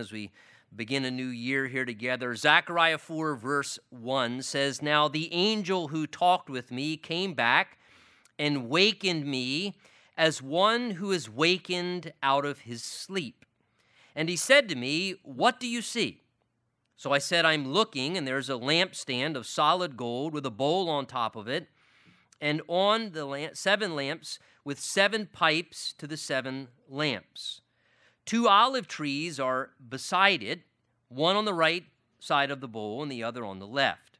as 0.00 0.12
we 0.12 0.30
begin 0.76 1.04
a 1.04 1.10
new 1.10 1.26
year 1.26 1.66
here 1.66 1.84
together. 1.84 2.32
Zechariah 2.36 2.98
4, 2.98 3.34
verse 3.34 3.80
1 3.90 4.42
says, 4.42 4.80
Now 4.80 5.08
the 5.08 5.32
angel 5.34 5.88
who 5.88 6.06
talked 6.06 6.48
with 6.48 6.70
me 6.70 6.96
came 6.96 7.34
back 7.34 7.78
and 8.38 8.68
wakened 8.68 9.26
me 9.26 9.74
as 10.16 10.40
one 10.40 10.92
who 10.92 11.10
is 11.10 11.28
wakened 11.28 12.12
out 12.22 12.44
of 12.44 12.60
his 12.60 12.84
sleep. 12.84 13.44
And 14.14 14.28
he 14.28 14.36
said 14.36 14.68
to 14.68 14.76
me, 14.76 15.16
What 15.24 15.58
do 15.58 15.66
you 15.66 15.82
see? 15.82 16.22
So 16.96 17.12
I 17.12 17.18
said, 17.18 17.44
I'm 17.44 17.66
looking, 17.66 18.16
and 18.16 18.24
there's 18.24 18.48
a 18.48 18.52
lampstand 18.52 19.34
of 19.34 19.48
solid 19.48 19.96
gold 19.96 20.32
with 20.32 20.46
a 20.46 20.50
bowl 20.52 20.88
on 20.88 21.06
top 21.06 21.34
of 21.34 21.48
it, 21.48 21.66
and 22.40 22.62
on 22.68 23.10
the 23.10 23.24
lamp, 23.24 23.56
seven 23.56 23.96
lamps 23.96 24.38
with 24.64 24.78
seven 24.78 25.26
pipes 25.26 25.92
to 25.98 26.06
the 26.06 26.16
seven 26.16 26.68
lamps. 26.88 27.62
Two 28.28 28.46
olive 28.46 28.86
trees 28.86 29.40
are 29.40 29.70
beside 29.88 30.42
it, 30.42 30.60
one 31.08 31.34
on 31.34 31.46
the 31.46 31.54
right 31.54 31.86
side 32.18 32.50
of 32.50 32.60
the 32.60 32.68
bowl 32.68 33.02
and 33.02 33.10
the 33.10 33.24
other 33.24 33.42
on 33.42 33.58
the 33.58 33.66
left. 33.66 34.18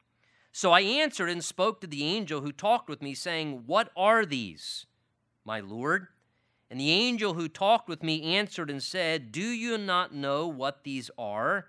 So 0.51 0.73
I 0.73 0.81
answered 0.81 1.29
and 1.29 1.45
spoke 1.45 1.83
to 1.83 1.87
the 1.87 2.05
angel 2.05 2.41
who 2.41 2.51
talked 2.51 2.89
with 2.89 3.03
me, 3.03 3.13
saying, 3.13 3.65
What 3.67 3.91
are 3.95 4.25
these, 4.25 4.87
my 5.45 5.61
Lord? 5.61 6.07
And 6.71 6.81
the 6.81 6.91
angel 6.91 7.35
who 7.35 7.51
talked 7.51 7.87
with 7.87 8.03
me 8.03 8.35
answered 8.35 8.71
and 8.71 8.83
said, 8.83 9.31
Do 9.31 9.43
you 9.43 9.77
not 9.77 10.15
know 10.15 10.49
what 10.49 10.85
these 10.85 11.11
are? 11.19 11.67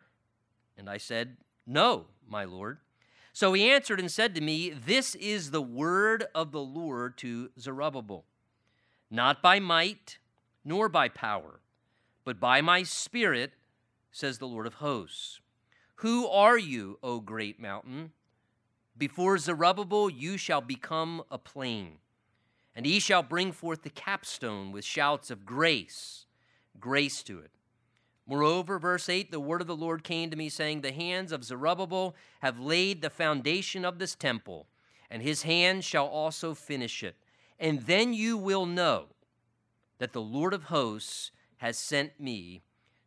And 0.78 0.90
I 0.90 0.96
said, 0.96 1.36
No, 1.68 2.06
my 2.26 2.46
Lord. 2.46 2.78
So 3.34 3.52
he 3.52 3.70
answered 3.70 4.00
and 4.00 4.10
said 4.10 4.34
to 4.36 4.40
me, 4.40 4.70
This 4.70 5.14
is 5.16 5.52
the 5.52 5.62
word 5.62 6.24
of 6.34 6.54
the 6.54 6.62
Lord 6.62 7.18
to 7.18 7.50
Zerubbabel, 7.60 8.24
not 9.12 9.42
by 9.42 9.60
might 9.60 10.20
nor 10.64 10.88
by 10.88 11.10
power 11.10 11.59
but 12.24 12.40
by 12.40 12.62
my 12.62 12.84
Spirit, 12.84 13.54
says 14.12 14.38
the 14.38 14.48
Lord 14.48 14.68
of 14.68 14.76
hosts. 14.76 15.40
Who 15.96 16.28
are 16.28 16.58
you, 16.58 16.98
O 17.04 17.20
great 17.20 17.60
mountain? 17.60 18.12
Before 18.98 19.38
Zerubbabel 19.38 20.10
you 20.10 20.38
shall 20.38 20.62
become 20.62 21.24
a 21.32 21.38
plain, 21.38 22.00
and 22.76 22.86
he 22.86 23.00
shall 23.00 23.24
bring 23.24 23.52
forth 23.52 23.84
the 23.84 23.90
capstone 23.90 24.72
with 24.72 24.84
shouts 24.84 25.32
of 25.32 25.46
grace, 25.46 26.26
grace 26.80 27.24
to 27.24 27.40
it. 27.40 27.52
Moreover, 28.28 28.78
verse 28.78 29.10
8 29.10 29.32
the 29.32 29.40
word 29.40 29.62
of 29.62 29.68
the 29.68 29.76
Lord 29.76 30.04
came 30.04 30.30
to 30.30 30.38
me, 30.38 30.50
saying, 30.50 30.82
The 30.82 30.92
hands 30.92 31.32
of 31.32 31.44
Zerubbabel 31.44 32.16
have 32.42 32.60
laid 32.60 33.02
the 33.02 33.10
foundation 33.10 33.84
of 33.84 33.98
this 33.98 34.16
temple, 34.16 34.68
and 35.10 35.24
his 35.24 35.44
hands 35.44 35.84
shall 35.84 36.06
also 36.06 36.54
finish 36.54 37.02
it. 37.02 37.16
And 37.60 37.82
then 37.82 38.14
you 38.14 38.38
will 38.38 38.66
know 38.66 39.08
that 39.98 40.14
the 40.14 40.22
Lord 40.22 40.54
of 40.54 40.66
hosts 40.66 41.32
has 41.60 41.78
sent 41.78 42.20
me 42.20 42.64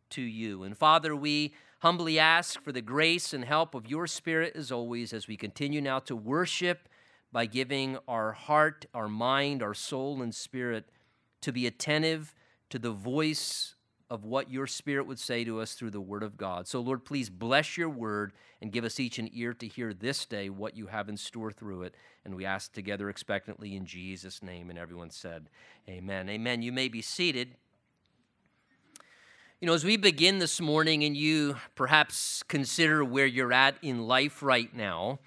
to 0.09 0.21
you. 0.21 0.63
And 0.63 0.77
Father, 0.77 1.15
we 1.15 1.53
humbly 1.79 2.17
ask 2.17 2.61
for 2.61 2.71
the 2.71 2.81
grace 2.81 3.33
and 3.33 3.45
help 3.45 3.75
of 3.75 3.87
your 3.87 4.07
Spirit 4.07 4.55
as 4.55 4.71
always 4.71 5.11
as 5.11 5.27
we 5.27 5.35
continue 5.35 5.81
now 5.81 5.99
to 5.99 6.15
worship 6.15 6.87
by 7.31 7.45
giving 7.45 7.97
our 8.07 8.31
heart, 8.31 8.85
our 8.93 9.09
mind, 9.09 9.61
our 9.61 9.73
soul, 9.73 10.21
and 10.21 10.33
spirit 10.33 10.85
to 11.41 11.51
be 11.51 11.67
attentive 11.67 12.33
to 12.69 12.79
the 12.79 12.91
voice 12.91 13.75
of 14.09 14.23
what 14.23 14.51
your 14.51 14.67
Spirit 14.67 15.07
would 15.07 15.19
say 15.19 15.43
to 15.43 15.59
us 15.59 15.73
through 15.73 15.89
the 15.89 15.99
Word 15.99 16.21
of 16.21 16.37
God. 16.37 16.67
So, 16.67 16.79
Lord, 16.79 17.03
please 17.03 17.31
bless 17.31 17.77
your 17.77 17.89
Word 17.89 18.33
and 18.61 18.71
give 18.71 18.85
us 18.85 18.99
each 18.99 19.17
an 19.17 19.29
ear 19.33 19.53
to 19.55 19.67
hear 19.67 19.93
this 19.93 20.25
day 20.25 20.49
what 20.49 20.77
you 20.77 20.87
have 20.87 21.09
in 21.09 21.17
store 21.17 21.51
through 21.51 21.81
it. 21.81 21.95
And 22.23 22.35
we 22.35 22.45
ask 22.45 22.71
together 22.71 23.09
expectantly 23.09 23.75
in 23.75 23.85
Jesus' 23.85 24.43
name. 24.43 24.69
And 24.69 24.77
everyone 24.77 25.09
said, 25.09 25.49
Amen. 25.89 26.29
Amen. 26.29 26.61
You 26.61 26.71
may 26.71 26.87
be 26.87 27.01
seated. 27.01 27.55
You 29.63 29.67
know, 29.67 29.75
as 29.75 29.85
we 29.85 29.95
begin 29.95 30.39
this 30.39 30.59
morning 30.59 31.05
and 31.05 31.15
you 31.15 31.55
perhaps 31.75 32.43
consider 32.49 33.01
where 33.05 33.25
you're 33.25 33.53
at 33.53 33.75
in 33.81 34.07
life 34.09 34.43
right 34.43 34.75
now, 34.75 35.19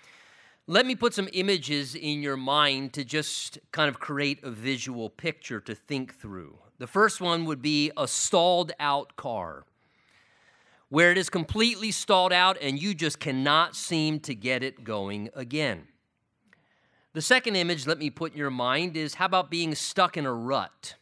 let 0.66 0.84
me 0.84 0.94
put 0.94 1.14
some 1.14 1.30
images 1.32 1.94
in 1.94 2.20
your 2.20 2.36
mind 2.36 2.92
to 2.92 3.02
just 3.02 3.58
kind 3.72 3.88
of 3.88 3.98
create 3.98 4.44
a 4.44 4.50
visual 4.50 5.08
picture 5.08 5.58
to 5.60 5.74
think 5.74 6.14
through. 6.14 6.58
The 6.76 6.86
first 6.86 7.18
one 7.18 7.46
would 7.46 7.62
be 7.62 7.90
a 7.96 8.06
stalled 8.06 8.72
out 8.78 9.16
car, 9.16 9.64
where 10.90 11.10
it 11.10 11.16
is 11.16 11.30
completely 11.30 11.90
stalled 11.90 12.34
out 12.34 12.58
and 12.60 12.78
you 12.78 12.92
just 12.92 13.18
cannot 13.18 13.74
seem 13.74 14.20
to 14.20 14.34
get 14.34 14.62
it 14.62 14.84
going 14.84 15.30
again. 15.32 15.88
The 17.14 17.22
second 17.22 17.56
image, 17.56 17.86
let 17.86 17.96
me 17.96 18.10
put 18.10 18.32
in 18.32 18.38
your 18.38 18.50
mind, 18.50 18.98
is 18.98 19.14
how 19.14 19.24
about 19.24 19.50
being 19.50 19.74
stuck 19.74 20.18
in 20.18 20.26
a 20.26 20.34
rut? 20.34 20.96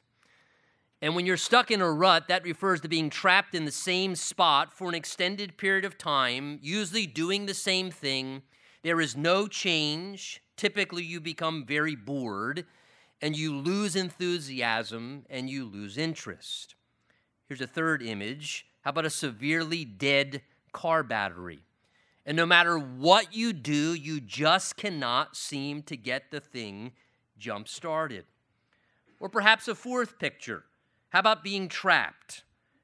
And 1.05 1.15
when 1.15 1.27
you're 1.27 1.37
stuck 1.37 1.71
in 1.71 1.83
a 1.83 1.93
rut, 1.93 2.29
that 2.29 2.45
refers 2.45 2.81
to 2.81 2.89
being 2.89 3.11
trapped 3.11 3.55
in 3.55 3.67
the 3.67 3.71
same 3.71 4.17
spot 4.17 4.73
for 4.73 4.89
an 4.89 4.95
extended 4.95 5.59
period 5.59 5.85
of 5.85 5.99
time, 5.99 6.59
usually 6.63 7.07
doing 7.07 7.45
the 7.45 7.53
same 7.53 7.91
thing. 7.91 8.41
There 8.83 9.03
is 9.03 9.15
no 9.15 9.47
change. 9.47 10.43
Typically, 10.57 11.03
you 11.03 11.21
become 11.21 11.67
very 11.67 11.95
bored 11.95 12.65
and 13.21 13.37
you 13.37 13.55
lose 13.55 13.97
enthusiasm 13.97 15.27
and 15.29 15.51
you 15.51 15.67
lose 15.67 15.99
interest. 15.99 16.75
Here's 17.49 17.61
a 17.61 17.67
third 17.67 18.01
image. 18.01 18.67
How 18.81 18.89
about 18.89 19.05
a 19.05 19.11
severely 19.11 19.85
dead 19.85 20.41
car 20.73 21.03
battery? 21.03 21.61
And 22.25 22.35
no 22.35 22.47
matter 22.47 22.79
what 22.79 23.35
you 23.35 23.53
do, 23.53 23.93
you 23.93 24.23
just 24.23 24.79
cannot 24.79 25.37
seem 25.37 25.83
to 25.83 25.99
get 25.99 26.31
the 26.31 26.41
thing 26.41 26.93
jump 27.37 27.69
started. 27.69 28.25
Or 29.21 29.29
perhaps 29.29 29.69
a 29.69 29.75
fourth 29.75 30.19
picture 30.19 30.65
how 31.15 31.21
about 31.21 31.45
being 31.45 31.69
trapped 31.69 32.43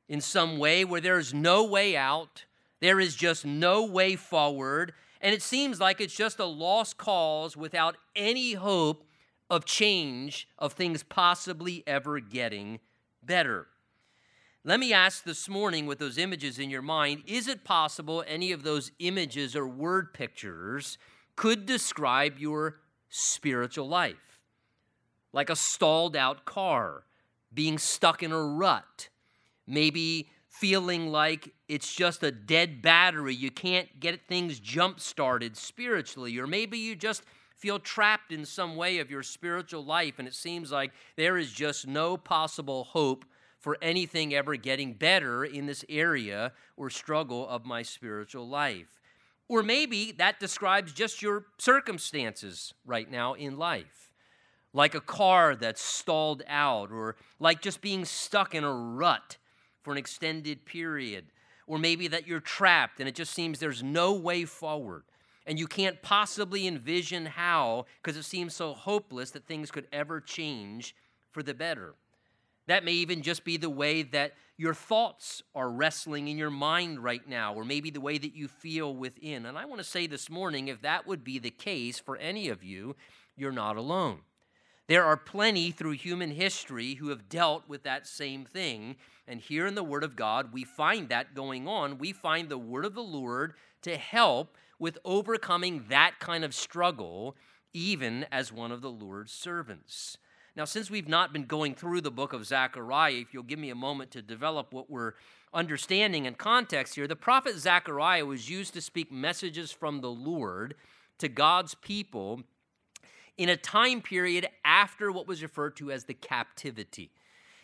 in 0.08 0.20
some 0.20 0.56
way 0.56 0.84
where 0.84 1.00
there 1.00 1.18
is 1.18 1.34
no 1.34 1.64
way 1.64 1.96
out? 1.96 2.44
There 2.78 3.00
is 3.00 3.16
just 3.16 3.44
no 3.44 3.84
way 3.84 4.14
forward. 4.14 4.92
And 5.20 5.34
it 5.34 5.42
seems 5.42 5.80
like 5.80 6.00
it's 6.00 6.14
just 6.14 6.38
a 6.38 6.44
lost 6.44 6.96
cause 6.96 7.56
without 7.56 7.96
any 8.14 8.52
hope 8.52 9.02
of 9.50 9.64
change, 9.64 10.48
of 10.60 10.74
things 10.74 11.02
possibly 11.02 11.82
ever 11.88 12.20
getting 12.20 12.78
better. 13.20 13.66
Let 14.62 14.78
me 14.78 14.92
ask 14.92 15.24
this 15.24 15.48
morning 15.48 15.86
with 15.86 15.98
those 15.98 16.16
images 16.16 16.60
in 16.60 16.70
your 16.70 16.82
mind 16.82 17.24
is 17.26 17.48
it 17.48 17.64
possible 17.64 18.22
any 18.28 18.52
of 18.52 18.62
those 18.62 18.92
images 19.00 19.56
or 19.56 19.66
word 19.66 20.14
pictures 20.14 20.98
could 21.34 21.66
describe 21.66 22.38
your 22.38 22.76
spiritual 23.08 23.88
life? 23.88 24.38
Like 25.32 25.50
a 25.50 25.56
stalled 25.56 26.14
out 26.14 26.44
car, 26.44 27.02
being 27.52 27.78
stuck 27.78 28.22
in 28.22 28.32
a 28.32 28.42
rut, 28.42 29.08
maybe 29.66 30.30
feeling 30.48 31.10
like 31.10 31.52
it's 31.68 31.92
just 31.94 32.22
a 32.22 32.30
dead 32.30 32.82
battery. 32.82 33.34
You 33.34 33.50
can't 33.50 34.00
get 34.00 34.26
things 34.28 34.58
jump 34.58 35.00
started 35.00 35.56
spiritually, 35.56 36.38
or 36.38 36.46
maybe 36.46 36.78
you 36.78 36.96
just 36.96 37.22
feel 37.56 37.78
trapped 37.78 38.32
in 38.32 38.44
some 38.44 38.74
way 38.74 38.98
of 38.98 39.10
your 39.10 39.22
spiritual 39.22 39.84
life 39.84 40.18
and 40.18 40.26
it 40.26 40.34
seems 40.34 40.72
like 40.72 40.92
there 41.16 41.36
is 41.36 41.52
just 41.52 41.86
no 41.86 42.16
possible 42.16 42.84
hope 42.84 43.24
for 43.58 43.76
anything 43.82 44.32
ever 44.32 44.56
getting 44.56 44.94
better 44.94 45.44
in 45.44 45.66
this 45.66 45.84
area 45.90 46.52
or 46.78 46.88
struggle 46.88 47.46
of 47.46 47.66
my 47.66 47.82
spiritual 47.82 48.48
life. 48.48 48.98
Or 49.46 49.62
maybe 49.62 50.12
that 50.12 50.40
describes 50.40 50.92
just 50.92 51.20
your 51.20 51.44
circumstances 51.58 52.72
right 52.86 53.10
now 53.10 53.34
in 53.34 53.58
life 53.58 54.09
like 54.72 54.94
a 54.94 55.00
car 55.00 55.56
that's 55.56 55.82
stalled 55.82 56.42
out, 56.46 56.92
or 56.92 57.16
like 57.38 57.60
just 57.60 57.80
being 57.80 58.04
stuck 58.04 58.54
in 58.54 58.64
a 58.64 58.72
rut 58.72 59.36
for 59.82 59.92
an 59.92 59.98
extended 59.98 60.64
period, 60.64 61.26
or 61.66 61.78
maybe 61.78 62.08
that 62.08 62.26
you're 62.26 62.40
trapped 62.40 63.00
and 63.00 63.08
it 63.08 63.14
just 63.14 63.32
seems 63.32 63.58
there's 63.58 63.82
no 63.82 64.12
way 64.12 64.44
forward. 64.44 65.04
And 65.46 65.58
you 65.58 65.66
can't 65.66 66.00
possibly 66.02 66.66
envision 66.66 67.26
how, 67.26 67.86
because 68.02 68.16
it 68.16 68.24
seems 68.24 68.54
so 68.54 68.74
hopeless 68.74 69.30
that 69.32 69.46
things 69.46 69.70
could 69.70 69.88
ever 69.92 70.20
change 70.20 70.94
for 71.32 71.42
the 71.42 71.54
better. 71.54 71.94
That 72.66 72.84
may 72.84 72.92
even 72.92 73.22
just 73.22 73.42
be 73.42 73.56
the 73.56 73.70
way 73.70 74.02
that 74.02 74.34
your 74.56 74.74
thoughts 74.74 75.42
are 75.54 75.70
wrestling 75.70 76.28
in 76.28 76.36
your 76.36 76.50
mind 76.50 77.02
right 77.02 77.26
now, 77.26 77.54
or 77.54 77.64
maybe 77.64 77.90
the 77.90 78.00
way 78.00 78.18
that 78.18 78.36
you 78.36 78.46
feel 78.46 78.94
within. 78.94 79.46
And 79.46 79.56
I 79.56 79.64
want 79.64 79.80
to 79.80 79.84
say 79.84 80.06
this 80.06 80.28
morning 80.28 80.68
if 80.68 80.82
that 80.82 81.06
would 81.06 81.24
be 81.24 81.38
the 81.38 81.50
case 81.50 81.98
for 81.98 82.16
any 82.18 82.48
of 82.48 82.62
you, 82.62 82.94
you're 83.36 83.50
not 83.50 83.76
alone. 83.76 84.20
There 84.90 85.04
are 85.04 85.16
plenty 85.16 85.70
through 85.70 85.92
human 85.92 86.32
history 86.32 86.94
who 86.94 87.10
have 87.10 87.28
dealt 87.28 87.68
with 87.68 87.84
that 87.84 88.08
same 88.08 88.44
thing. 88.44 88.96
And 89.28 89.40
here 89.40 89.64
in 89.68 89.76
the 89.76 89.84
Word 89.84 90.02
of 90.02 90.16
God, 90.16 90.52
we 90.52 90.64
find 90.64 91.08
that 91.10 91.32
going 91.32 91.68
on. 91.68 91.98
We 91.98 92.12
find 92.12 92.48
the 92.48 92.58
Word 92.58 92.84
of 92.84 92.96
the 92.96 93.00
Lord 93.00 93.54
to 93.82 93.96
help 93.96 94.56
with 94.80 94.98
overcoming 95.04 95.84
that 95.90 96.14
kind 96.18 96.42
of 96.42 96.56
struggle, 96.56 97.36
even 97.72 98.26
as 98.32 98.52
one 98.52 98.72
of 98.72 98.82
the 98.82 98.90
Lord's 98.90 99.30
servants. 99.30 100.18
Now, 100.56 100.64
since 100.64 100.90
we've 100.90 101.06
not 101.06 101.32
been 101.32 101.44
going 101.44 101.76
through 101.76 102.00
the 102.00 102.10
book 102.10 102.32
of 102.32 102.44
Zechariah, 102.44 103.12
if 103.12 103.32
you'll 103.32 103.44
give 103.44 103.60
me 103.60 103.70
a 103.70 103.76
moment 103.76 104.10
to 104.10 104.22
develop 104.22 104.72
what 104.72 104.90
we're 104.90 105.12
understanding 105.54 106.26
and 106.26 106.36
context 106.36 106.96
here, 106.96 107.06
the 107.06 107.14
prophet 107.14 107.56
Zechariah 107.56 108.26
was 108.26 108.50
used 108.50 108.74
to 108.74 108.80
speak 108.80 109.12
messages 109.12 109.70
from 109.70 110.00
the 110.00 110.10
Lord 110.10 110.74
to 111.18 111.28
God's 111.28 111.76
people 111.76 112.42
in 113.40 113.48
a 113.48 113.56
time 113.56 114.02
period 114.02 114.46
after 114.66 115.10
what 115.10 115.26
was 115.26 115.42
referred 115.42 115.74
to 115.74 115.90
as 115.90 116.04
the 116.04 116.12
captivity. 116.12 117.10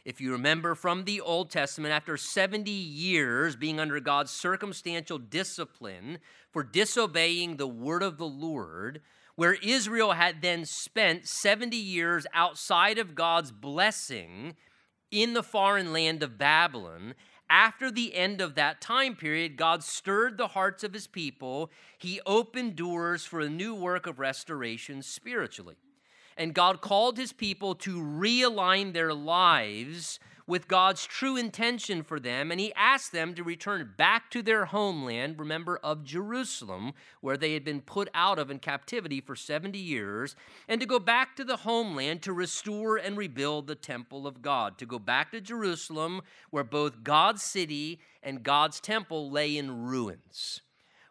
if 0.06 0.22
you 0.22 0.32
remember 0.32 0.74
from 0.74 1.04
the 1.04 1.20
Old 1.20 1.50
Testament, 1.50 1.92
after 1.92 2.16
70 2.16 2.70
years 2.70 3.56
being 3.56 3.78
under 3.78 4.00
God's 4.00 4.30
circumstantial 4.30 5.18
discipline 5.18 6.18
for 6.50 6.62
disobeying 6.62 7.56
the 7.56 7.66
word 7.66 8.02
of 8.02 8.16
the 8.16 8.26
Lord, 8.26 9.02
where 9.34 9.58
Israel 9.62 10.12
had 10.12 10.40
then 10.40 10.64
spent 10.64 11.28
70 11.28 11.76
years 11.76 12.26
outside 12.32 12.96
of 12.96 13.14
God's 13.14 13.52
blessing 13.52 14.56
in 15.10 15.34
the 15.34 15.42
foreign 15.42 15.92
land 15.92 16.22
of 16.22 16.38
Babylon, 16.38 17.14
after 17.48 17.90
the 17.90 18.14
end 18.14 18.40
of 18.40 18.54
that 18.54 18.80
time 18.80 19.14
period, 19.14 19.56
God 19.56 19.82
stirred 19.82 20.36
the 20.36 20.48
hearts 20.48 20.82
of 20.82 20.92
his 20.92 21.06
people. 21.06 21.70
He 21.98 22.20
opened 22.26 22.76
doors 22.76 23.24
for 23.24 23.40
a 23.40 23.48
new 23.48 23.74
work 23.74 24.06
of 24.06 24.18
restoration 24.18 25.02
spiritually. 25.02 25.76
And 26.36 26.54
God 26.54 26.80
called 26.80 27.16
his 27.16 27.32
people 27.32 27.74
to 27.76 28.00
realign 28.00 28.92
their 28.92 29.14
lives 29.14 30.18
with 30.46 30.68
God's 30.68 31.04
true 31.04 31.36
intention 31.36 32.02
for 32.02 32.20
them, 32.20 32.50
and 32.50 32.60
he 32.60 32.72
asked 32.74 33.10
them 33.10 33.34
to 33.34 33.42
return 33.42 33.92
back 33.96 34.30
to 34.30 34.42
their 34.42 34.66
homeland, 34.66 35.38
remember, 35.38 35.78
of 35.82 36.04
Jerusalem, 36.04 36.92
where 37.20 37.36
they 37.36 37.54
had 37.54 37.64
been 37.64 37.80
put 37.80 38.08
out 38.14 38.38
of 38.38 38.50
in 38.50 38.60
captivity 38.60 39.20
for 39.20 39.34
70 39.34 39.78
years, 39.78 40.36
and 40.68 40.80
to 40.80 40.86
go 40.86 41.00
back 41.00 41.34
to 41.36 41.44
the 41.44 41.58
homeland 41.58 42.22
to 42.22 42.32
restore 42.32 42.96
and 42.96 43.16
rebuild 43.16 43.66
the 43.66 43.74
temple 43.74 44.26
of 44.26 44.40
God, 44.40 44.78
to 44.78 44.86
go 44.86 45.00
back 45.00 45.32
to 45.32 45.40
Jerusalem, 45.40 46.22
where 46.50 46.64
both 46.64 47.02
God's 47.02 47.42
city 47.42 47.98
and 48.22 48.44
God's 48.44 48.78
temple 48.78 49.30
lay 49.30 49.56
in 49.56 49.84
ruins, 49.84 50.60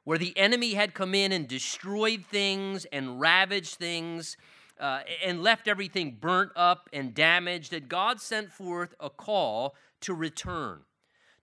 where 0.05 0.17
the 0.17 0.38
enemy 0.38 0.75
had 0.75 0.93
come 0.93 1.13
in 1.13 1.33
and 1.33 1.47
destroyed 1.47 2.23
things 2.25 2.85
and 2.85 3.19
ravaged 3.19 3.75
things 3.75 4.38
uh, 4.80 5.01
and 5.24 5.42
left 5.42 5.68
everything 5.68 6.18
burnt 6.19 6.51
up 6.56 6.89
and 6.92 7.13
damaged, 7.13 7.72
that 7.72 7.89
God 7.89 8.19
sent 8.19 8.51
forth 8.51 8.94
a 9.00 9.10
call 9.10 9.75
to 10.01 10.13
return. 10.13 10.81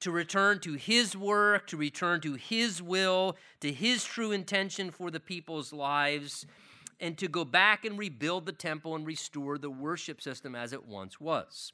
To 0.00 0.10
return 0.10 0.58
to 0.60 0.74
his 0.74 1.16
work, 1.16 1.66
to 1.68 1.76
return 1.76 2.20
to 2.22 2.34
his 2.34 2.82
will, 2.82 3.36
to 3.60 3.72
his 3.72 4.04
true 4.04 4.32
intention 4.32 4.90
for 4.90 5.10
the 5.10 5.20
people's 5.20 5.72
lives, 5.72 6.44
and 6.98 7.16
to 7.18 7.28
go 7.28 7.44
back 7.44 7.84
and 7.84 7.98
rebuild 7.98 8.46
the 8.46 8.52
temple 8.52 8.94
and 8.96 9.06
restore 9.06 9.58
the 9.58 9.70
worship 9.70 10.20
system 10.20 10.54
as 10.54 10.72
it 10.72 10.86
once 10.86 11.20
was. 11.20 11.72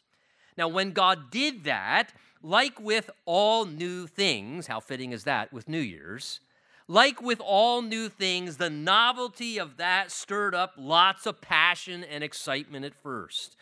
Now, 0.56 0.68
when 0.68 0.92
God 0.92 1.30
did 1.30 1.64
that, 1.64 2.12
like 2.42 2.80
with 2.80 3.10
all 3.24 3.64
new 3.64 4.06
things, 4.06 4.66
how 4.66 4.80
fitting 4.80 5.12
is 5.12 5.24
that 5.24 5.52
with 5.52 5.68
New 5.68 5.80
Year's? 5.80 6.40
Like 6.90 7.20
with 7.20 7.40
all 7.40 7.82
new 7.82 8.08
things, 8.08 8.56
the 8.56 8.70
novelty 8.70 9.58
of 9.58 9.76
that 9.76 10.10
stirred 10.10 10.54
up 10.54 10.72
lots 10.78 11.26
of 11.26 11.42
passion 11.42 12.02
and 12.02 12.24
excitement 12.24 12.86
at 12.86 12.94
first. 12.94 13.56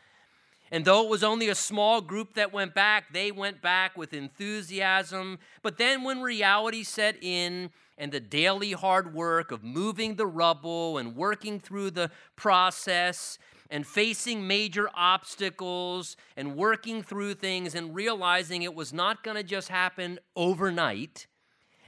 And 0.70 0.84
though 0.84 1.05
it 1.05 1.11
was 1.11 1.25
only 1.25 1.49
a 1.49 1.55
small 1.56 2.00
group 2.00 2.34
that 2.34 2.52
went 2.52 2.73
back, 2.73 3.12
they 3.12 3.32
went 3.32 3.61
back 3.61 3.96
with 3.96 4.12
enthusiasm. 4.12 5.40
But 5.62 5.76
then, 5.76 6.05
when 6.05 6.23
reality 6.23 6.84
set 6.84 7.17
in 7.20 7.70
and 7.99 8.12
the 8.12 8.20
daily 8.20 8.73
hard 8.73 9.12
work 9.12 9.50
of 9.50 9.64
moving 9.64 10.14
the 10.14 10.26
rubble 10.26 10.99
and 10.99 11.17
working 11.17 11.58
through 11.58 11.93
the 11.93 12.11
process 12.37 13.38
and 13.70 13.87
facing 13.87 14.46
major 14.46 14.88
obstacles 14.94 16.17
and 16.37 16.56
working 16.56 17.02
through 17.02 17.34
things 17.34 17.75
and 17.75 17.94
realizing 17.94 18.62
it 18.62 18.75
was 18.75 18.93
not 18.93 19.25
going 19.25 19.37
to 19.37 19.43
just 19.43 19.69
happen 19.69 20.19
overnight, 20.37 21.26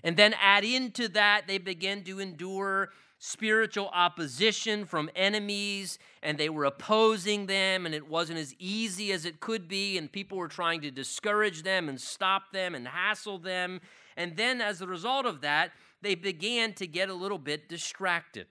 and 0.02 0.16
then 0.16 0.34
add 0.40 0.64
into 0.64 1.08
that, 1.08 1.46
they 1.46 1.58
begin 1.58 2.04
to 2.04 2.20
endure 2.20 2.90
spiritual 3.18 3.90
opposition 3.92 4.84
from 4.84 5.10
enemies, 5.16 5.98
and 6.22 6.38
they 6.38 6.48
were 6.48 6.64
opposing 6.64 7.46
them, 7.46 7.84
and 7.84 7.94
it 7.94 8.08
wasn't 8.08 8.38
as 8.38 8.54
easy 8.58 9.12
as 9.12 9.24
it 9.24 9.40
could 9.40 9.66
be, 9.66 9.98
and 9.98 10.12
people 10.12 10.38
were 10.38 10.48
trying 10.48 10.80
to 10.80 10.90
discourage 10.90 11.62
them 11.62 11.88
and 11.88 12.00
stop 12.00 12.52
them 12.52 12.74
and 12.74 12.86
hassle 12.86 13.38
them. 13.38 13.80
And 14.16 14.36
then, 14.36 14.60
as 14.60 14.80
a 14.80 14.86
result 14.86 15.26
of 15.26 15.40
that, 15.40 15.72
they 16.00 16.14
began 16.14 16.74
to 16.74 16.86
get 16.86 17.08
a 17.08 17.14
little 17.14 17.38
bit 17.38 17.68
distracted. 17.68 18.46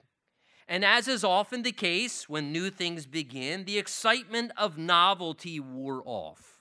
And 0.68 0.84
as 0.84 1.08
is 1.08 1.24
often 1.24 1.64
the 1.64 1.72
case 1.72 2.28
when 2.28 2.52
new 2.52 2.70
things 2.70 3.06
begin, 3.06 3.64
the 3.64 3.78
excitement 3.78 4.52
of 4.58 4.78
novelty 4.78 5.62
wore 5.62 6.04
off. 6.06 6.57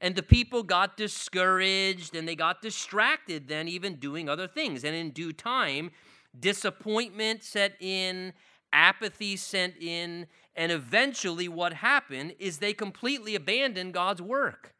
And 0.00 0.14
the 0.14 0.22
people 0.22 0.62
got 0.62 0.96
discouraged 0.96 2.14
and 2.14 2.26
they 2.26 2.36
got 2.36 2.62
distracted, 2.62 3.48
then 3.48 3.68
even 3.68 3.96
doing 3.96 4.28
other 4.28 4.48
things. 4.48 4.82
And 4.84 4.94
in 4.96 5.10
due 5.10 5.32
time, 5.32 5.90
disappointment 6.38 7.42
set 7.42 7.74
in, 7.80 8.32
apathy 8.72 9.36
set 9.36 9.74
in, 9.80 10.26
and 10.56 10.72
eventually 10.72 11.48
what 11.48 11.74
happened 11.74 12.34
is 12.38 12.58
they 12.58 12.72
completely 12.72 13.34
abandoned 13.34 13.92
God's 13.92 14.22
work. 14.22 14.74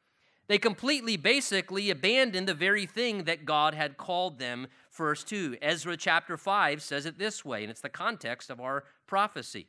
They 0.49 0.59
completely, 0.59 1.17
basically, 1.17 1.91
abandoned 1.91 2.49
the 2.49 2.55
very 2.55 2.85
thing 2.85 3.23
that 3.25 3.45
God 3.45 3.73
had 3.73 3.97
called 3.97 4.41
them 4.41 4.67
first 4.91 5.29
to. 5.29 5.57
Ezra 5.63 5.97
chapter 5.97 6.37
5 6.37 6.83
says 6.83 7.07
it 7.07 7.19
this 7.19 7.45
way, 7.45 7.63
and 7.63 7.71
it's 7.71 7.81
the 7.81 7.89
context 7.89 8.51
of 8.51 8.59
our 8.59 8.83
prophecy. 9.07 9.69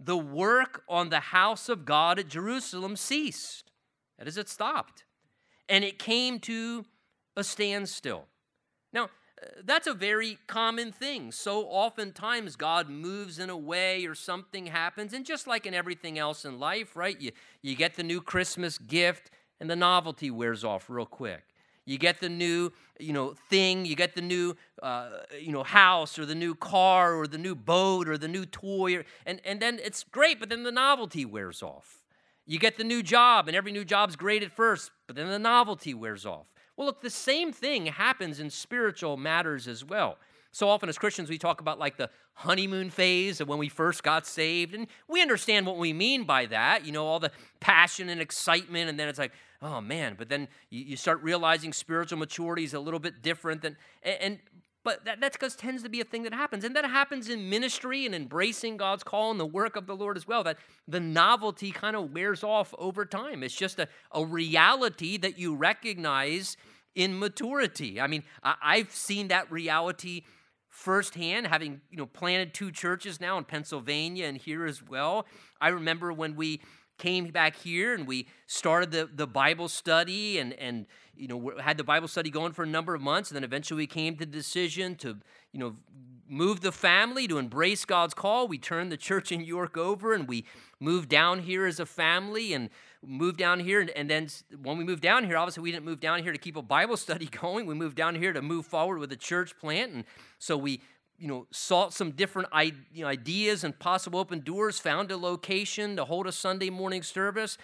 The 0.00 0.16
work 0.16 0.82
on 0.88 1.10
the 1.10 1.20
house 1.20 1.68
of 1.68 1.84
God 1.84 2.18
at 2.18 2.28
Jerusalem 2.28 2.96
ceased 2.96 3.70
that 4.18 4.28
is, 4.28 4.36
it 4.36 4.48
stopped. 4.48 5.04
And 5.68 5.84
it 5.84 5.98
came 5.98 6.38
to 6.40 6.84
a 7.36 7.44
standstill. 7.44 8.26
Now, 8.92 9.04
uh, 9.04 9.46
that's 9.64 9.86
a 9.86 9.94
very 9.94 10.38
common 10.46 10.92
thing. 10.92 11.32
So 11.32 11.64
oftentimes 11.64 12.56
God 12.56 12.88
moves 12.88 13.38
in 13.38 13.50
a 13.50 13.56
way 13.56 14.06
or 14.06 14.14
something 14.14 14.66
happens, 14.66 15.12
and 15.12 15.26
just 15.26 15.46
like 15.46 15.66
in 15.66 15.74
everything 15.74 16.18
else 16.18 16.44
in 16.44 16.58
life, 16.58 16.96
right? 16.96 17.20
You, 17.20 17.32
you 17.62 17.76
get 17.76 17.96
the 17.96 18.02
new 18.02 18.20
Christmas 18.20 18.78
gift 18.78 19.30
and 19.60 19.68
the 19.68 19.76
novelty 19.76 20.30
wears 20.30 20.64
off 20.64 20.88
real 20.88 21.06
quick. 21.06 21.42
You 21.84 21.98
get 21.98 22.20
the 22.20 22.28
new, 22.28 22.72
you 22.98 23.12
know, 23.12 23.34
thing. 23.48 23.86
You 23.86 23.94
get 23.94 24.14
the 24.14 24.20
new, 24.20 24.56
uh, 24.82 25.10
you 25.40 25.52
know, 25.52 25.62
house 25.62 26.18
or 26.18 26.26
the 26.26 26.34
new 26.34 26.54
car 26.54 27.14
or 27.14 27.28
the 27.28 27.38
new 27.38 27.54
boat 27.54 28.08
or 28.08 28.18
the 28.18 28.28
new 28.28 28.44
toy, 28.44 28.96
or, 28.96 29.04
and 29.24 29.40
and 29.44 29.60
then 29.60 29.78
it's 29.82 30.02
great, 30.02 30.40
but 30.40 30.48
then 30.48 30.64
the 30.64 30.72
novelty 30.72 31.24
wears 31.24 31.62
off. 31.62 32.02
You 32.46 32.58
get 32.58 32.78
the 32.78 32.84
new 32.84 33.02
job, 33.02 33.48
and 33.48 33.56
every 33.56 33.72
new 33.72 33.84
job's 33.84 34.16
great 34.16 34.42
at 34.42 34.52
first, 34.52 34.92
but 35.06 35.16
then 35.16 35.28
the 35.28 35.38
novelty 35.38 35.94
wears 35.94 36.24
off. 36.24 36.46
Well, 36.76 36.86
look, 36.86 37.00
the 37.00 37.10
same 37.10 37.52
thing 37.52 37.86
happens 37.86 38.38
in 38.38 38.50
spiritual 38.50 39.16
matters 39.16 39.66
as 39.66 39.84
well. 39.84 40.18
So 40.52 40.68
often 40.68 40.88
as 40.88 40.96
Christians, 40.96 41.28
we 41.28 41.38
talk 41.38 41.60
about 41.60 41.78
like 41.78 41.96
the 41.96 42.08
honeymoon 42.34 42.90
phase 42.90 43.40
of 43.40 43.48
when 43.48 43.58
we 43.58 43.68
first 43.68 44.02
got 44.02 44.26
saved, 44.26 44.74
and 44.74 44.86
we 45.08 45.20
understand 45.20 45.66
what 45.66 45.76
we 45.76 45.92
mean 45.92 46.24
by 46.24 46.46
that. 46.46 46.86
You 46.86 46.92
know, 46.92 47.04
all 47.04 47.18
the 47.18 47.32
passion 47.60 48.08
and 48.08 48.20
excitement, 48.20 48.88
and 48.88 48.98
then 48.98 49.08
it's 49.08 49.18
like, 49.18 49.32
oh 49.60 49.80
man, 49.80 50.14
but 50.16 50.28
then 50.28 50.48
you, 50.70 50.96
start 50.96 51.22
realizing 51.22 51.72
spiritual 51.72 52.18
maturity 52.18 52.64
is 52.64 52.74
a 52.74 52.80
little 52.80 53.00
bit 53.00 53.22
different 53.22 53.62
than, 53.62 53.76
and, 54.02 54.38
but 54.86 55.04
that, 55.04 55.20
that's 55.20 55.36
because 55.36 55.56
tends 55.56 55.82
to 55.82 55.88
be 55.88 56.00
a 56.00 56.04
thing 56.04 56.22
that 56.22 56.32
happens. 56.32 56.62
And 56.62 56.76
that 56.76 56.84
happens 56.84 57.28
in 57.28 57.50
ministry 57.50 58.06
and 58.06 58.14
embracing 58.14 58.76
God's 58.76 59.02
call 59.02 59.32
and 59.32 59.40
the 59.40 59.44
work 59.44 59.74
of 59.74 59.88
the 59.88 59.96
Lord 59.96 60.16
as 60.16 60.28
well, 60.28 60.44
that 60.44 60.58
the 60.86 61.00
novelty 61.00 61.72
kind 61.72 61.96
of 61.96 62.12
wears 62.14 62.44
off 62.44 62.72
over 62.78 63.04
time. 63.04 63.42
It's 63.42 63.56
just 63.56 63.80
a, 63.80 63.88
a 64.12 64.24
reality 64.24 65.16
that 65.16 65.40
you 65.40 65.56
recognize 65.56 66.56
in 66.94 67.18
maturity. 67.18 68.00
I 68.00 68.06
mean, 68.06 68.22
I, 68.44 68.78
have 68.78 68.92
seen 68.92 69.26
that 69.26 69.50
reality 69.50 70.22
firsthand, 70.68 71.48
having 71.48 71.80
you 71.90 71.96
know 71.96 72.06
planted 72.06 72.54
two 72.54 72.70
churches 72.70 73.20
now 73.20 73.38
in 73.38 73.44
Pennsylvania 73.44 74.26
and 74.26 74.36
here 74.36 74.66
as 74.66 74.86
well. 74.86 75.26
I 75.60 75.68
remember 75.70 76.12
when 76.12 76.36
we 76.36 76.60
came 76.98 77.26
back 77.26 77.56
here 77.56 77.92
and 77.92 78.06
we 78.06 78.28
started 78.46 78.92
the, 78.92 79.08
the 79.12 79.26
Bible 79.26 79.68
study 79.68 80.38
and, 80.38 80.52
and 80.54 80.86
you 81.16 81.28
know 81.28 81.52
had 81.60 81.76
the 81.76 81.84
Bible 81.84 82.08
study 82.08 82.30
going 82.30 82.52
for 82.52 82.62
a 82.62 82.66
number 82.66 82.94
of 82.94 83.00
months 83.00 83.30
and 83.30 83.36
then 83.36 83.44
eventually 83.44 83.78
we 83.78 83.86
came 83.86 84.16
to 84.16 84.26
the 84.26 84.32
decision 84.32 84.94
to 84.96 85.18
you 85.52 85.60
know 85.60 85.76
move 86.28 86.60
the 86.60 86.72
family 86.72 87.28
to 87.28 87.38
embrace 87.38 87.84
God's 87.84 88.12
call. 88.12 88.48
We 88.48 88.58
turned 88.58 88.90
the 88.90 88.96
church 88.96 89.30
in 89.30 89.42
York 89.42 89.76
over 89.76 90.12
and 90.12 90.26
we 90.26 90.44
moved 90.80 91.08
down 91.08 91.40
here 91.40 91.66
as 91.66 91.78
a 91.78 91.86
family 91.86 92.52
and 92.52 92.68
moved 93.04 93.38
down 93.38 93.60
here 93.60 93.80
and, 93.80 93.90
and 93.90 94.10
then 94.10 94.28
when 94.60 94.76
we 94.76 94.84
moved 94.84 95.02
down 95.02 95.24
here 95.24 95.36
obviously 95.36 95.62
we 95.62 95.70
didn't 95.70 95.84
move 95.84 96.00
down 96.00 96.22
here 96.22 96.32
to 96.32 96.38
keep 96.38 96.56
a 96.56 96.62
Bible 96.62 96.96
study 97.06 97.26
going. 97.26 97.66
We 97.66 97.74
moved 97.74 97.96
down 97.96 98.14
here 98.14 98.32
to 98.32 98.42
move 98.42 98.66
forward 98.66 98.98
with 98.98 99.12
a 99.12 99.16
church 99.16 99.56
plant 99.58 99.92
and 99.92 100.04
so 100.38 100.56
we 100.56 100.80
you 101.18 101.28
know, 101.28 101.46
sought 101.50 101.94
some 101.94 102.10
different 102.10 102.48
ideas 102.52 103.64
and 103.64 103.78
possible 103.78 104.18
open 104.18 104.40
doors, 104.40 104.78
found 104.78 105.10
a 105.10 105.16
location 105.16 105.96
to 105.96 106.04
hold 106.04 106.26
a 106.26 106.32
Sunday 106.32 106.70
morning 106.70 107.02
service. 107.02 107.56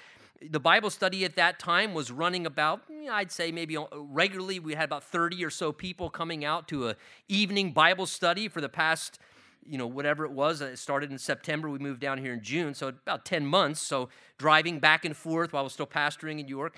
The 0.50 0.61
Bible 0.61 0.90
study 0.90 1.25
at 1.25 1.37
that 1.37 1.58
time 1.58 1.94
was 1.94 2.11
running 2.11 2.46
about, 2.46 2.82
I'd 3.11 3.30
say 3.30 3.52
maybe 3.52 3.76
uh, 3.76 3.87
regularly, 3.94 4.58
we 4.58 4.75
had 4.75 4.84
about 4.84 5.04
30 5.04 5.44
or 5.44 5.50
so 5.50 5.72
people 5.72 6.11
coming 6.11 6.44
out 6.44 6.68
to 6.68 6.88
a 6.88 6.96
evening 7.28 7.72
Bible 7.72 8.06
study 8.06 8.49
for 8.49 8.61
the 8.61 8.68
past, 8.68 9.18
you 9.64 9.78
know, 9.78 9.87
whatever 9.87 10.25
it 10.25 10.32
was. 10.32 10.61
It 10.61 10.78
started 10.78 11.11
in 11.11 11.18
September. 11.18 11.68
We 11.68 11.78
moved 11.78 12.00
down 12.00 12.18
here 12.18 12.32
in 12.32 12.42
June, 12.42 12.75
so 12.75 12.88
about 12.88 13.25
10 13.25 13.46
months. 13.46 13.80
So 13.80 14.08
driving 14.38 14.78
back 14.78 15.04
and 15.04 15.16
forth 15.16 15.52
while 15.52 15.61
I 15.61 15.64
was 15.64 15.75
still 15.75 15.87
pastoring 15.87 16.40
in 16.40 16.49
York. 16.49 16.76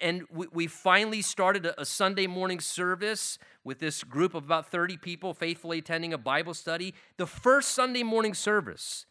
And 0.00 0.24
we 0.30 0.66
finally 0.66 1.22
started 1.22 1.70
a 1.78 1.84
Sunday 1.84 2.26
morning 2.26 2.60
service 2.60 3.38
with 3.64 3.78
this 3.78 4.04
group 4.04 4.34
of 4.34 4.44
about 4.44 4.70
30 4.70 4.96
people 4.98 5.32
faithfully 5.32 5.78
attending 5.78 6.12
a 6.12 6.18
Bible 6.18 6.52
study. 6.52 6.94
The 7.16 7.26
first 7.26 7.70
Sunday 7.70 8.02
morning 8.02 8.34
service, 8.34 9.06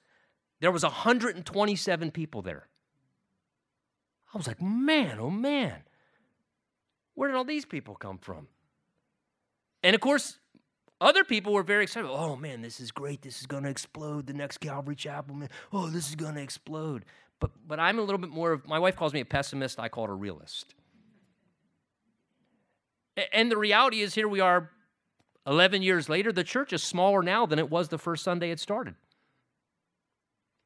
there 0.59 0.71
was 0.71 0.83
127 0.83 2.11
people 2.11 2.41
there. 2.41 2.67
I 4.37 4.39
was 4.39 4.45
like, 4.45 4.61
man, 4.61 5.17
oh 5.19 5.31
man, 5.31 5.77
where 7.15 7.27
did 7.27 7.35
all 7.35 7.43
these 7.43 7.65
people 7.65 7.95
come 7.95 8.19
from? 8.19 8.47
And 9.81 9.95
of 9.95 9.99
course, 9.99 10.37
other 11.01 11.23
people 11.23 11.53
were 11.53 11.63
very 11.63 11.81
excited. 11.81 12.07
Oh 12.07 12.35
man, 12.35 12.61
this 12.61 12.79
is 12.79 12.91
great. 12.91 13.23
This 13.23 13.39
is 13.39 13.47
going 13.47 13.63
to 13.63 13.69
explode. 13.69 14.27
The 14.27 14.33
next 14.33 14.59
Calvary 14.59 14.95
Chapel, 14.95 15.33
man. 15.33 15.49
Oh, 15.73 15.89
this 15.89 16.07
is 16.07 16.13
going 16.13 16.35
to 16.35 16.41
explode. 16.43 17.03
But, 17.39 17.49
but 17.67 17.79
I'm 17.79 17.97
a 17.97 18.03
little 18.03 18.19
bit 18.19 18.29
more 18.29 18.51
of, 18.51 18.67
my 18.67 18.77
wife 18.77 18.95
calls 18.95 19.11
me 19.11 19.21
a 19.21 19.25
pessimist. 19.25 19.79
I 19.79 19.89
call 19.89 20.03
it 20.03 20.11
a 20.11 20.13
realist. 20.13 20.75
And 23.33 23.49
the 23.51 23.57
reality 23.57 24.01
is, 24.01 24.13
here 24.13 24.27
we 24.27 24.39
are 24.39 24.69
11 25.47 25.81
years 25.81 26.09
later, 26.09 26.31
the 26.31 26.43
church 26.43 26.73
is 26.73 26.83
smaller 26.83 27.23
now 27.23 27.47
than 27.47 27.57
it 27.57 27.71
was 27.71 27.89
the 27.89 27.97
first 27.97 28.23
Sunday 28.23 28.51
it 28.51 28.59
started. 28.59 28.93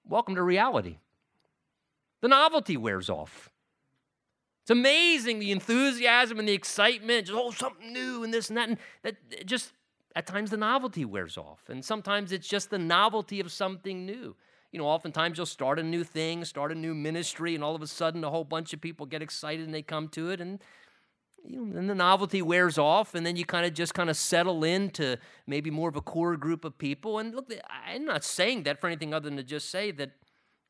Welcome 0.06 0.36
to 0.36 0.44
reality. 0.44 0.98
The 2.20 2.28
novelty 2.28 2.76
wears 2.76 3.10
off. 3.10 3.50
It's 4.72 4.80
amazing 4.80 5.40
the 5.40 5.52
enthusiasm 5.52 6.40
and 6.40 6.48
the 6.48 6.54
excitement, 6.54 7.28
just, 7.28 7.38
oh, 7.38 7.52
something 7.52 7.92
new 7.92 8.24
and 8.24 8.34
this 8.34 8.48
and 8.48 8.56
that. 8.56 8.70
And 8.70 8.78
that 9.04 9.46
just 9.46 9.74
at 10.16 10.26
times 10.26 10.50
the 10.50 10.56
novelty 10.56 11.04
wears 11.04 11.38
off. 11.38 11.68
And 11.68 11.84
sometimes 11.84 12.32
it's 12.32 12.48
just 12.48 12.70
the 12.70 12.80
novelty 12.80 13.42
of 13.42 13.52
something 13.52 14.06
new. 14.06 14.34
You 14.72 14.80
know, 14.80 14.86
oftentimes 14.86 15.38
you'll 15.38 15.46
start 15.46 15.78
a 15.78 15.84
new 15.84 16.06
thing, 16.06 16.46
start 16.46 16.72
a 16.72 16.76
new 16.76 16.96
ministry, 16.96 17.54
and 17.54 17.66
all 17.66 17.76
of 17.76 17.82
a 17.82 17.88
sudden 17.88 18.24
a 18.24 18.30
whole 18.30 18.46
bunch 18.46 18.72
of 18.72 18.80
people 18.80 19.06
get 19.06 19.22
excited 19.22 19.66
and 19.66 19.74
they 19.74 19.82
come 19.82 20.08
to 20.08 20.30
it. 20.30 20.40
And 20.40 20.64
you 21.44 21.58
know, 21.58 21.74
then 21.74 21.88
the 21.88 21.96
novelty 21.96 22.42
wears 22.42 22.78
off, 22.78 23.14
and 23.14 23.26
then 23.26 23.36
you 23.36 23.44
kind 23.44 23.66
of 23.66 23.74
just 23.74 23.94
kind 23.94 24.10
of 24.10 24.16
settle 24.16 24.64
into 24.64 25.18
maybe 25.48 25.70
more 25.70 25.90
of 25.90 25.98
a 25.98 26.02
core 26.02 26.38
group 26.38 26.64
of 26.64 26.78
people. 26.78 27.20
And 27.20 27.36
look, 27.36 27.52
I'm 27.86 28.06
not 28.06 28.24
saying 28.24 28.64
that 28.64 28.80
for 28.80 28.88
anything 28.88 29.14
other 29.14 29.28
than 29.28 29.36
to 29.36 29.44
just 29.44 29.70
say 29.70 29.92
that 29.92 30.12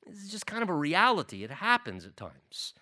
it's 0.07 0.27
just 0.27 0.47
kind 0.47 0.63
of 0.63 0.69
a 0.69 0.73
reality. 0.73 1.43
It 1.43 1.51
happens 1.51 2.03
at 2.07 2.17
times. 2.17 2.73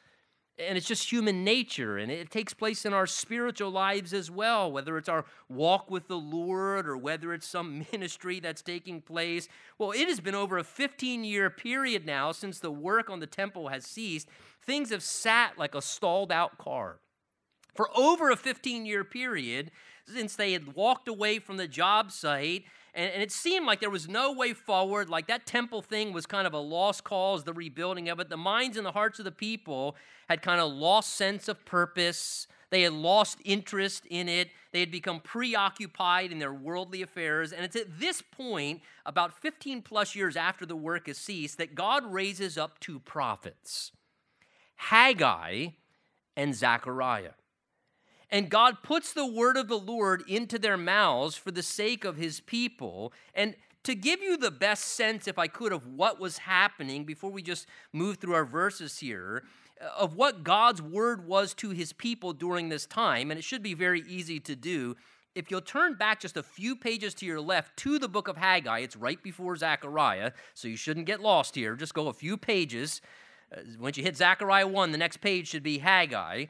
And 0.60 0.78
it's 0.78 0.88
just 0.88 1.10
human 1.10 1.46
nature, 1.46 1.98
and 1.98 2.12
it 2.12 2.30
takes 2.30 2.54
place 2.54 2.86
in 2.86 2.94
our 2.94 3.08
spiritual 3.08 3.72
lives 3.72 4.14
as 4.14 4.30
well, 4.30 4.70
whether 4.70 4.98
it's 4.98 5.08
our 5.08 5.24
walk 5.48 5.90
with 5.90 6.10
the 6.10 6.18
Lord 6.18 6.86
or 6.86 6.98
whether 6.98 7.34
it's 7.34 7.48
some 7.48 7.86
ministry 7.94 8.42
that's 8.42 8.62
taking 8.62 9.02
place. 9.02 9.48
Well, 9.78 9.92
it 9.92 10.10
has 10.10 10.20
been 10.20 10.36
over 10.36 10.58
a 10.58 10.64
15 10.66 11.24
year 11.24 11.50
period 11.50 12.06
now 12.06 12.34
since 12.34 12.60
the 12.60 12.72
work 12.72 13.10
on 13.10 13.22
the 13.22 13.28
temple 13.28 13.70
has 13.70 13.86
ceased. 13.86 14.28
Things 14.62 14.90
have 14.92 15.02
sat 15.02 15.58
like 15.58 15.76
a 15.76 15.82
stalled 15.82 16.32
out 16.32 16.58
car. 16.58 17.00
For 17.74 17.90
over 17.98 18.30
a 18.30 18.36
15 18.36 18.86
year 18.86 19.06
period, 19.06 19.72
since 20.06 20.36
they 20.36 20.52
had 20.52 20.74
walked 20.76 21.08
away 21.08 21.40
from 21.40 21.56
the 21.56 21.68
job 21.68 22.12
site, 22.12 22.66
and, 22.94 23.12
and, 23.12 23.22
it 23.22 23.32
seemed 23.32 23.66
like 23.66 23.80
there 23.80 23.90
was 23.90 24.08
no 24.08 24.32
way 24.32 24.54
forward, 24.54 25.10
like 25.10 25.28
that 25.28 25.46
temple 25.46 25.82
thing 25.82 26.14
was 26.14 26.26
kind 26.26 26.48
of 26.48 26.54
a 26.54 26.60
lost 26.60 27.04
cause, 27.04 27.44
the 27.44 27.54
rebuilding 27.54 28.10
of 28.10 28.20
it. 28.20 28.30
The 28.30 28.38
minds 28.38 28.78
and 28.78 28.86
the 28.86 28.92
hearts 28.92 29.20
of 29.20 29.26
the 29.26 29.32
people 29.32 29.96
had 30.28 30.42
kind 30.42 30.60
of 30.60 30.72
lost 30.72 31.16
sense 31.16 31.48
of 31.48 31.66
purpose. 31.66 32.48
They 32.70 32.84
had 32.84 32.94
lost 32.94 33.40
interest 33.44 34.06
in 34.10 34.30
it. 34.30 34.50
They 34.72 34.80
had 34.80 34.92
become 34.92 35.20
preoccupied 35.20 36.32
in 36.32 36.40
their 36.40 36.54
worldly 36.54 37.02
affairs. 37.02 37.52
And 37.52 37.66
it's 37.66 37.76
at 37.76 38.00
this 38.00 38.22
point, 38.22 38.82
about 39.06 39.34
15 39.34 39.82
plus 39.82 40.16
years 40.16 40.36
after 40.36 40.66
the 40.66 40.76
work 40.76 41.08
has 41.08 41.18
ceased, 41.18 41.58
that 41.58 41.76
God 41.76 42.06
raises 42.12 42.58
up 42.58 42.80
two 42.80 43.00
prophets 43.00 43.92
Haggai 44.76 45.68
and 46.38 46.56
Zechariah. 46.56 47.32
And 48.32 48.50
God 48.50 48.84
puts 48.84 49.14
the 49.14 49.26
word 49.26 49.58
of 49.58 49.68
the 49.68 49.80
Lord 49.80 50.24
into 50.28 50.60
their 50.60 50.78
mouths 50.78 51.36
for 51.36 51.52
the 51.52 51.64
sake 51.64 52.06
of 52.06 52.18
his 52.18 52.40
people. 52.42 53.12
And 53.34 53.56
to 53.84 53.96
give 53.96 54.22
you 54.22 54.38
the 54.38 54.52
best 54.52 54.86
sense, 54.86 55.28
if 55.28 55.40
I 55.40 55.48
could, 55.48 55.72
of 55.72 55.88
what 55.88 56.20
was 56.20 56.40
happening 56.40 57.06
before 57.06 57.32
we 57.32 57.42
just 57.42 57.66
move 57.94 58.18
through 58.18 58.36
our 58.36 58.46
verses 58.46 59.00
here, 59.00 59.44
uh, 59.82 59.88
of 59.98 60.16
what 60.16 60.44
God's 60.44 60.82
word 60.82 61.28
was 61.28 61.54
to 61.56 61.70
his 61.70 61.94
people 61.94 62.34
during 62.34 62.70
this 62.70 62.86
time, 62.86 63.32
and 63.32 63.38
it 63.38 63.44
should 63.44 63.64
be 63.64 63.74
very 63.74 64.02
easy 64.02 64.40
to 64.42 64.56
do. 64.56 64.96
If 65.34 65.50
you'll 65.50 65.62
turn 65.62 65.94
back 65.94 66.20
just 66.20 66.38
a 66.38 66.44
few 66.44 66.76
pages 66.76 67.14
to 67.16 67.26
your 67.26 67.40
left 67.40 67.78
to 67.78 67.98
the 67.98 68.10
book 68.10 68.28
of 68.28 68.36
Haggai, 68.36 68.80
it's 68.80 68.96
right 68.96 69.22
before 69.24 69.56
Zechariah, 69.56 70.34
so 70.54 70.68
you 70.68 70.76
shouldn't 70.76 71.06
get 71.06 71.22
lost 71.22 71.56
here. 71.56 71.76
Just 71.76 71.94
go 71.94 72.08
a 72.08 72.14
few 72.14 72.36
pages. 72.36 73.02
Uh, 73.56 73.62
once 73.80 73.98
you 73.98 74.04
hit 74.04 74.18
Zechariah 74.18 74.68
1, 74.68 74.92
the 74.92 74.98
next 74.98 75.18
page 75.18 75.48
should 75.48 75.64
be 75.64 75.78
Haggai. 75.78 76.46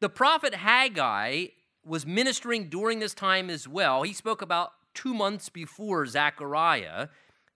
The 0.00 0.08
prophet 0.08 0.54
Haggai 0.54 1.48
was 1.84 2.06
ministering 2.06 2.70
during 2.70 3.00
this 3.00 3.12
time 3.12 3.50
as 3.50 3.68
well. 3.68 4.02
He 4.02 4.14
spoke 4.14 4.40
about 4.40 4.72
two 4.94 5.12
months 5.12 5.50
before 5.50 6.06
Zechariah. 6.06 7.08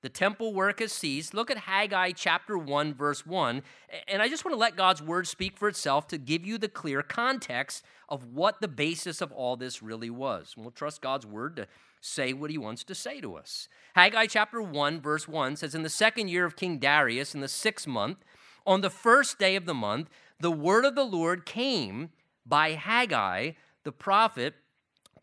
The 0.03 0.11
temple 0.11 0.53
work 0.53 0.81
has 0.81 0.93
ceased. 0.93 1.33
Look 1.33 1.51
at 1.51 1.57
Haggai 1.57 2.11
chapter 2.11 2.59
1, 2.59 2.93
verse 2.93 3.25
1. 3.25 3.63
And 4.09 4.21
I 4.21 4.29
just 4.29 4.45
want 4.45 4.53
to 4.55 4.59
let 4.59 4.77
God's 4.77 5.01
word 5.01 5.27
speak 5.27 5.57
for 5.57 5.69
itself 5.69 6.07
to 6.09 6.19
give 6.19 6.45
you 6.45 6.59
the 6.59 6.69
clear 6.69 7.03
context 7.03 7.83
of 8.11 8.35
what 8.35 8.61
the 8.61 8.69
basis 8.69 9.23
of 9.23 9.33
all 9.33 9.57
this 9.57 9.83
really 9.83 10.11
was. 10.11 10.53
And 10.55 10.67
we'll 10.67 10.73
trust 10.73 11.01
God's 11.01 11.25
word 11.25 11.57
to 11.57 11.67
say 12.03 12.35
what 12.35 12.51
he 12.51 12.59
wants 12.59 12.85
to 12.85 12.95
say 12.95 13.23
to 13.23 13.37
us. 13.37 13.69
Haggai 13.95 14.27
chapter 14.27 14.61
1, 14.61 15.01
verse 15.01 15.27
1 15.27 15.57
says 15.57 15.75
In 15.75 15.83
the 15.83 15.89
second 15.89 16.29
year 16.29 16.45
of 16.45 16.57
King 16.57 16.77
Darius, 16.77 17.35
in 17.35 17.41
the 17.41 17.49
sixth 17.49 17.87
month, 17.87 18.19
on 18.67 18.83
the 18.83 18.91
first 18.91 19.39
day 19.39 19.57
of 19.57 19.65
the 19.65 19.73
month, 19.73 20.11
the 20.39 20.53
word 20.53 20.85
of 20.85 20.95
the 20.95 21.05
Lord 21.05 21.47
came 21.47 22.11
by 22.47 22.73
Haggai, 22.73 23.53
the 23.85 23.93
prophet, 23.93 24.55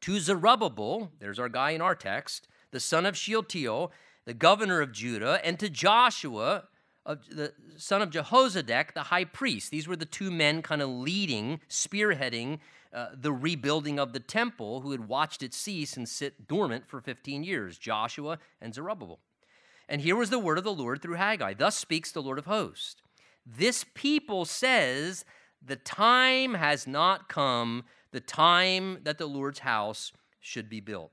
to 0.02 0.20
Zerubbabel, 0.20 1.12
there's 1.20 1.40
our 1.40 1.50
guy 1.50 1.72
in 1.72 1.82
our 1.82 1.96
text, 1.96 2.48
the 2.72 2.80
son 2.80 3.06
of 3.06 3.16
Shealtiel, 3.16 3.92
the 4.26 4.34
governor 4.34 4.82
of 4.82 4.92
Judah, 4.92 5.40
and 5.44 5.60
to 5.60 5.70
Joshua, 5.70 6.66
the 7.06 7.54
son 7.78 8.02
of 8.02 8.10
Jehozadak, 8.10 8.94
the 8.94 9.04
high 9.04 9.26
priest. 9.26 9.72
These 9.72 9.88
were 9.88 9.96
the 9.96 10.06
two 10.06 10.32
men 10.32 10.62
kind 10.62 10.82
of 10.82 10.90
leading, 10.90 11.60
spearheading 11.70 12.60
uh, 12.94 13.08
the 13.14 13.32
rebuilding 13.32 14.00
of 14.00 14.12
the 14.12 14.20
temple 14.20 14.82
who 14.82 14.92
had 14.92 15.08
watched 15.08 15.42
it 15.44 15.54
cease 15.54 15.96
and 15.96 16.10
sit 16.10 16.48
dormant 16.48 16.88
for 16.88 17.00
15 17.00 17.44
years 17.44 17.78
Joshua 17.78 18.38
and 18.60 18.74
Zerubbabel. 18.74 19.20
And 19.88 20.02
here 20.02 20.16
was 20.16 20.30
the 20.30 20.40
word 20.40 20.58
of 20.58 20.64
the 20.64 20.74
Lord 20.74 21.02
through 21.02 21.16
Haggai. 21.16 21.54
Thus 21.54 21.78
speaks 21.78 22.12
the 22.12 22.22
Lord 22.22 22.38
of 22.38 22.46
hosts. 22.46 23.02
This 23.46 23.86
people 23.94 24.46
says 24.46 25.26
the 25.64 25.76
time 25.76 26.56
has 26.56 26.88
not 26.88 27.30
come, 27.30 27.84
the 28.12 28.20
time 28.20 29.00
that 29.04 29.18
the 29.18 29.28
Lord's 29.28 29.60
house 29.60 30.12
should 30.40 30.70
be 30.70 30.80
built. 30.80 31.12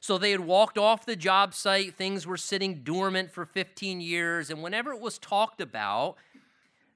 So 0.00 0.18
they 0.18 0.32
had 0.32 0.40
walked 0.40 0.78
off 0.78 1.06
the 1.06 1.16
job 1.16 1.54
site, 1.54 1.96
things 1.96 2.26
were 2.26 2.36
sitting 2.36 2.82
dormant 2.82 3.30
for 3.30 3.46
15 3.46 4.00
years, 4.00 4.50
and 4.50 4.62
whenever 4.62 4.92
it 4.92 5.00
was 5.00 5.18
talked 5.18 5.60
about, 5.60 6.16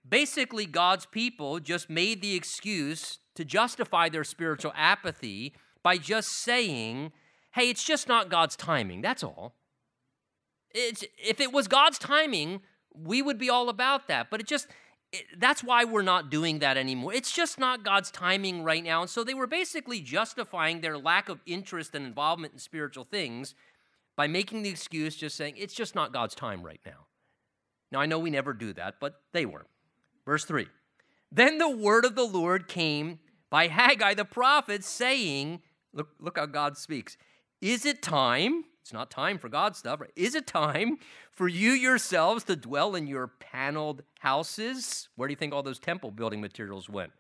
basically 0.09 0.67
God's 0.67 1.07
people 1.07 1.61
just 1.61 1.89
made 1.89 2.21
the 2.21 2.35
excuse 2.35 3.19
to 3.37 3.45
justify 3.45 4.09
their 4.09 4.25
spiritual 4.25 4.73
apathy 4.75 5.55
by 5.83 5.99
just 5.99 6.29
saying, 6.29 7.13
hey, 7.53 7.71
it's 7.71 7.85
just 7.85 8.09
not 8.09 8.29
God's 8.29 8.57
timing. 8.57 9.03
That's 9.03 9.23
all. 9.23 9.55
It's, 10.75 11.05
if 11.17 11.41
it 11.41 11.53
was 11.53 11.69
God's 11.69 11.99
timing, 11.99 12.61
we 12.93 13.23
would 13.23 13.39
be 13.39 13.49
all 13.49 13.69
about 13.69 14.09
that. 14.09 14.31
But 14.31 14.41
it 14.41 14.47
just, 14.47 14.67
that's 15.39 15.63
why 15.63 15.85
we're 15.85 16.03
not 16.03 16.31
doing 16.31 16.61
that 16.61 16.77
anymore. 16.77 17.13
It's 17.13 17.33
just 17.33 17.59
not 17.59 17.85
God's 17.85 18.11
timing 18.11 18.63
right 18.63 18.83
now. 18.83 19.03
And 19.03 19.11
so 19.11 19.25
they 19.25 19.35
were 19.35 19.47
basically 19.47 20.01
justifying 20.01 20.81
their 20.81 20.99
lack 20.99 21.29
of 21.29 21.41
interest 21.47 21.95
and 21.95 22.07
involvement 22.07 22.55
in 22.55 22.59
spiritual 22.59 23.05
things 23.05 23.55
by 24.17 24.27
making 24.27 24.63
the 24.63 24.71
excuse 24.71 25.17
just 25.17 25.37
saying, 25.37 25.55
it's 25.57 25.75
just 25.75 25.95
not 25.95 26.13
God's 26.13 26.35
time 26.35 26.63
right 26.63 26.81
now. 26.87 27.07
Now, 27.93 28.01
I 28.01 28.07
know 28.07 28.19
we 28.19 28.31
never 28.31 28.53
do 28.53 28.73
that, 28.73 28.97
but 29.01 29.21
they 29.33 29.47
were. 29.47 29.67
Verse 30.25 30.45
3 30.45 30.67
Then 31.31 31.59
the 31.59 31.71
word 31.71 32.05
of 32.05 32.15
the 32.15 32.25
Lord 32.25 32.69
came 32.69 33.21
by 33.51 33.69
Haggai 33.69 34.15
the 34.15 34.25
prophet, 34.25 34.85
saying, 34.85 35.61
Look, 35.93 36.09
look 36.21 36.39
how 36.39 36.47
God 36.47 36.77
speaks. 36.77 37.17
Is 37.61 37.87
it 37.87 38.03
time? 38.03 38.65
It's 38.87 38.93
not 38.93 39.11
time 39.11 39.39
for 39.39 39.49
God 39.49 39.75
stuff. 39.75 40.01
Right? 40.01 40.13
Is 40.15 40.37
it 40.37 40.47
time 40.47 40.99
for 41.33 41.49
you 41.49 41.73
yourselves 41.73 42.45
to 42.45 42.55
dwell 42.55 42.95
in 42.95 43.09
your 43.09 43.27
paneled 43.27 44.05
houses? 44.21 45.09
Where 45.17 45.27
do 45.27 45.33
you 45.33 45.37
think 45.37 45.53
all 45.53 45.65
those 45.65 45.81
temple 45.81 46.13
building 46.13 46.41
materials 46.41 46.89
went? 46.89 47.11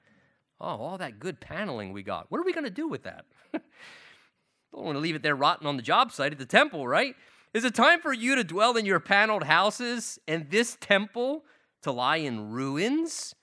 Oh, 0.61 0.68
all 0.68 0.99
that 0.99 1.18
good 1.18 1.40
paneling 1.40 1.92
we 1.92 2.04
got. 2.04 2.30
What 2.30 2.38
are 2.38 2.44
we 2.44 2.52
going 2.52 2.66
to 2.66 2.70
do 2.70 2.87
with 2.87 3.02
that? 3.02 3.25
Don't 3.52 4.85
want 4.85 4.94
to 4.94 5.00
leave 5.00 5.16
it 5.16 5.25
there 5.25 5.35
rotting 5.35 5.66
on 5.66 5.76
the 5.76 5.82
job 5.82 6.12
site 6.12 6.30
at 6.30 6.38
the 6.38 6.46
temple, 6.46 6.87
right? 6.87 7.16
Is 7.52 7.64
it 7.64 7.75
time 7.75 8.00
for 8.00 8.12
you 8.12 8.37
to 8.37 8.44
dwell 8.44 8.76
in 8.76 8.87
your 8.87 9.00
paneled 9.00 9.42
houses 9.42 10.20
and 10.28 10.49
this 10.49 10.76
temple 10.80 11.42
to 11.82 11.90
lie 11.90 12.18
in 12.18 12.52
ruins? 12.52 13.35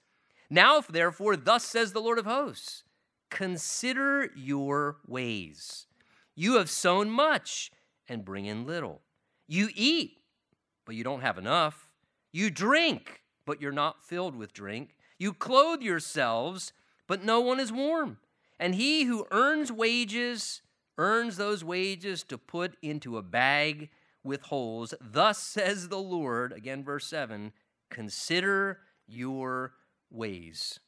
Now, 0.49 0.77
if 0.77 0.87
therefore, 0.87 1.35
thus 1.35 1.65
says 1.65 1.91
the 1.91 1.99
Lord 1.99 2.19
of 2.19 2.25
hosts 2.25 2.85
consider 3.29 4.29
your 4.33 4.95
ways. 5.05 5.87
You 6.35 6.55
have 6.55 6.69
sown 6.69 7.09
much 7.09 7.69
and 8.07 8.25
bring 8.25 8.45
in 8.45 8.65
little. 8.65 9.01
You 9.48 9.69
eat, 9.75 10.17
but 10.86 10.95
you 10.95 11.03
don't 11.03 11.22
have 11.22 11.38
enough. 11.38 11.89
You 12.31 12.50
drink, 12.50 13.22
but 13.45 13.62
you're 13.62 13.72
not 13.72 14.05
filled 14.05 14.36
with 14.36 14.53
drink. 14.53 14.95
You 15.19 15.33
clothe 15.33 15.81
yourselves, 15.81 16.74
but 17.07 17.24
no 17.24 17.39
one 17.39 17.60
is 17.60 17.72
warm. 17.72 18.17
And 18.60 18.75
he 18.75 19.03
who 19.03 19.27
earns 19.31 19.72
wages 19.72 20.62
earns 20.98 21.38
those 21.38 21.63
wages 21.63 22.24
to 22.24 22.38
put 22.38 22.77
into 22.81 23.17
a 23.17 23.24
bag 23.24 23.89
with 24.24 24.41
holes. 24.43 24.93
Thus 25.01 25.38
says 25.38 25.89
the 25.89 26.00
Lord, 26.00 26.53
again, 26.53 26.83
verse 26.83 27.05
7 27.07 27.51
consider 27.89 28.79
your 29.07 29.74
ways. 30.10 30.79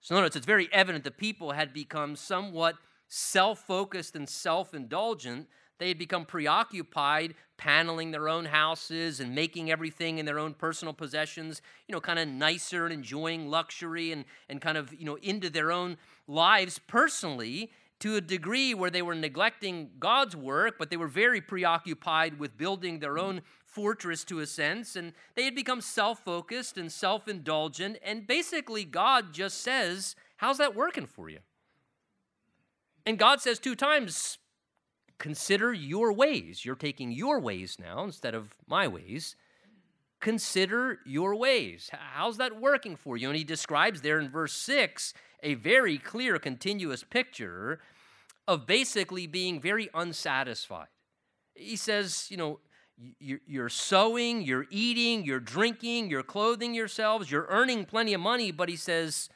So 0.00 0.14
notice 0.14 0.36
it's 0.36 0.46
very 0.46 0.68
evident 0.72 1.04
the 1.04 1.10
people 1.10 1.52
had 1.52 1.72
become 1.72 2.16
somewhat 2.16 2.74
self 3.08 3.60
focused 3.60 4.16
and 4.16 4.28
self 4.28 4.74
indulgent. 4.74 5.48
They 5.78 5.88
had 5.88 5.98
become 5.98 6.24
preoccupied 6.24 7.34
paneling 7.56 8.10
their 8.10 8.28
own 8.28 8.44
houses 8.44 9.20
and 9.20 9.34
making 9.34 9.70
everything 9.70 10.18
in 10.18 10.26
their 10.26 10.38
own 10.38 10.54
personal 10.54 10.94
possessions, 10.94 11.62
you 11.86 11.92
know, 11.92 12.00
kind 12.00 12.18
of 12.18 12.28
nicer 12.28 12.84
and 12.84 12.92
enjoying 12.92 13.48
luxury 13.48 14.12
and, 14.12 14.24
and 14.48 14.60
kind 14.60 14.76
of, 14.76 14.92
you 14.92 15.04
know, 15.04 15.16
into 15.22 15.48
their 15.48 15.70
own 15.70 15.96
lives 16.26 16.78
personally 16.86 17.70
to 18.02 18.16
a 18.16 18.20
degree 18.20 18.74
where 18.74 18.90
they 18.90 19.00
were 19.00 19.14
neglecting 19.14 19.90
God's 20.00 20.34
work, 20.34 20.74
but 20.76 20.90
they 20.90 20.96
were 20.96 21.06
very 21.06 21.40
preoccupied 21.40 22.36
with 22.40 22.58
building 22.58 22.98
their 22.98 23.16
own 23.16 23.42
fortress 23.64 24.24
to 24.24 24.40
a 24.40 24.46
sense, 24.46 24.96
and 24.96 25.12
they 25.36 25.44
had 25.44 25.54
become 25.54 25.80
self 25.80 26.18
focused 26.24 26.76
and 26.76 26.90
self 26.90 27.28
indulgent. 27.28 27.98
And 28.04 28.26
basically, 28.26 28.84
God 28.84 29.32
just 29.32 29.58
says, 29.58 30.16
How's 30.38 30.58
that 30.58 30.74
working 30.74 31.06
for 31.06 31.28
you? 31.28 31.38
And 33.06 33.20
God 33.20 33.40
says 33.40 33.60
two 33.60 33.76
times, 33.76 34.38
Consider 35.22 35.72
your 35.72 36.12
ways. 36.12 36.64
You're 36.64 36.74
taking 36.74 37.12
your 37.12 37.38
ways 37.38 37.76
now 37.78 38.02
instead 38.02 38.34
of 38.34 38.56
my 38.66 38.88
ways. 38.88 39.36
Consider 40.20 40.98
your 41.06 41.36
ways. 41.36 41.90
How's 41.92 42.38
that 42.38 42.60
working 42.60 42.96
for 42.96 43.16
you? 43.16 43.28
And 43.28 43.36
he 43.36 43.44
describes 43.44 44.00
there 44.00 44.18
in 44.18 44.28
verse 44.28 44.52
6 44.52 45.14
a 45.44 45.54
very 45.54 45.96
clear, 45.96 46.40
continuous 46.40 47.04
picture 47.04 47.78
of 48.48 48.66
basically 48.66 49.28
being 49.28 49.60
very 49.60 49.88
unsatisfied. 49.94 50.88
He 51.54 51.76
says, 51.76 52.26
you 52.28 52.36
know, 52.36 52.58
you're 53.20 53.68
sowing, 53.68 54.42
you're 54.42 54.66
eating, 54.70 55.24
you're 55.24 55.38
drinking, 55.38 56.10
you're 56.10 56.24
clothing 56.24 56.74
yourselves, 56.74 57.30
you're 57.30 57.46
earning 57.48 57.84
plenty 57.84 58.12
of 58.12 58.20
money, 58.20 58.50
but 58.50 58.68
he 58.68 58.76
says, 58.76 59.28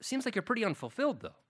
seems 0.00 0.24
like 0.24 0.36
you're 0.36 0.42
pretty 0.42 0.64
unfulfilled 0.64 1.20
though. 1.20 1.41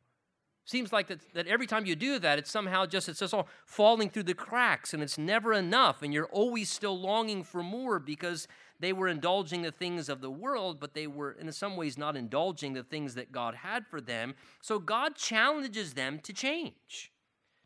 Seems 0.64 0.92
like 0.92 1.08
that, 1.08 1.20
that 1.34 1.48
every 1.48 1.66
time 1.66 1.86
you 1.86 1.96
do 1.96 2.20
that, 2.20 2.38
it's 2.38 2.50
somehow 2.50 2.86
just 2.86 3.08
it's 3.08 3.18
just 3.18 3.34
all 3.34 3.48
falling 3.66 4.08
through 4.08 4.22
the 4.22 4.34
cracks 4.34 4.94
and 4.94 5.02
it's 5.02 5.18
never 5.18 5.52
enough, 5.52 6.02
and 6.02 6.12
you're 6.14 6.26
always 6.26 6.70
still 6.70 6.98
longing 6.98 7.42
for 7.42 7.62
more 7.62 7.98
because 7.98 8.46
they 8.78 8.92
were 8.92 9.08
indulging 9.08 9.62
the 9.62 9.72
things 9.72 10.08
of 10.08 10.20
the 10.20 10.30
world, 10.30 10.78
but 10.78 10.94
they 10.94 11.06
were, 11.06 11.32
in 11.32 11.50
some 11.52 11.76
ways, 11.76 11.98
not 11.98 12.16
indulging 12.16 12.72
the 12.72 12.82
things 12.82 13.14
that 13.14 13.32
God 13.32 13.56
had 13.56 13.86
for 13.86 14.00
them. 14.00 14.34
So 14.60 14.78
God 14.78 15.16
challenges 15.16 15.94
them 15.94 16.20
to 16.20 16.32
change, 16.32 17.12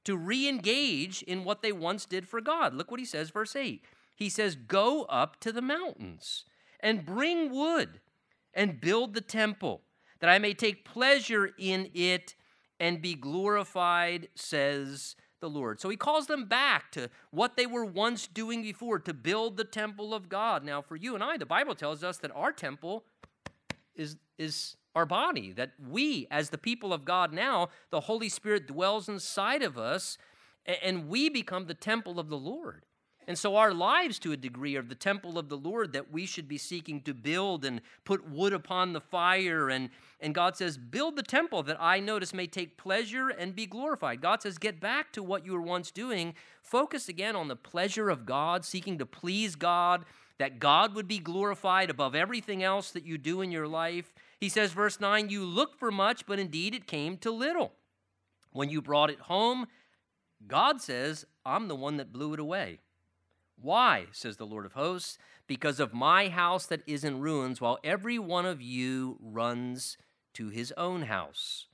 to 0.05 0.17
re 0.17 0.49
engage 0.49 1.23
in 1.23 1.45
what 1.45 1.63
they 1.63 1.73
once 1.73 2.07
did 2.07 2.27
for 2.27 2.41
God. 2.41 2.75
Look 2.75 2.91
what 2.91 3.01
he 3.01 3.07
says, 3.07 3.31
verse 3.31 3.57
8. 3.57 3.85
He 4.15 4.31
says, 4.31 4.57
Go 4.57 5.05
up 5.05 5.39
to 5.41 5.53
the 5.53 5.63
mountains 5.63 6.45
and 6.81 7.05
bring 7.05 7.51
wood 7.51 8.01
and 8.55 8.81
build 8.81 9.13
the 9.13 9.21
temple, 9.21 9.83
that 10.21 10.31
I 10.31 10.39
may 10.39 10.55
take 10.55 10.85
pleasure 10.85 11.51
in 11.59 11.91
it 11.93 12.35
and 12.79 13.01
be 13.01 13.15
glorified, 13.15 14.29
says 14.35 15.17
the 15.41 15.49
Lord. 15.51 15.81
So 15.81 15.89
he 15.89 15.97
calls 15.97 16.27
them 16.27 16.47
back 16.47 16.91
to 16.93 17.11
what 17.31 17.57
they 17.57 17.67
were 17.67 17.85
once 17.85 18.27
doing 18.27 18.63
before 18.63 18.99
to 19.01 19.15
build 19.15 19.57
the 19.57 19.65
temple 19.65 20.15
of 20.15 20.29
God. 20.29 20.65
Now, 20.65 20.83
for 20.83 20.97
you 20.97 21.15
and 21.15 21.23
I, 21.23 21.37
the 21.37 21.47
Bible 21.47 21.75
tells 21.75 22.03
us 22.03 22.19
that 22.19 22.31
our 22.35 22.53
temple 22.53 23.05
is, 23.95 24.17
is 24.39 24.77
our 24.95 25.07
body, 25.07 25.53
that 25.53 25.73
we, 25.91 26.27
as 26.31 26.51
the 26.51 26.59
people 26.59 26.93
of 26.93 27.05
God 27.05 27.33
now, 27.33 27.69
the 27.91 28.01
Holy 28.01 28.29
Spirit 28.29 28.67
dwells 28.67 29.09
inside 29.09 29.63
of 29.63 29.77
us, 29.77 30.17
and 30.83 31.09
we 31.09 31.29
become 31.29 31.67
the 31.67 31.75
temple 31.75 32.19
of 32.19 32.29
the 32.29 32.39
Lord. 32.39 32.85
And 33.29 33.37
so 33.37 33.57
our 33.57 33.75
lives, 33.75 34.21
to 34.21 34.31
a 34.31 34.37
degree, 34.37 34.77
are 34.77 34.83
the 34.83 34.95
temple 34.95 35.37
of 35.37 35.49
the 35.49 35.57
Lord 35.57 35.93
that 35.93 36.13
we 36.13 36.27
should 36.27 36.47
be 36.47 36.59
seeking 36.59 37.01
to 37.03 37.13
build 37.13 37.65
and 37.65 37.81
put 38.05 38.31
wood 38.31 38.53
upon 38.53 38.93
the 38.93 39.01
fire. 39.01 39.69
And, 39.69 39.91
and 40.21 40.33
God 40.33 40.57
says, 40.57 40.79
Build 40.79 41.17
the 41.17 41.25
temple 41.25 41.65
that 41.65 41.77
I 41.81 41.99
notice 41.99 42.33
may 42.33 42.47
take 42.47 42.77
pleasure 42.77 43.29
and 43.29 43.57
be 43.57 43.67
glorified. 43.67 44.21
God 44.21 44.43
says, 44.43 44.59
Get 44.59 44.81
back 44.81 45.13
to 45.13 45.25
what 45.25 45.45
you 45.45 45.53
were 45.53 45.61
once 45.61 45.91
doing. 45.91 46.35
Focus 46.63 47.09
again 47.09 47.35
on 47.35 47.49
the 47.49 47.57
pleasure 47.57 48.11
of 48.11 48.27
God, 48.27 48.65
seeking 48.65 48.97
to 48.99 49.07
please 49.07 49.57
God, 49.57 50.05
that 50.39 50.61
God 50.61 50.95
would 50.95 51.09
be 51.09 51.19
glorified 51.19 51.91
above 51.91 52.15
everything 52.15 52.63
else 52.63 52.93
that 52.93 53.05
you 53.05 53.19
do 53.19 53.41
in 53.41 53.51
your 53.51 53.67
life. 53.67 54.15
He 54.39 54.49
says, 54.49 54.73
verse 54.73 55.01
9, 55.01 55.31
You 55.31 55.45
looked 55.45 55.81
for 55.81 55.91
much, 55.91 56.27
but 56.27 56.39
indeed 56.39 56.77
it 56.77 56.87
came 56.87 57.17
to 57.19 57.33
little. 57.33 57.73
When 58.53 58.69
you 58.69 58.81
brought 58.81 59.11
it 59.11 59.21
home, 59.21 59.67
God 60.47 60.81
says, 60.81 61.27
I'm 61.45 61.67
the 61.67 61.75
one 61.75 61.97
that 61.97 62.13
blew 62.13 62.33
it 62.33 62.41
away. 62.41 62.79
Why, 63.61 64.07
says 64.13 64.37
the 64.37 64.47
Lord 64.47 64.67
of 64.67 64.73
hosts? 64.73 65.19
Because 65.47 65.81
of 65.81 65.95
my 65.95 66.29
house 66.29 66.67
that 66.67 66.83
is 66.87 67.05
in 67.05 67.21
ruins, 67.21 67.61
while 67.61 67.79
every 67.83 68.19
one 68.19 68.47
of 68.47 68.61
you 68.61 69.19
runs 69.21 69.97
to 70.35 70.49
his 70.49 70.73
own 70.77 71.03
house. 71.03 71.67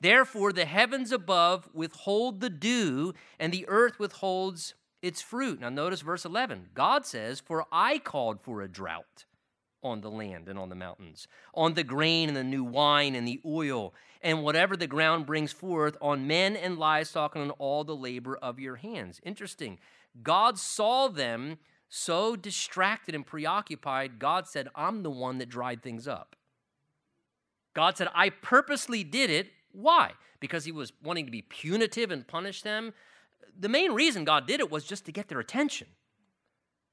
Therefore, 0.00 0.52
the 0.52 0.66
heavens 0.66 1.12
above 1.12 1.68
withhold 1.72 2.40
the 2.40 2.50
dew, 2.50 3.14
and 3.38 3.52
the 3.52 3.66
earth 3.68 3.98
withholds 3.98 4.74
its 5.02 5.22
fruit. 5.22 5.60
Now, 5.60 5.70
notice 5.70 6.02
verse 6.02 6.24
11. 6.24 6.70
God 6.74 7.06
says, 7.06 7.40
For 7.40 7.66
I 7.72 7.98
called 7.98 8.40
for 8.40 8.62
a 8.62 8.68
drought 8.68 9.24
on 9.84 10.00
the 10.00 10.10
land 10.10 10.48
and 10.48 10.58
on 10.58 10.68
the 10.68 10.74
mountains, 10.74 11.28
on 11.54 11.74
the 11.74 11.84
grain 11.84 12.28
and 12.28 12.36
the 12.36 12.42
new 12.42 12.64
wine 12.64 13.14
and 13.14 13.28
the 13.28 13.40
oil, 13.44 13.94
and 14.22 14.42
whatever 14.42 14.76
the 14.76 14.86
ground 14.86 15.26
brings 15.26 15.52
forth, 15.52 15.96
on 16.00 16.26
men 16.26 16.56
and 16.56 16.78
livestock 16.78 17.34
and 17.34 17.44
on 17.44 17.50
all 17.52 17.84
the 17.84 17.94
labor 17.94 18.36
of 18.36 18.58
your 18.58 18.76
hands. 18.76 19.20
Interesting. 19.22 19.78
God 20.22 20.58
saw 20.58 21.08
them 21.08 21.58
so 21.88 22.34
distracted 22.34 23.14
and 23.14 23.26
preoccupied, 23.26 24.18
God 24.18 24.48
said, 24.48 24.68
I'm 24.74 25.02
the 25.02 25.10
one 25.10 25.38
that 25.38 25.48
dried 25.48 25.82
things 25.82 26.08
up. 26.08 26.34
God 27.74 27.96
said, 27.96 28.08
I 28.14 28.30
purposely 28.30 29.04
did 29.04 29.30
it. 29.30 29.48
Why? 29.72 30.12
Because 30.40 30.64
he 30.64 30.72
was 30.72 30.92
wanting 31.02 31.26
to 31.26 31.30
be 31.30 31.42
punitive 31.42 32.10
and 32.10 32.26
punish 32.26 32.62
them. 32.62 32.94
The 33.58 33.68
main 33.68 33.92
reason 33.92 34.24
God 34.24 34.46
did 34.46 34.60
it 34.60 34.70
was 34.70 34.84
just 34.84 35.04
to 35.06 35.12
get 35.12 35.28
their 35.28 35.40
attention, 35.40 35.88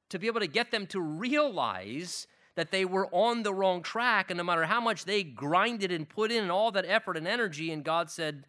to 0.10 0.20
be 0.20 0.28
able 0.28 0.40
to 0.40 0.48
get 0.48 0.72
them 0.72 0.86
to 0.88 1.00
realize 1.00 2.28
that 2.56 2.72
they 2.72 2.86
were 2.86 3.08
on 3.14 3.44
the 3.44 3.54
wrong 3.54 3.82
track. 3.82 4.30
And 4.30 4.38
no 4.38 4.44
matter 4.44 4.66
how 4.66 4.82
much 4.82 5.06
they 5.06 5.24
grinded 5.24 5.92
and 5.92 6.08
put 6.08 6.32
in 6.32 6.52
all 6.52 6.72
that 6.72 6.86
effort 6.88 7.18
and 7.18 7.28
energy, 7.28 7.72
and 7.72 7.84
God 7.84 8.10
said, 8.10 8.46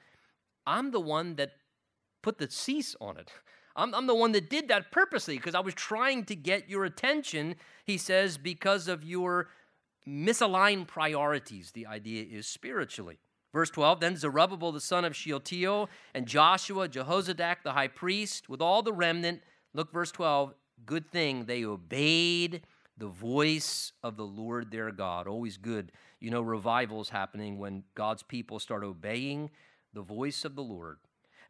I'm 0.66 0.90
the 0.90 1.00
one 1.00 1.36
that 1.36 1.52
put 2.22 2.38
the 2.38 2.50
cease 2.50 2.96
on 3.00 3.16
it. 3.16 3.32
I'm, 3.74 3.94
I'm 3.94 4.06
the 4.06 4.14
one 4.14 4.32
that 4.32 4.50
did 4.50 4.68
that 4.68 4.90
purposely 4.92 5.36
because 5.36 5.54
I 5.54 5.60
was 5.60 5.74
trying 5.74 6.24
to 6.26 6.36
get 6.36 6.68
your 6.68 6.84
attention, 6.84 7.56
he 7.84 7.96
says, 7.96 8.38
because 8.38 8.88
of 8.88 9.02
your 9.02 9.48
misaligned 10.06 10.88
priorities. 10.88 11.70
The 11.72 11.86
idea 11.86 12.24
is 12.30 12.46
spiritually. 12.46 13.18
Verse 13.52 13.70
12 13.70 14.00
Then 14.00 14.16
Zerubbabel 14.16 14.72
the 14.72 14.80
son 14.80 15.04
of 15.04 15.16
Shealtiel 15.16 15.88
and 16.14 16.26
Joshua, 16.26 16.88
Jehozadak 16.88 17.56
the 17.64 17.72
high 17.72 17.88
priest, 17.88 18.48
with 18.48 18.60
all 18.60 18.82
the 18.82 18.92
remnant, 18.92 19.42
look, 19.74 19.92
verse 19.92 20.12
12, 20.12 20.54
good 20.84 21.10
thing 21.10 21.44
they 21.44 21.64
obeyed 21.64 22.62
the 22.96 23.08
voice 23.08 23.92
of 24.02 24.16
the 24.16 24.26
Lord 24.26 24.70
their 24.70 24.90
God. 24.90 25.26
Always 25.26 25.56
good. 25.56 25.92
You 26.20 26.30
know, 26.30 26.42
revivals 26.42 27.08
happening 27.08 27.58
when 27.58 27.84
God's 27.94 28.22
people 28.22 28.58
start 28.58 28.84
obeying 28.84 29.50
the 29.92 30.02
voice 30.02 30.44
of 30.44 30.54
the 30.54 30.62
Lord 30.62 30.98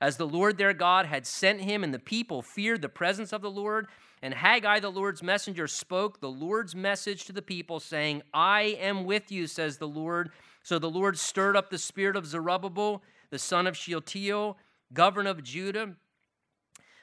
as 0.02 0.16
the 0.16 0.26
Lord 0.26 0.58
their 0.58 0.74
God 0.74 1.06
had 1.06 1.24
sent 1.24 1.60
him, 1.60 1.84
and 1.84 1.94
the 1.94 1.98
people 2.00 2.42
feared 2.42 2.82
the 2.82 2.88
presence 2.88 3.32
of 3.32 3.40
the 3.40 3.50
Lord. 3.50 3.86
And 4.20 4.34
Haggai, 4.34 4.80
the 4.80 4.90
Lord's 4.90 5.22
messenger, 5.22 5.68
spoke 5.68 6.18
the 6.18 6.28
Lord's 6.28 6.74
message 6.74 7.24
to 7.26 7.32
the 7.32 7.40
people, 7.40 7.78
saying, 7.78 8.22
I 8.34 8.76
am 8.80 9.04
with 9.04 9.30
you, 9.30 9.46
says 9.46 9.78
the 9.78 9.86
Lord. 9.86 10.30
So 10.64 10.80
the 10.80 10.90
Lord 10.90 11.16
stirred 11.16 11.56
up 11.56 11.70
the 11.70 11.78
spirit 11.78 12.16
of 12.16 12.26
Zerubbabel, 12.26 13.00
the 13.30 13.38
son 13.38 13.68
of 13.68 13.76
Shealtiel, 13.76 14.58
governor 14.92 15.30
of 15.30 15.44
Judah, 15.44 15.94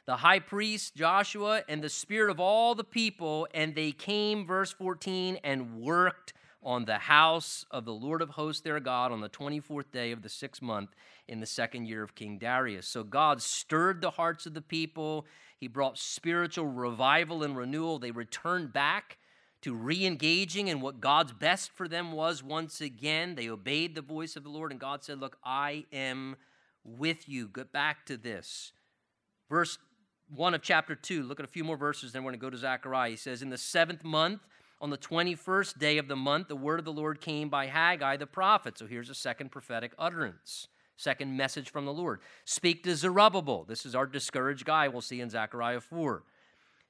the 0.10 0.17
high 0.17 0.39
priest 0.39 0.95
Joshua, 0.95 1.62
and 1.69 1.84
the 1.84 1.88
spirit 1.89 2.32
of 2.32 2.39
all 2.39 2.74
the 2.74 2.84
people. 2.84 3.48
And 3.54 3.76
they 3.76 3.91
came, 3.91 4.43
verse 4.43 4.72
14, 4.72 5.38
and 5.43 5.80
worked 5.80 6.34
on 6.63 6.86
the 6.86 6.98
house 6.98 7.63
of 7.69 7.86
the 7.86 7.93
Lord 7.93 8.24
of 8.24 8.32
hosts 8.32 8.63
their 8.63 8.80
God 8.80 9.12
on 9.12 9.22
the 9.22 9.30
24th 9.30 9.91
day 9.91 10.12
of 10.12 10.24
the 10.24 10.28
sixth 10.28 10.63
month 10.63 10.95
in 11.28 11.41
the 11.41 11.45
second 11.45 11.86
year 11.86 12.02
of 12.02 12.15
King 12.15 12.39
Darius. 12.39 12.88
So 12.88 13.04
God 13.04 13.39
stirred 13.39 14.02
the 14.02 14.10
hearts 14.10 14.48
of 14.48 14.56
the 14.56 14.63
people. 14.63 15.28
He 15.60 15.67
brought 15.67 16.00
spiritual 16.00 16.65
revival 16.65 17.43
and 17.43 17.56
renewal. 17.56 18.00
They 18.00 18.10
returned 18.10 18.74
back 18.74 19.19
to 19.62 19.76
re 19.76 20.08
engaging 20.08 20.69
in 20.69 20.82
what 20.82 21.02
God's 21.02 21.34
best 21.34 21.69
for 21.69 21.88
them 21.88 22.13
was 22.13 22.41
once 22.41 22.82
again. 22.82 23.36
They 23.36 23.48
obeyed 23.48 23.93
the 23.93 24.02
voice 24.02 24.36
of 24.36 24.41
the 24.41 24.50
Lord, 24.50 24.72
and 24.72 24.82
God 24.82 25.04
said, 25.04 25.19
Look, 25.19 25.38
I 25.43 25.86
am 25.93 26.36
with 26.84 27.30
you. 27.30 27.48
Get 27.48 27.72
back 27.72 28.08
to 28.08 28.17
this. 28.17 28.72
Verse 29.52 29.78
1 30.36 30.54
of 30.54 30.62
chapter 30.62 30.96
2, 30.96 31.24
look 31.24 31.39
at 31.39 31.46
a 31.46 31.50
few 31.50 31.63
more 31.63 31.78
verses, 31.78 32.12
then 32.12 32.24
we're 32.24 32.32
going 32.32 32.39
to 32.39 32.46
go 32.46 32.50
to 32.50 32.58
Zechariah. 32.58 33.12
He 33.12 33.15
says, 33.15 33.42
In 33.42 33.50
the 33.50 33.58
seventh 33.58 34.04
month, 34.04 34.42
on 34.82 34.89
the 34.89 34.98
21st 34.98 35.80
day 35.80 35.98
of 35.98 36.08
the 36.08 36.15
month, 36.15 36.48
the 36.48 36.56
word 36.56 36.80
of 36.80 36.86
the 36.86 36.94
Lord 36.94 37.20
came 37.20 37.50
by 37.50 37.65
Haggai 37.65 38.18
the 38.18 38.28
prophet. 38.28 38.78
So 38.78 38.86
here's 38.86 39.10
a 39.10 39.15
second 39.15 39.52
prophetic 39.52 39.92
utterance, 39.98 40.68
second 40.98 41.36
message 41.36 41.72
from 41.72 41.86
the 41.86 41.94
Lord. 41.94 42.22
Speak 42.46 42.84
to 42.84 42.96
Zerubbabel. 42.96 43.65
This 43.68 43.86
is 43.86 43.96
our 43.96 44.06
discouraged 44.06 44.65
guy 44.65 44.88
we'll 44.88 45.02
see 45.02 45.20
in 45.20 45.30
Zechariah 45.30 45.82
4. 45.82 46.24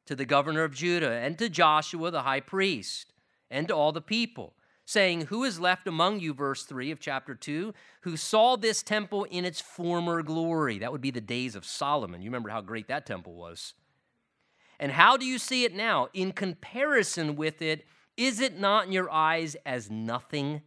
To 0.07 0.15
the 0.15 0.25
governor 0.25 0.63
of 0.63 0.73
Judah, 0.73 1.11
and 1.11 1.37
to 1.37 1.49
Joshua 1.49 2.11
the 2.11 2.23
high 2.23 2.39
priest, 2.39 3.13
and 3.49 3.67
to 3.67 3.75
all 3.75 3.91
the 3.91 4.01
people 4.01 4.53
saying, 4.89 5.21
Who 5.27 5.43
is 5.43 5.59
left 5.59 5.87
among 5.87 6.19
you, 6.19 6.33
verse 6.33 6.63
3 6.63 6.89
of 6.89 6.99
chapter 6.99 7.35
2, 7.35 7.75
who 8.01 8.17
saw 8.17 8.55
this 8.55 8.81
temple 8.81 9.23
in 9.25 9.45
its 9.45 9.61
former 9.61 10.23
glory? 10.23 10.79
That 10.79 10.91
would 10.91 10.99
be 10.99 11.11
the 11.11 11.21
days 11.21 11.55
of 11.55 11.63
Solomon. 11.63 12.23
You 12.23 12.29
remember 12.29 12.49
how 12.49 12.61
great 12.61 12.87
that 12.87 13.05
temple 13.05 13.35
was. 13.35 13.75
And 14.79 14.91
how 14.91 15.15
do 15.15 15.25
you 15.25 15.37
see 15.37 15.63
it 15.63 15.75
now? 15.75 16.07
In 16.15 16.31
comparison 16.31 17.35
with 17.35 17.61
it, 17.61 17.85
is 18.17 18.39
it 18.39 18.59
not 18.59 18.87
in 18.87 18.91
your 18.91 19.11
eyes 19.11 19.55
as 19.63 19.91
nothing? 19.91 20.63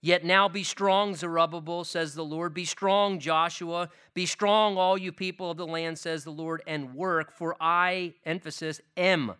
Yet 0.00 0.24
now 0.24 0.48
be 0.48 0.64
strong, 0.64 1.14
Zerubbabel, 1.14 1.84
says 1.84 2.14
the 2.14 2.24
Lord. 2.24 2.52
Be 2.52 2.64
strong, 2.64 3.20
Joshua. 3.20 3.90
Be 4.12 4.26
strong, 4.26 4.76
all 4.76 4.98
you 4.98 5.12
people 5.12 5.52
of 5.52 5.56
the 5.56 5.66
land, 5.66 6.00
says 6.00 6.24
the 6.24 6.32
Lord, 6.32 6.62
and 6.66 6.94
work, 6.94 7.32
for 7.32 7.54
I, 7.60 8.14
emphasis, 8.26 8.80
am 8.96 9.34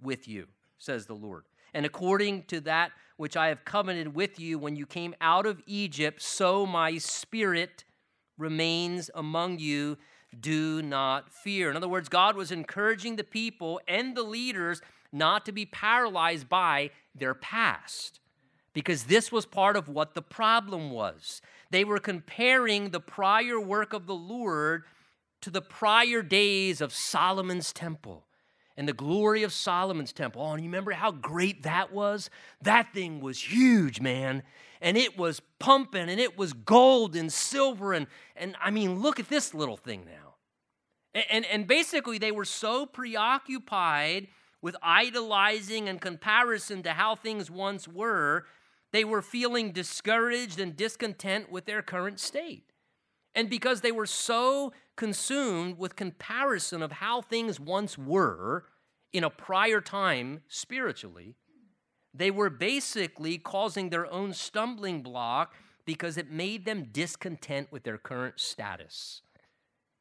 with 0.00 0.28
you, 0.28 0.46
says 0.78 1.06
the 1.06 1.14
Lord 1.14 1.46
and 1.74 1.86
according 1.86 2.44
to 2.44 2.60
that 2.62 2.92
which 3.16 3.36
I 3.36 3.48
have 3.48 3.64
covenanted 3.64 4.14
with 4.14 4.38
you 4.38 4.58
when 4.58 4.76
you 4.76 4.86
came 4.86 5.14
out 5.20 5.46
of 5.46 5.62
Egypt, 5.66 6.20
so 6.22 6.66
my 6.66 6.98
spirit 6.98 7.84
remains 8.36 9.10
among 9.14 9.58
you. 9.58 9.96
Do 10.38 10.82
not 10.82 11.32
fear. 11.32 11.70
In 11.70 11.76
other 11.76 11.88
words, 11.88 12.08
God 12.08 12.36
was 12.36 12.52
encouraging 12.52 13.16
the 13.16 13.24
people 13.24 13.80
and 13.88 14.14
the 14.14 14.22
leaders 14.22 14.82
not 15.12 15.46
to 15.46 15.52
be 15.52 15.64
paralyzed 15.64 16.48
by 16.48 16.90
their 17.14 17.32
past 17.32 18.20
because 18.74 19.04
this 19.04 19.32
was 19.32 19.46
part 19.46 19.76
of 19.76 19.88
what 19.88 20.14
the 20.14 20.20
problem 20.20 20.90
was. 20.90 21.40
They 21.70 21.84
were 21.84 21.98
comparing 21.98 22.90
the 22.90 23.00
prior 23.00 23.58
work 23.58 23.94
of 23.94 24.06
the 24.06 24.14
Lord 24.14 24.82
to 25.40 25.48
the 25.48 25.62
prior 25.62 26.20
days 26.20 26.82
of 26.82 26.92
Solomon's 26.92 27.72
temple 27.72 28.25
and 28.76 28.86
the 28.86 28.92
glory 28.92 29.42
of 29.42 29.52
Solomon's 29.52 30.12
temple. 30.12 30.42
Oh, 30.42 30.52
and 30.52 30.62
you 30.62 30.68
remember 30.68 30.92
how 30.92 31.10
great 31.10 31.62
that 31.62 31.92
was? 31.92 32.30
That 32.62 32.92
thing 32.92 33.20
was 33.20 33.40
huge, 33.40 34.00
man. 34.00 34.42
And 34.80 34.96
it 34.96 35.16
was 35.16 35.40
pumping 35.58 36.10
and 36.10 36.20
it 36.20 36.36
was 36.36 36.52
gold 36.52 37.16
and 37.16 37.32
silver. 37.32 37.92
And, 37.94 38.06
and 38.36 38.56
I 38.62 38.70
mean, 38.70 39.00
look 39.00 39.18
at 39.18 39.28
this 39.28 39.54
little 39.54 39.76
thing 39.76 40.04
now. 40.04 40.34
And, 41.14 41.24
and, 41.30 41.46
and 41.46 41.66
basically, 41.66 42.18
they 42.18 42.32
were 42.32 42.44
so 42.44 42.84
preoccupied 42.84 44.28
with 44.60 44.76
idolizing 44.82 45.88
and 45.88 46.00
comparison 46.00 46.82
to 46.82 46.90
how 46.92 47.14
things 47.14 47.50
once 47.50 47.86
were, 47.88 48.44
they 48.92 49.04
were 49.04 49.22
feeling 49.22 49.72
discouraged 49.72 50.58
and 50.58 50.76
discontent 50.76 51.50
with 51.50 51.66
their 51.66 51.82
current 51.82 52.18
state. 52.20 52.72
And 53.34 53.50
because 53.50 53.82
they 53.82 53.92
were 53.92 54.06
so 54.06 54.72
consumed 54.96 55.78
with 55.78 55.96
comparison 55.96 56.82
of 56.82 56.92
how 56.92 57.20
things 57.20 57.60
once 57.60 57.96
were 57.96 58.64
in 59.12 59.24
a 59.24 59.30
prior 59.30 59.80
time 59.80 60.42
spiritually, 60.48 61.34
they 62.12 62.30
were 62.30 62.50
basically 62.50 63.38
causing 63.38 63.90
their 63.90 64.10
own 64.10 64.32
stumbling 64.32 65.02
block 65.02 65.54
because 65.84 66.16
it 66.16 66.30
made 66.30 66.64
them 66.64 66.88
discontent 66.92 67.70
with 67.70 67.84
their 67.84 67.98
current 67.98 68.40
status. 68.40 69.22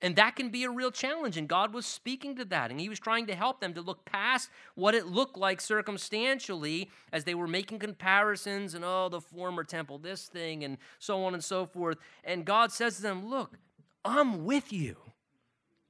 And 0.02 0.16
that 0.18 0.36
can 0.36 0.50
be 0.50 0.64
a 0.64 0.70
real 0.70 0.92
challenge. 0.92 1.38
And 1.38 1.48
God 1.48 1.74
was 1.74 1.86
speaking 1.86 2.36
to 2.36 2.46
that. 2.46 2.70
And 2.70 2.80
He 2.80 2.90
was 2.90 3.00
trying 3.00 3.28
to 3.28 3.36
help 3.36 3.60
them 3.62 3.74
to 3.74 3.82
look 3.82 4.06
past 4.06 4.50
what 4.76 4.94
it 4.94 5.08
looked 5.08 5.38
like 5.38 5.62
circumstantially 5.62 6.90
as 7.14 7.24
they 7.24 7.34
were 7.34 7.48
making 7.48 7.80
comparisons 7.80 8.74
and, 8.76 8.84
oh, 8.86 9.10
the 9.10 9.22
former 9.22 9.64
temple, 9.64 9.98
this 9.98 10.28
thing, 10.28 10.64
and 10.64 10.78
so 11.00 11.24
on 11.24 11.34
and 11.34 11.44
so 11.44 11.66
forth. 11.66 11.98
And 12.24 12.46
God 12.46 12.72
says 12.72 12.98
to 12.98 13.02
them, 13.02 13.30
Look, 13.30 13.58
I'm 14.06 14.46
with 14.46 14.72
you. 14.72 14.98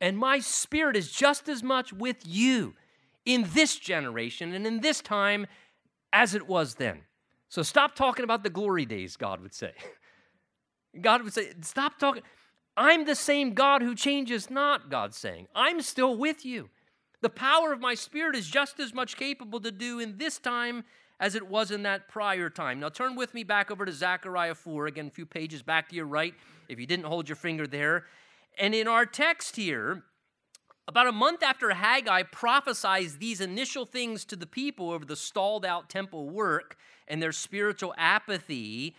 And 0.01 0.17
my 0.17 0.39
spirit 0.39 0.95
is 0.95 1.12
just 1.12 1.47
as 1.47 1.62
much 1.62 1.93
with 1.93 2.17
you 2.25 2.73
in 3.25 3.47
this 3.54 3.78
generation 3.78 4.54
and 4.54 4.65
in 4.65 4.82
this 4.82 5.01
time 5.01 5.47
as 6.13 6.34
it 6.34 6.47
was 6.47 6.75
then. 6.75 7.01
So 7.49 7.62
stop 7.62 7.95
talking 7.95 8.23
about 8.23 8.43
the 8.43 8.49
glory 8.49 8.86
days, 8.86 9.17
God 9.17 9.41
would 9.41 9.54
say. 9.54 9.73
God 11.01 11.23
would 11.23 11.34
say, 11.34 11.54
Stop 11.62 11.99
talking. 11.99 12.23
I'm 12.78 13.06
the 13.06 13.15
same 13.15 13.54
God 13.54 13.82
who 13.82 13.95
changes 13.95 14.49
not, 14.49 14.89
God's 14.89 15.17
saying. 15.17 15.47
I'm 15.56 15.82
still 15.82 16.17
with 16.17 16.45
you. 16.45 16.69
The 17.21 17.30
power 17.30 17.71
of 17.71 17.80
my 17.80 17.95
spirit 17.95 18.36
is 18.36 18.47
just 18.47 18.80
as 18.80 18.93
much 18.93 19.15
capable 19.15 19.60
to 19.62 19.71
do 19.71 19.99
in 19.99 20.17
this 20.17 20.38
time 20.38 20.84
as 21.19 21.36
it 21.36 21.47
was 21.47 21.71
in 21.71 21.84
that 21.84 22.10
prior 22.10 22.49
time. 22.49 22.80
Now 22.80 22.89
turn 22.89 23.15
with 23.15 23.34
me 23.34 23.43
back 23.43 23.71
over 23.71 23.86
to 23.86 23.91
Zechariah 23.91 24.56
4, 24.56 24.88
again, 24.88 25.08
a 25.08 25.12
few 25.12 25.25
pages 25.25 25.63
back 25.63 25.89
to 25.89 25.95
your 25.95 26.06
right, 26.06 26.34
if 26.69 26.80
you 26.80 26.86
didn't 26.86 27.06
hold 27.06 27.30
your 27.30 27.36
finger 27.36 27.67
there. 27.67 28.06
And 28.58 28.73
in 28.73 28.88
our 28.88 29.06
text 29.06 29.56
here, 29.56 30.04
about 30.88 31.08
a 31.08 31.12
month 31.12 31.41
after 31.41 31.71
Haggai 31.71 32.23
prophesies 32.23 33.17
these 33.17 33.41
initial 33.41 33.86
things 33.86 34.23
to 34.25 34.36
the 34.36 34.45
people 34.45 34.91
over 34.91 35.04
the 35.04 35.15
stalled 35.15 35.65
out 35.65 35.89
temple 35.89 36.30
work 36.30 36.78
and 37.08 37.21
their 37.21 37.32
spiritual 37.32 37.93
apathy, 37.97 38.95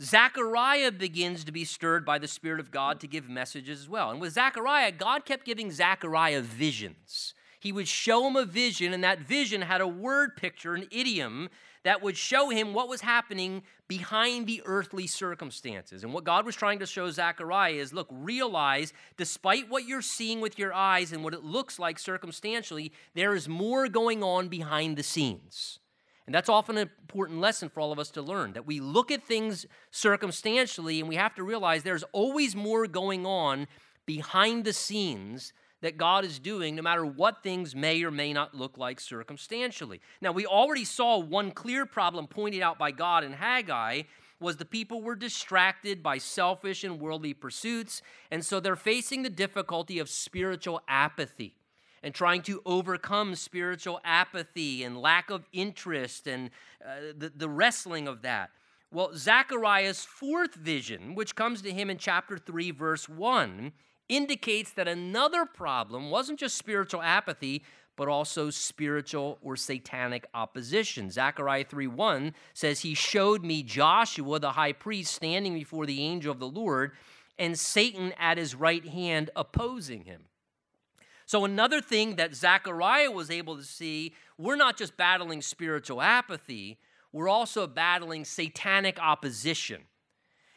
Zechariah 0.00 0.92
begins 0.92 1.44
to 1.44 1.52
be 1.52 1.64
stirred 1.64 2.04
by 2.04 2.18
the 2.18 2.28
Spirit 2.28 2.60
of 2.60 2.70
God 2.70 3.00
to 3.00 3.06
give 3.06 3.28
messages 3.28 3.80
as 3.80 3.88
well. 3.88 4.10
And 4.10 4.20
with 4.20 4.34
Zechariah, 4.34 4.92
God 4.92 5.24
kept 5.24 5.46
giving 5.46 5.70
Zechariah 5.70 6.42
visions. 6.42 7.34
He 7.62 7.70
would 7.70 7.86
show 7.86 8.26
him 8.26 8.34
a 8.34 8.44
vision, 8.44 8.92
and 8.92 9.04
that 9.04 9.20
vision 9.20 9.62
had 9.62 9.80
a 9.80 9.86
word 9.86 10.36
picture, 10.36 10.74
an 10.74 10.88
idiom 10.90 11.48
that 11.84 12.02
would 12.02 12.16
show 12.16 12.50
him 12.50 12.74
what 12.74 12.88
was 12.88 13.02
happening 13.02 13.62
behind 13.86 14.48
the 14.48 14.62
earthly 14.64 15.06
circumstances. 15.06 16.02
And 16.02 16.12
what 16.12 16.24
God 16.24 16.44
was 16.44 16.56
trying 16.56 16.80
to 16.80 16.86
show 16.86 17.08
Zechariah 17.08 17.74
is 17.74 17.92
look, 17.92 18.08
realize 18.10 18.92
despite 19.16 19.70
what 19.70 19.86
you're 19.86 20.02
seeing 20.02 20.40
with 20.40 20.58
your 20.58 20.74
eyes 20.74 21.12
and 21.12 21.22
what 21.22 21.34
it 21.34 21.44
looks 21.44 21.78
like 21.78 22.00
circumstantially, 22.00 22.90
there 23.14 23.32
is 23.32 23.48
more 23.48 23.86
going 23.86 24.24
on 24.24 24.48
behind 24.48 24.96
the 24.96 25.04
scenes. 25.04 25.78
And 26.26 26.34
that's 26.34 26.48
often 26.48 26.78
an 26.78 26.90
important 27.00 27.38
lesson 27.38 27.68
for 27.68 27.78
all 27.78 27.92
of 27.92 28.00
us 28.00 28.10
to 28.10 28.22
learn 28.22 28.54
that 28.54 28.66
we 28.66 28.80
look 28.80 29.12
at 29.12 29.22
things 29.22 29.66
circumstantially 29.92 30.98
and 30.98 31.08
we 31.08 31.14
have 31.14 31.36
to 31.36 31.44
realize 31.44 31.84
there's 31.84 32.04
always 32.10 32.56
more 32.56 32.88
going 32.88 33.24
on 33.24 33.68
behind 34.04 34.64
the 34.64 34.72
scenes 34.72 35.52
that 35.82 35.98
God 35.98 36.24
is 36.24 36.38
doing, 36.38 36.74
no 36.74 36.82
matter 36.82 37.04
what 37.04 37.42
things 37.42 37.76
may 37.76 38.02
or 38.02 38.10
may 38.10 38.32
not 38.32 38.54
look 38.54 38.78
like 38.78 38.98
circumstantially. 38.98 40.00
Now, 40.20 40.32
we 40.32 40.46
already 40.46 40.84
saw 40.84 41.18
one 41.18 41.50
clear 41.50 41.84
problem 41.84 42.26
pointed 42.26 42.62
out 42.62 42.78
by 42.78 42.92
God 42.92 43.24
in 43.24 43.32
Haggai 43.32 44.02
was 44.40 44.56
the 44.56 44.64
people 44.64 45.02
were 45.02 45.14
distracted 45.14 46.02
by 46.02 46.18
selfish 46.18 46.82
and 46.82 47.00
worldly 47.00 47.34
pursuits, 47.34 48.02
and 48.30 48.44
so 48.44 48.58
they're 48.58 48.74
facing 48.76 49.22
the 49.22 49.30
difficulty 49.30 49.98
of 49.98 50.08
spiritual 50.08 50.80
apathy 50.88 51.54
and 52.02 52.14
trying 52.14 52.42
to 52.42 52.60
overcome 52.66 53.34
spiritual 53.36 54.00
apathy 54.04 54.82
and 54.82 54.98
lack 54.98 55.30
of 55.30 55.46
interest 55.52 56.26
and 56.26 56.50
uh, 56.84 57.12
the, 57.16 57.30
the 57.34 57.48
wrestling 57.48 58.08
of 58.08 58.22
that. 58.22 58.50
Well, 58.90 59.12
Zechariah's 59.14 60.04
fourth 60.04 60.54
vision, 60.54 61.14
which 61.14 61.34
comes 61.34 61.62
to 61.62 61.72
him 61.72 61.88
in 61.88 61.96
chapter 61.96 62.36
3, 62.36 62.72
verse 62.72 63.08
1, 63.08 63.72
indicates 64.16 64.72
that 64.72 64.88
another 64.88 65.46
problem 65.46 66.10
wasn't 66.10 66.38
just 66.38 66.56
spiritual 66.56 67.02
apathy, 67.02 67.64
but 67.96 68.08
also 68.08 68.50
spiritual 68.50 69.38
or 69.42 69.56
satanic 69.56 70.26
opposition. 70.34 71.10
Zechariah 71.10 71.64
3:1 71.64 72.34
says 72.54 72.80
he 72.80 72.94
showed 72.94 73.44
me 73.44 73.62
Joshua 73.62 74.38
the 74.38 74.52
high 74.52 74.72
priest 74.72 75.14
standing 75.14 75.54
before 75.54 75.86
the 75.86 76.02
angel 76.02 76.32
of 76.32 76.40
the 76.40 76.48
Lord 76.48 76.92
and 77.38 77.58
Satan 77.58 78.12
at 78.18 78.38
his 78.38 78.54
right 78.54 78.84
hand 78.84 79.30
opposing 79.34 80.04
him. 80.04 80.26
So, 81.26 81.44
another 81.44 81.80
thing 81.80 82.16
that 82.16 82.34
Zechariah 82.34 83.10
was 83.10 83.30
able 83.30 83.56
to 83.56 83.64
see 83.64 84.14
we're 84.36 84.56
not 84.56 84.76
just 84.76 84.96
battling 84.96 85.40
spiritual 85.40 86.02
apathy, 86.02 86.78
we're 87.12 87.28
also 87.28 87.66
battling 87.66 88.24
satanic 88.24 88.98
opposition. 89.00 89.82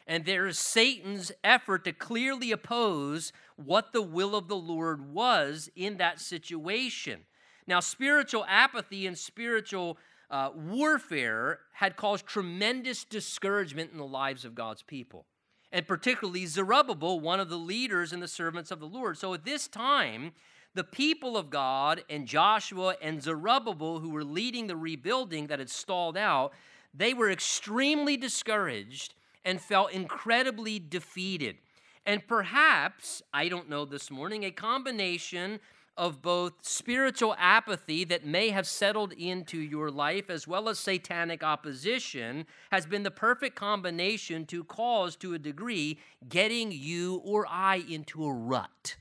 And 0.06 0.24
there 0.24 0.46
is 0.46 0.58
Satan's 0.58 1.32
effort 1.42 1.84
to 1.84 1.92
clearly 1.92 2.52
oppose 2.52 3.32
what 3.56 3.92
the 3.92 4.02
will 4.02 4.36
of 4.36 4.46
the 4.46 4.56
Lord 4.56 5.12
was 5.12 5.68
in 5.74 5.96
that 5.96 6.20
situation. 6.20 7.20
Now, 7.66 7.80
spiritual 7.80 8.44
apathy 8.48 9.06
and 9.06 9.18
spiritual 9.18 9.98
uh, 10.30 10.50
warfare 10.54 11.60
had 11.72 11.96
caused 11.96 12.26
tremendous 12.26 13.04
discouragement 13.04 13.90
in 13.92 13.98
the 13.98 14.06
lives 14.06 14.44
of 14.44 14.54
God's 14.54 14.82
people, 14.82 15.26
and 15.72 15.86
particularly 15.86 16.46
Zerubbabel, 16.46 17.18
one 17.20 17.40
of 17.40 17.48
the 17.48 17.56
leaders 17.56 18.12
and 18.12 18.22
the 18.22 18.28
servants 18.28 18.70
of 18.70 18.78
the 18.78 18.86
Lord. 18.86 19.18
So 19.18 19.34
at 19.34 19.44
this 19.44 19.66
time, 19.66 20.32
the 20.74 20.84
people 20.84 21.36
of 21.36 21.50
God 21.50 22.04
and 22.08 22.26
Joshua 22.26 22.96
and 23.02 23.22
Zerubbabel, 23.22 23.98
who 24.00 24.10
were 24.10 24.24
leading 24.24 24.66
the 24.66 24.76
rebuilding 24.76 25.48
that 25.48 25.58
had 25.58 25.70
stalled 25.70 26.16
out, 26.16 26.52
they 26.94 27.14
were 27.14 27.30
extremely 27.30 28.16
discouraged 28.16 29.14
and 29.46 29.58
felt 29.58 29.92
incredibly 29.92 30.78
defeated. 30.78 31.56
And 32.04 32.26
perhaps, 32.26 33.22
I 33.32 33.48
don't 33.48 33.70
know 33.70 33.86
this 33.86 34.10
morning, 34.10 34.44
a 34.44 34.50
combination 34.50 35.60
of 35.96 36.20
both 36.20 36.52
spiritual 36.60 37.34
apathy 37.38 38.04
that 38.04 38.26
may 38.26 38.50
have 38.50 38.66
settled 38.66 39.14
into 39.14 39.58
your 39.58 39.90
life 39.90 40.28
as 40.28 40.46
well 40.46 40.68
as 40.68 40.78
satanic 40.78 41.42
opposition 41.42 42.44
has 42.70 42.84
been 42.84 43.02
the 43.02 43.10
perfect 43.10 43.56
combination 43.56 44.44
to 44.44 44.62
cause, 44.64 45.16
to 45.16 45.32
a 45.32 45.38
degree, 45.38 45.98
getting 46.28 46.70
you 46.70 47.22
or 47.24 47.46
I 47.48 47.76
into 47.88 48.26
a 48.26 48.32
rut 48.32 48.96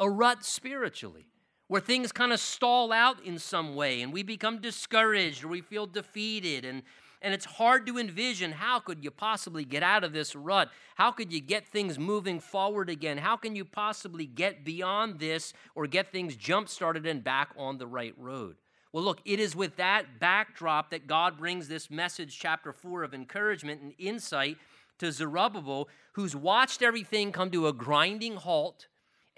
a 0.00 0.08
rut 0.08 0.44
spiritually, 0.44 1.26
where 1.66 1.80
things 1.80 2.12
kind 2.12 2.32
of 2.32 2.40
stall 2.40 2.92
out 2.92 3.22
in 3.24 3.38
some 3.38 3.74
way 3.74 4.00
and 4.00 4.12
we 4.12 4.22
become 4.22 4.60
discouraged 4.60 5.44
or 5.44 5.48
we 5.48 5.60
feel 5.60 5.86
defeated 5.86 6.64
and 6.64 6.82
and 7.20 7.34
it's 7.34 7.44
hard 7.44 7.86
to 7.86 7.98
envision 7.98 8.52
how 8.52 8.78
could 8.78 9.02
you 9.02 9.10
possibly 9.10 9.64
get 9.64 9.82
out 9.82 10.04
of 10.04 10.12
this 10.12 10.34
rut 10.34 10.70
how 10.96 11.10
could 11.10 11.32
you 11.32 11.40
get 11.40 11.66
things 11.66 11.98
moving 11.98 12.40
forward 12.40 12.88
again 12.88 13.18
how 13.18 13.36
can 13.36 13.56
you 13.56 13.64
possibly 13.64 14.26
get 14.26 14.64
beyond 14.64 15.18
this 15.18 15.52
or 15.74 15.86
get 15.86 16.12
things 16.12 16.36
jump 16.36 16.68
started 16.68 17.06
and 17.06 17.24
back 17.24 17.50
on 17.56 17.78
the 17.78 17.86
right 17.86 18.14
road 18.16 18.56
well 18.92 19.04
look 19.04 19.20
it 19.24 19.40
is 19.40 19.56
with 19.56 19.76
that 19.76 20.20
backdrop 20.20 20.90
that 20.90 21.06
god 21.06 21.36
brings 21.36 21.68
this 21.68 21.90
message 21.90 22.38
chapter 22.38 22.72
4 22.72 23.02
of 23.02 23.14
encouragement 23.14 23.80
and 23.82 23.92
insight 23.98 24.56
to 24.98 25.12
zerubbabel 25.12 25.88
who's 26.12 26.34
watched 26.34 26.82
everything 26.82 27.32
come 27.32 27.50
to 27.50 27.66
a 27.66 27.72
grinding 27.72 28.36
halt 28.36 28.86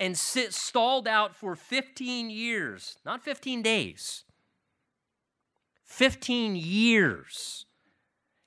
and 0.00 0.16
sit 0.16 0.54
stalled 0.54 1.06
out 1.06 1.36
for 1.36 1.54
15 1.54 2.30
years, 2.30 2.96
not 3.04 3.22
15 3.22 3.62
days, 3.62 4.24
15 5.84 6.56
years. 6.56 7.66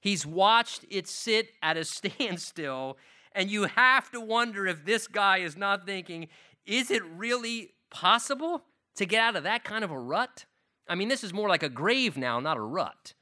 He's 0.04 0.26
watched 0.26 0.84
it 0.90 1.08
sit 1.08 1.52
at 1.62 1.78
a 1.78 1.86
standstill, 1.86 2.98
and 3.32 3.50
you 3.50 3.64
have 3.64 4.12
to 4.12 4.20
wonder 4.20 4.68
if 4.68 4.84
this 4.84 5.08
guy 5.08 5.38
is 5.38 5.56
not 5.56 5.86
thinking, 5.86 6.28
is 6.66 6.92
it 6.92 7.02
really 7.06 7.72
possible 7.90 8.66
to 8.98 9.06
get 9.06 9.22
out 9.22 9.38
of 9.38 9.44
that 9.44 9.64
kind 9.64 9.82
of 9.82 9.92
a 9.92 9.98
rut? 9.98 10.44
I 10.90 10.96
mean, 10.96 11.08
this 11.08 11.24
is 11.24 11.32
more 11.32 11.48
like 11.48 11.64
a 11.64 11.70
grave 11.70 12.18
now, 12.18 12.42
not 12.42 12.58
a 12.58 12.62
rut. 12.62 13.14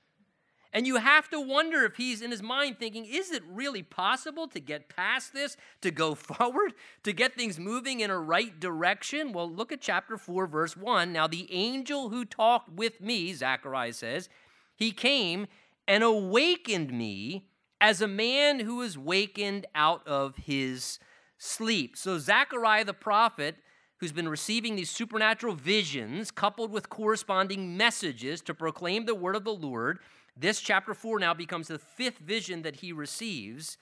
And 0.74 0.88
you 0.88 0.96
have 0.96 1.30
to 1.30 1.40
wonder 1.40 1.86
if 1.86 1.98
he's 1.98 2.20
in 2.20 2.32
his 2.32 2.42
mind 2.42 2.80
thinking, 2.80 3.06
is 3.06 3.30
it 3.30 3.44
really 3.48 3.84
possible 3.84 4.48
to 4.48 4.60
get 4.60 4.90
past 4.90 5.36
this, 5.36 5.58
to 5.82 5.92
go 5.92 6.16
forward, 6.16 6.74
to 7.04 7.14
get 7.14 7.36
things 7.36 7.60
moving 7.60 8.00
in 8.00 8.10
a 8.10 8.18
right 8.18 8.60
direction? 8.60 9.34
Well, 9.34 9.48
look 9.48 9.72
at 9.72 9.82
chapter 9.82 10.18
4, 10.18 10.48
verse 10.48 10.76
1. 10.76 11.14
Now, 11.14 11.28
the 11.28 11.48
angel 11.54 12.10
who 12.10 12.26
talked 12.26 12.72
with 12.72 13.00
me, 13.02 13.36
Zechariah 13.36 13.94
says, 13.94 14.30
he 14.76 14.92
came 14.92 15.46
and 15.88 16.04
awakened 16.04 16.92
me 16.92 17.48
as 17.80 18.02
a 18.02 18.08
man 18.08 18.60
who 18.60 18.82
is 18.82 18.98
wakened 18.98 19.66
out 19.74 20.08
of 20.08 20.36
his 20.38 21.00
sleep. 21.38 21.98
So, 21.98 22.20
Zechariah 22.20 22.86
the 22.86 22.94
prophet, 22.94 23.56
who's 23.98 24.12
been 24.12 24.30
receiving 24.30 24.76
these 24.76 24.90
supernatural 24.90 25.56
visions 25.56 26.32
coupled 26.32 26.72
with 26.72 26.90
corresponding 26.90 27.76
messages 27.76 28.42
to 28.42 28.54
proclaim 28.54 29.06
the 29.06 29.16
word 29.16 29.36
of 29.36 29.44
the 29.44 29.54
Lord, 29.54 30.00
this 30.38 30.62
chapter 30.62 30.94
4 30.94 31.20
now 31.20 31.34
becomes 31.34 31.68
the 31.68 31.80
fifth 31.80 32.20
vision 32.20 32.62
that 32.62 32.78
he 32.78 32.94
receives. 32.94 33.78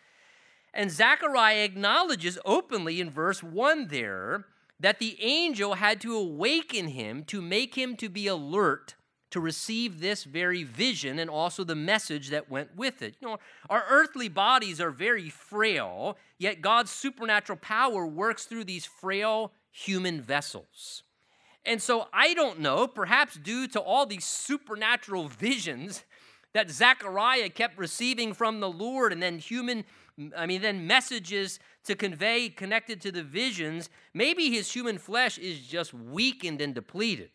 And 0.74 0.92
Zechariah 0.92 1.64
acknowledges 1.64 2.40
openly 2.46 3.02
in 3.02 3.10
verse 3.10 3.44
1 3.44 3.88
there 3.88 4.46
that 4.80 5.00
the 5.00 5.18
angel 5.22 5.76
had 5.76 6.00
to 6.02 6.16
awaken 6.16 6.88
him 6.90 7.24
to 7.26 7.42
make 7.42 7.76
him 7.76 7.96
to 7.98 8.10
be 8.10 8.28
alert 8.28 8.96
to 9.32 9.40
receive 9.40 10.00
this 10.00 10.24
very 10.24 10.64
vision 10.64 11.20
and 11.20 11.30
also 11.30 11.64
the 11.64 11.76
message 11.76 12.30
that 12.30 12.50
went 12.50 12.76
with 12.76 13.02
it. 13.02 13.16
You 13.20 13.28
know, 13.28 13.38
our 13.70 13.86
earthly 13.90 14.28
bodies 14.28 14.82
are 14.82 14.92
very 14.92 15.30
frail, 15.30 16.18
yet 16.38 16.62
God's 16.62 16.92
supernatural 16.92 17.60
power 17.62 18.06
works 18.06 18.46
through 18.46 18.64
these 18.64 18.86
frail 18.86 19.52
human 19.72 20.22
vessels. 20.22 21.04
And 21.66 21.82
so 21.82 22.08
I 22.12 22.34
don't 22.34 22.60
know, 22.60 22.88
perhaps 22.88 23.36
due 23.36 23.68
to 23.70 23.80
all 23.80 24.06
these 24.06 24.26
supernatural 24.26 25.28
visions 25.28 26.04
that 26.54 26.72
Zechariah 26.72 27.50
kept 27.50 27.78
receiving 27.78 28.34
from 28.34 28.60
the 28.60 28.70
Lord, 28.70 29.14
and 29.14 29.22
then 29.22 29.38
human, 29.38 29.86
I 30.36 30.48
mean, 30.48 30.62
then 30.62 30.88
messages 30.88 31.60
to 31.86 31.96
convey 31.96 32.50
connected 32.50 33.02
to 33.02 33.12
the 33.12 33.22
visions, 33.22 33.90
maybe 34.14 34.50
his 34.50 34.72
human 34.72 34.98
flesh 34.98 35.38
is 35.38 35.60
just 35.60 35.94
weakened 35.94 36.60
and 36.62 36.74
depleted. 36.74 37.30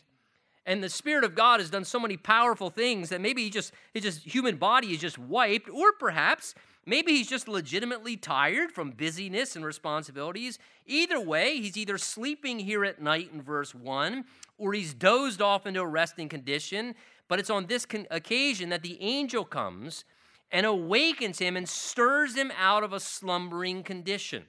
And 0.67 0.83
the 0.83 0.89
Spirit 0.89 1.25
of 1.25 1.35
God 1.35 1.61
has 1.61 1.71
done 1.71 1.85
so 1.85 2.01
many 2.01 2.17
powerful 2.17 2.71
things 2.71 3.11
that 3.11 3.21
maybe 3.21 3.43
he 3.43 3.51
just 3.51 3.73
his 3.93 4.03
just 4.03 4.21
human 4.25 4.57
body 4.57 4.93
is 4.93 5.01
just 5.01 5.19
wiped, 5.19 5.69
or 5.69 5.93
perhaps 5.93 6.55
maybe 6.87 7.13
he's 7.13 7.29
just 7.29 7.49
legitimately 7.49 8.17
tired 8.17 8.73
from 8.73 8.91
busyness 8.91 9.57
and 9.57 9.65
responsibilities. 9.65 10.59
Either 10.87 11.21
way, 11.21 11.61
he's 11.61 11.77
either 11.77 11.99
sleeping 11.99 12.59
here 12.59 12.85
at 12.85 13.01
night 13.01 13.31
in 13.33 13.43
verse 13.43 13.75
1, 13.75 14.25
or 14.57 14.73
he's 14.73 14.95
dozed 14.95 15.43
off 15.43 15.67
into 15.67 15.81
a 15.81 15.87
resting 15.87 16.29
condition 16.29 16.95
but 17.29 17.39
it's 17.39 17.51
on 17.51 17.67
this 17.67 17.87
con- 17.87 18.07
occasion 18.11 18.69
that 18.69 18.83
the 18.83 19.01
angel 19.01 19.45
comes 19.45 20.05
and 20.51 20.67
awakens 20.67 21.39
him 21.39 21.57
and 21.57 21.69
stirs 21.69 22.35
him 22.35 22.53
out 22.59 22.85
of 22.85 22.93
a 22.93 23.01
slumbering 23.01 23.83
condition. 23.83 24.45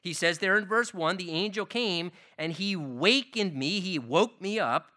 He 0.00 0.14
says 0.14 0.38
there 0.38 0.56
in 0.56 0.64
verse 0.64 0.94
1 0.94 1.16
the 1.16 1.30
angel 1.30 1.66
came 1.66 2.12
and 2.38 2.52
he 2.52 2.76
wakened 2.76 3.54
me, 3.54 3.80
he 3.80 3.98
woke 3.98 4.40
me 4.40 4.58
up 4.58 4.90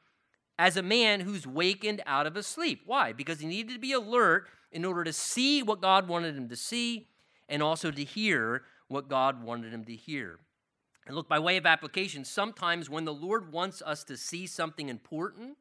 as 0.57 0.77
a 0.77 0.83
man 0.83 1.21
who's 1.21 1.47
wakened 1.47 2.01
out 2.05 2.27
of 2.27 2.37
a 2.37 2.43
sleep. 2.43 2.81
Why? 2.85 3.13
Because 3.13 3.39
he 3.39 3.47
needed 3.47 3.73
to 3.73 3.79
be 3.79 3.93
alert 3.93 4.47
in 4.71 4.85
order 4.85 5.03
to 5.03 5.13
see 5.13 5.63
what 5.63 5.81
God 5.81 6.07
wanted 6.07 6.35
him 6.35 6.49
to 6.49 6.55
see 6.55 7.07
and 7.49 7.61
also 7.61 7.91
to 7.91 8.03
hear 8.03 8.63
what 8.87 9.09
God 9.09 9.43
wanted 9.43 9.73
him 9.73 9.85
to 9.85 9.95
hear. 9.95 10.39
And 11.05 11.15
look, 11.15 11.27
by 11.27 11.39
way 11.39 11.57
of 11.57 11.65
application, 11.65 12.23
sometimes 12.23 12.89
when 12.89 13.05
the 13.05 13.13
Lord 13.13 13.51
wants 13.51 13.81
us 13.81 14.03
to 14.05 14.15
see 14.15 14.47
something 14.47 14.89
important, 14.89 15.57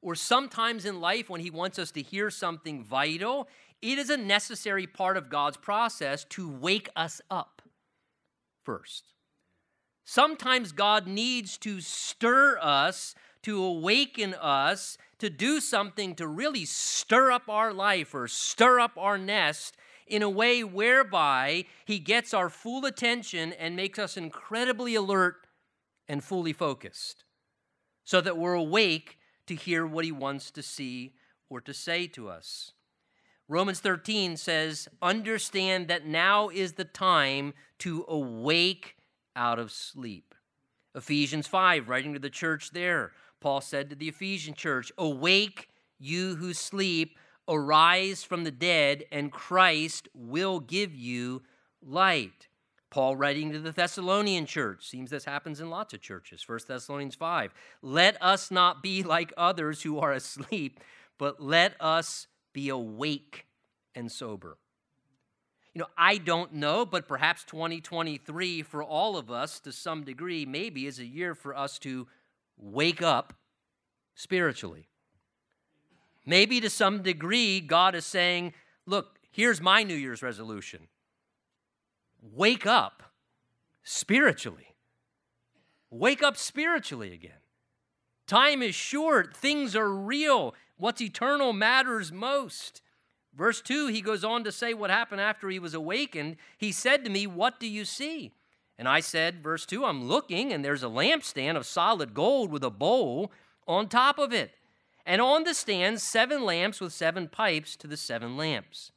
or 0.00 0.14
sometimes 0.14 0.84
in 0.84 1.00
life 1.00 1.30
when 1.30 1.40
He 1.40 1.50
wants 1.50 1.78
us 1.78 1.90
to 1.92 2.02
hear 2.02 2.30
something 2.30 2.84
vital, 2.84 3.48
it 3.80 3.98
is 3.98 4.10
a 4.10 4.16
necessary 4.16 4.86
part 4.86 5.16
of 5.16 5.30
God's 5.30 5.56
process 5.56 6.24
to 6.24 6.48
wake 6.48 6.88
us 6.94 7.20
up 7.30 7.62
first. 8.62 9.04
Sometimes 10.04 10.72
God 10.72 11.06
needs 11.06 11.56
to 11.58 11.80
stir 11.80 12.58
us, 12.60 13.14
to 13.44 13.62
awaken 13.62 14.34
us, 14.34 14.98
to 15.18 15.30
do 15.30 15.60
something 15.60 16.14
to 16.16 16.26
really 16.26 16.64
stir 16.64 17.30
up 17.30 17.48
our 17.48 17.72
life 17.72 18.14
or 18.14 18.28
stir 18.28 18.80
up 18.80 18.92
our 18.98 19.16
nest 19.16 19.76
in 20.06 20.22
a 20.22 20.28
way 20.28 20.62
whereby 20.62 21.64
He 21.84 21.98
gets 21.98 22.34
our 22.34 22.50
full 22.50 22.84
attention 22.84 23.52
and 23.54 23.76
makes 23.76 23.98
us 23.98 24.16
incredibly 24.16 24.94
alert 24.94 25.46
and 26.08 26.22
fully 26.22 26.52
focused 26.52 27.24
so 28.04 28.20
that 28.20 28.36
we're 28.36 28.54
awake 28.54 29.18
to 29.46 29.54
hear 29.54 29.86
what 29.86 30.04
he 30.04 30.12
wants 30.12 30.50
to 30.52 30.62
see 30.62 31.14
or 31.48 31.60
to 31.60 31.74
say 31.74 32.06
to 32.08 32.28
us. 32.28 32.72
Romans 33.48 33.80
13 33.80 34.36
says, 34.36 34.88
Understand 35.02 35.88
that 35.88 36.06
now 36.06 36.48
is 36.48 36.74
the 36.74 36.84
time 36.84 37.52
to 37.78 38.04
awake 38.08 38.96
out 39.36 39.58
of 39.58 39.72
sleep. 39.72 40.34
Ephesians 40.94 41.46
5, 41.46 41.88
writing 41.88 42.12
to 42.14 42.18
the 42.18 42.30
church 42.30 42.70
there, 42.70 43.12
Paul 43.44 43.60
said 43.60 43.90
to 43.90 43.94
the 43.94 44.08
Ephesian 44.08 44.54
church, 44.54 44.90
Awake, 44.96 45.68
you 45.98 46.36
who 46.36 46.54
sleep, 46.54 47.18
arise 47.46 48.24
from 48.24 48.44
the 48.44 48.50
dead, 48.50 49.04
and 49.12 49.30
Christ 49.30 50.08
will 50.14 50.60
give 50.60 50.94
you 50.94 51.42
light. 51.82 52.48
Paul 52.88 53.16
writing 53.16 53.52
to 53.52 53.58
the 53.58 53.70
Thessalonian 53.70 54.46
church, 54.46 54.88
seems 54.88 55.10
this 55.10 55.26
happens 55.26 55.60
in 55.60 55.68
lots 55.68 55.92
of 55.92 56.00
churches. 56.00 56.42
1 56.48 56.60
Thessalonians 56.66 57.16
5. 57.16 57.52
Let 57.82 58.16
us 58.22 58.50
not 58.50 58.82
be 58.82 59.02
like 59.02 59.30
others 59.36 59.82
who 59.82 59.98
are 59.98 60.12
asleep, 60.12 60.80
but 61.18 61.38
let 61.38 61.74
us 61.82 62.28
be 62.54 62.70
awake 62.70 63.44
and 63.94 64.10
sober. 64.10 64.56
You 65.74 65.80
know, 65.80 65.88
I 65.98 66.16
don't 66.16 66.54
know, 66.54 66.86
but 66.86 67.06
perhaps 67.06 67.44
2023 67.44 68.62
for 68.62 68.82
all 68.82 69.18
of 69.18 69.30
us 69.30 69.60
to 69.60 69.72
some 69.72 70.02
degree 70.02 70.46
maybe 70.46 70.86
is 70.86 70.98
a 70.98 71.04
year 71.04 71.34
for 71.34 71.54
us 71.54 71.78
to 71.80 72.06
wake 72.56 73.02
up 73.02 73.34
spiritually. 74.14 74.88
Maybe 76.26 76.60
to 76.60 76.70
some 76.70 77.02
degree, 77.02 77.60
God 77.60 77.94
is 77.94 78.06
saying, 78.06 78.54
Look, 78.86 79.18
here's 79.30 79.60
my 79.60 79.82
New 79.82 79.94
Year's 79.94 80.22
resolution 80.22 80.88
wake 82.32 82.66
up 82.66 83.02
spiritually. 83.82 84.74
Wake 85.90 86.22
up 86.22 86.36
spiritually 86.36 87.12
again. 87.12 87.32
Time 88.26 88.62
is 88.62 88.74
short, 88.74 89.36
things 89.36 89.76
are 89.76 89.92
real. 89.92 90.54
What's 90.76 91.00
eternal 91.00 91.52
matters 91.52 92.10
most. 92.10 92.82
Verse 93.36 93.60
2, 93.60 93.88
he 93.88 94.00
goes 94.00 94.24
on 94.24 94.44
to 94.44 94.52
say 94.52 94.74
what 94.74 94.90
happened 94.90 95.20
after 95.20 95.50
he 95.50 95.58
was 95.58 95.74
awakened. 95.74 96.36
He 96.56 96.72
said 96.72 97.04
to 97.04 97.10
me, 97.10 97.26
What 97.26 97.60
do 97.60 97.68
you 97.68 97.84
see? 97.84 98.32
And 98.78 98.88
I 98.88 99.00
said, 99.00 99.42
verse 99.42 99.66
2, 99.66 99.84
I'm 99.84 100.08
looking, 100.08 100.52
and 100.52 100.64
there's 100.64 100.82
a 100.82 100.88
lampstand 100.88 101.56
of 101.56 101.66
solid 101.66 102.12
gold 102.12 102.50
with 102.50 102.64
a 102.64 102.70
bowl 102.70 103.30
on 103.68 103.88
top 103.88 104.18
of 104.18 104.32
it. 104.32 104.52
And 105.06 105.20
on 105.20 105.44
the 105.44 105.54
stand, 105.54 106.00
seven 106.00 106.44
lamps 106.44 106.80
with 106.80 106.92
seven 106.92 107.28
pipes 107.28 107.76
to 107.76 107.86
the 107.86 107.96
seven 107.96 108.36
lamps. 108.36 108.90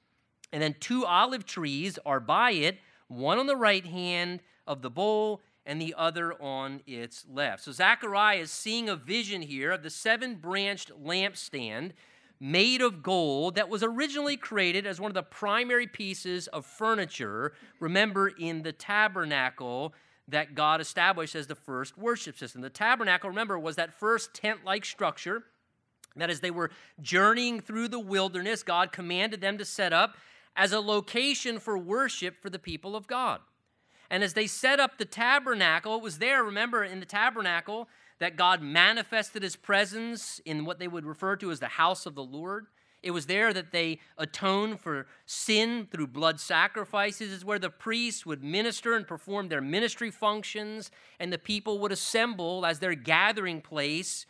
And 0.51 0.61
then 0.63 0.75
two 0.79 1.05
olive 1.05 1.45
trees 1.45 1.99
are 2.05 2.19
by 2.19 2.51
it 2.51 2.79
one 3.07 3.39
on 3.39 3.47
the 3.47 3.55
right 3.55 3.85
hand 3.85 4.41
of 4.65 4.81
the 4.81 4.89
bowl 4.89 5.41
and 5.65 5.81
the 5.81 5.93
other 5.97 6.33
on 6.41 6.81
its 6.87 7.25
left. 7.29 7.63
So 7.63 7.71
Zechariah 7.71 8.39
is 8.39 8.51
seeing 8.51 8.89
a 8.89 8.95
vision 8.95 9.41
here 9.41 9.71
of 9.71 9.83
the 9.83 9.89
seven 9.89 10.35
branched 10.35 10.91
lampstand 11.01 11.91
made 12.39 12.81
of 12.81 13.01
gold 13.01 13.55
that 13.55 13.69
was 13.69 13.83
originally 13.83 14.37
created 14.37 14.85
as 14.85 14.99
one 14.99 15.09
of 15.09 15.15
the 15.15 15.23
primary 15.23 15.87
pieces 15.87 16.47
of 16.47 16.65
furniture. 16.65 17.53
Remember, 17.79 18.27
in 18.27 18.63
the 18.63 18.71
tabernacle, 18.71 19.93
that 20.27 20.55
God 20.55 20.81
established 20.81 21.35
as 21.35 21.47
the 21.47 21.55
first 21.55 21.97
worship 21.97 22.37
system. 22.37 22.61
The 22.61 22.69
tabernacle, 22.69 23.29
remember, 23.29 23.57
was 23.57 23.77
that 23.77 23.97
first 23.97 24.33
tent 24.33 24.65
like 24.65 24.83
structure 24.83 25.43
that 26.15 26.29
as 26.29 26.41
they 26.41 26.51
were 26.51 26.71
journeying 27.01 27.61
through 27.61 27.87
the 27.87 27.99
wilderness, 27.99 28.63
God 28.63 28.91
commanded 28.91 29.39
them 29.39 29.57
to 29.57 29.65
set 29.65 29.93
up 29.93 30.17
as 30.55 30.71
a 30.71 30.79
location 30.79 31.59
for 31.59 31.77
worship 31.77 32.41
for 32.41 32.49
the 32.49 32.59
people 32.59 32.95
of 32.95 33.07
God. 33.07 33.39
And 34.09 34.23
as 34.23 34.33
they 34.33 34.47
set 34.47 34.79
up 34.79 34.97
the 34.97 35.05
tabernacle, 35.05 35.95
it 35.95 36.01
was 36.01 36.17
there, 36.17 36.43
remember, 36.43 36.83
in 36.83 36.99
the 36.99 37.05
tabernacle 37.05 37.87
that 38.19 38.35
God 38.35 38.61
manifested 38.61 39.43
his 39.43 39.55
presence 39.55 40.41
in 40.45 40.65
what 40.65 40.79
they 40.79 40.87
would 40.87 41.05
refer 41.05 41.35
to 41.37 41.51
as 41.51 41.59
the 41.59 41.67
house 41.67 42.05
of 42.05 42.15
the 42.15 42.23
Lord. 42.23 42.67
It 43.03 43.11
was 43.11 43.27
there 43.27 43.53
that 43.53 43.71
they 43.71 43.99
atoned 44.17 44.79
for 44.79 45.05
sin 45.25 45.87
through 45.91 46.07
blood 46.07 46.39
sacrifices. 46.39 47.31
It's 47.31 47.45
where 47.45 47.59
the 47.59 47.69
priests 47.69 48.25
would 48.25 48.43
minister 48.43 48.95
and 48.95 49.07
perform 49.07 49.49
their 49.49 49.61
ministry 49.61 50.09
functions, 50.09 50.89
and 51.19 51.31
the 51.31 51.37
people 51.37 51.79
would 51.79 51.91
assemble 51.91 52.65
as 52.65 52.79
their 52.79 52.95
gathering 52.95 53.61
place 53.61 54.25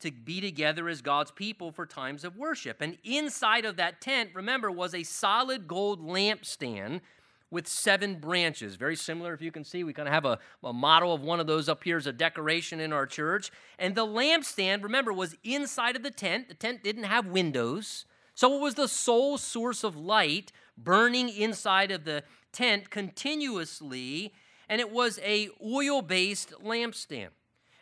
to 0.00 0.10
be 0.10 0.40
together 0.40 0.88
as 0.88 1.02
God's 1.02 1.30
people 1.30 1.72
for 1.72 1.86
times 1.86 2.24
of 2.24 2.36
worship. 2.36 2.80
And 2.80 2.98
inside 3.04 3.64
of 3.64 3.76
that 3.76 4.00
tent, 4.00 4.30
remember, 4.34 4.70
was 4.70 4.94
a 4.94 5.02
solid 5.02 5.66
gold 5.66 6.00
lampstand 6.02 7.00
with 7.50 7.68
seven 7.68 8.18
branches. 8.18 8.76
Very 8.76 8.96
similar, 8.96 9.32
if 9.32 9.40
you 9.40 9.52
can 9.52 9.64
see. 9.64 9.84
We 9.84 9.92
kind 9.92 10.08
of 10.08 10.14
have 10.14 10.24
a, 10.24 10.38
a 10.64 10.72
model 10.72 11.14
of 11.14 11.22
one 11.22 11.40
of 11.40 11.46
those 11.46 11.68
up 11.68 11.84
here 11.84 11.96
as 11.96 12.06
a 12.06 12.12
decoration 12.12 12.80
in 12.80 12.92
our 12.92 13.06
church. 13.06 13.50
And 13.78 13.94
the 13.94 14.06
lampstand, 14.06 14.82
remember, 14.82 15.12
was 15.12 15.36
inside 15.44 15.96
of 15.96 16.02
the 16.02 16.10
tent. 16.10 16.48
The 16.48 16.54
tent 16.54 16.82
didn't 16.82 17.04
have 17.04 17.26
windows. 17.26 18.04
So 18.34 18.54
it 18.56 18.60
was 18.60 18.74
the 18.74 18.88
sole 18.88 19.38
source 19.38 19.84
of 19.84 19.96
light 19.96 20.52
burning 20.76 21.28
inside 21.28 21.90
of 21.90 22.04
the 22.04 22.22
tent 22.52 22.90
continuously. 22.90 24.32
And 24.68 24.80
it 24.80 24.90
was 24.90 25.20
a 25.22 25.48
oil 25.64 26.02
based 26.02 26.52
lampstand. 26.62 27.28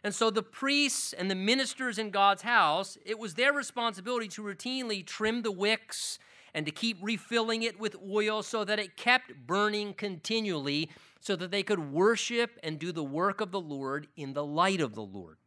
And 0.05 0.15
so 0.15 0.31
the 0.31 0.43
priests 0.43 1.15
and 1.15 1.31
the 1.31 1.35
ministers 1.35 1.99
in 1.99 2.11
God's 2.11 2.43
house, 2.43 2.99
it 3.07 3.19
was 3.19 3.35
their 3.35 3.55
responsibility 3.55 4.29
to 4.29 4.43
routinely 4.43 5.05
trim 5.05 5.41
the 5.41 5.51
wicks 5.51 6.19
and 6.55 6.65
to 6.67 6.73
keep 6.73 6.97
refilling 7.03 7.63
it 7.63 7.79
with 7.79 7.97
oil 8.09 8.43
so 8.43 8.65
that 8.65 8.79
it 8.79 8.97
kept 8.97 9.47
burning 9.47 9.93
continually 9.93 10.91
so 11.21 11.35
that 11.37 11.51
they 11.51 11.63
could 11.63 11.93
worship 11.93 12.59
and 12.63 12.79
do 12.79 12.93
the 12.93 13.03
work 13.03 13.41
of 13.41 13.51
the 13.51 13.61
Lord 13.61 14.07
in 14.17 14.35
the 14.35 14.45
light 14.45 14.81
of 14.81 14.95
the 14.95 15.03
Lord. 15.03 15.39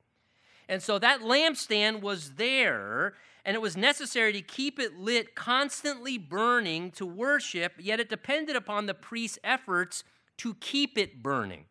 And 0.67 0.83
so 0.83 0.99
that 0.99 1.21
lampstand 1.21 2.01
was 2.01 2.33
there, 2.33 3.13
and 3.45 3.55
it 3.55 3.61
was 3.61 3.77
necessary 3.77 4.33
to 4.33 4.41
keep 4.41 4.79
it 4.79 4.97
lit, 4.97 5.33
constantly 5.33 6.17
burning 6.17 6.91
to 6.91 7.05
worship, 7.05 7.73
yet 7.79 8.01
it 8.01 8.09
depended 8.09 8.55
upon 8.55 8.85
the 8.85 8.93
priest's 8.93 9.39
efforts 9.43 10.03
to 10.37 10.55
keep 10.55 10.97
it 10.97 11.23
burning 11.23 11.65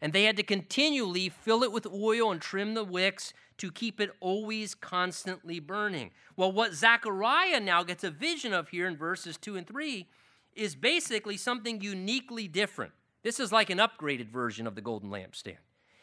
and 0.00 0.12
they 0.12 0.24
had 0.24 0.36
to 0.36 0.42
continually 0.42 1.28
fill 1.28 1.62
it 1.62 1.72
with 1.72 1.86
oil 1.86 2.30
and 2.32 2.40
trim 2.40 2.74
the 2.74 2.84
wicks 2.84 3.32
to 3.60 3.70
keep 3.70 4.00
it 4.00 4.10
always 4.20 4.74
constantly 4.74 5.60
burning. 5.60 6.10
Well, 6.36 6.50
what 6.50 6.74
Zechariah 6.74 7.60
now 7.60 7.82
gets 7.82 8.04
a 8.04 8.10
vision 8.10 8.52
of 8.52 8.68
here 8.68 8.86
in 8.86 8.96
verses 8.96 9.36
2 9.36 9.56
and 9.56 9.66
3 9.66 10.06
is 10.54 10.74
basically 10.74 11.36
something 11.36 11.80
uniquely 11.80 12.48
different. 12.48 12.92
This 13.22 13.38
is 13.38 13.52
like 13.52 13.70
an 13.70 13.78
upgraded 13.78 14.30
version 14.30 14.66
of 14.66 14.74
the 14.74 14.80
golden 14.80 15.10
lampstand. 15.10 15.58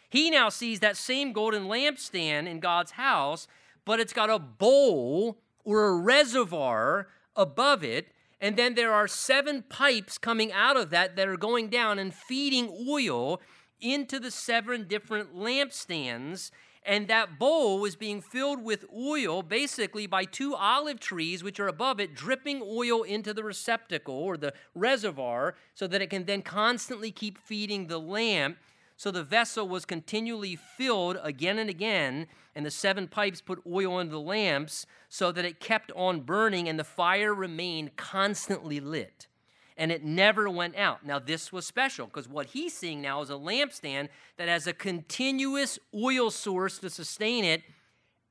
He 0.10 0.30
now 0.30 0.50
sees 0.50 0.80
that 0.80 0.96
same 0.96 1.34
golden 1.34 1.66
lampstand 1.66 2.48
in 2.48 2.60
God's 2.60 2.92
house, 2.92 3.48
but 3.86 4.00
it's 4.00 4.14
got 4.14 4.30
a 4.30 4.40
bowl 4.40 5.40
or 5.66 5.88
a 5.88 5.98
reservoir 5.98 7.08
above 7.36 7.84
it 7.84 8.08
and 8.40 8.56
then 8.56 8.76
there 8.76 8.94
are 8.94 9.08
seven 9.08 9.64
pipes 9.64 10.18
coming 10.18 10.52
out 10.52 10.78
of 10.78 10.92
that 10.92 11.16
that 11.16 11.28
are 11.28 11.38
going 11.38 11.70
down 11.70 11.98
and 11.98 12.14
feeding 12.14 12.86
oil 12.88 13.42
into 13.82 14.20
the 14.20 14.32
seven 14.32 14.88
different 14.88 15.36
lampstands. 15.36 16.52
And 16.88 17.10
that 17.10 17.38
bowl 17.38 17.82
was 17.82 17.98
being 17.98 18.22
filled 18.22 18.64
with 18.64 18.86
oil, 18.96 19.44
basically 19.44 20.08
by 20.08 20.24
two 20.24 20.56
olive 20.56 21.02
trees, 21.02 21.44
which 21.44 21.60
are 21.60 21.68
above 21.68 22.00
it, 22.00 22.16
dripping 22.16 22.64
oil 22.66 23.04
into 23.04 23.34
the 23.34 23.44
receptacle 23.44 24.16
or 24.16 24.38
the 24.38 24.54
reservoir, 24.74 25.56
so 25.76 25.86
that 25.86 26.02
it 26.02 26.10
can 26.10 26.24
then 26.24 26.42
constantly 26.42 27.12
keep 27.12 27.38
feeding 27.38 27.88
the 27.88 28.00
lamp. 28.00 28.58
So 28.96 29.12
the 29.12 29.22
vessel 29.22 29.68
was 29.68 29.84
continually 29.84 30.56
filled 30.56 31.20
again 31.22 31.60
and 31.60 31.70
again, 31.70 32.28
and 32.56 32.66
the 32.66 32.72
seven 32.72 33.10
pipes 33.10 33.42
put 33.42 33.62
oil 33.68 34.00
into 34.00 34.14
the 34.14 34.22
lamps 34.22 34.86
so 35.10 35.34
that 35.34 35.44
it 35.44 35.60
kept 35.60 35.92
on 35.92 36.22
burning 36.22 36.70
and 36.70 36.80
the 36.80 36.86
fire 36.86 37.34
remained 37.34 37.98
constantly 37.98 38.80
lit 38.80 39.28
and 39.78 39.92
it 39.92 40.04
never 40.04 40.50
went 40.50 40.76
out. 40.76 41.06
Now, 41.06 41.20
this 41.20 41.54
was 41.54 41.66
special 41.66 42.08
because 42.08 42.28
what 42.28 42.48
he's 42.48 42.74
seeing 42.74 43.02
now 43.02 43.22
is 43.22 43.30
a 43.30 43.34
lampstand 43.34 44.10
that 44.38 44.48
has 44.48 44.66
a 44.68 44.74
continuous 44.74 45.78
oil 45.94 46.32
source 46.32 46.80
to 46.80 46.90
sustain 46.90 47.46
it, 47.46 47.62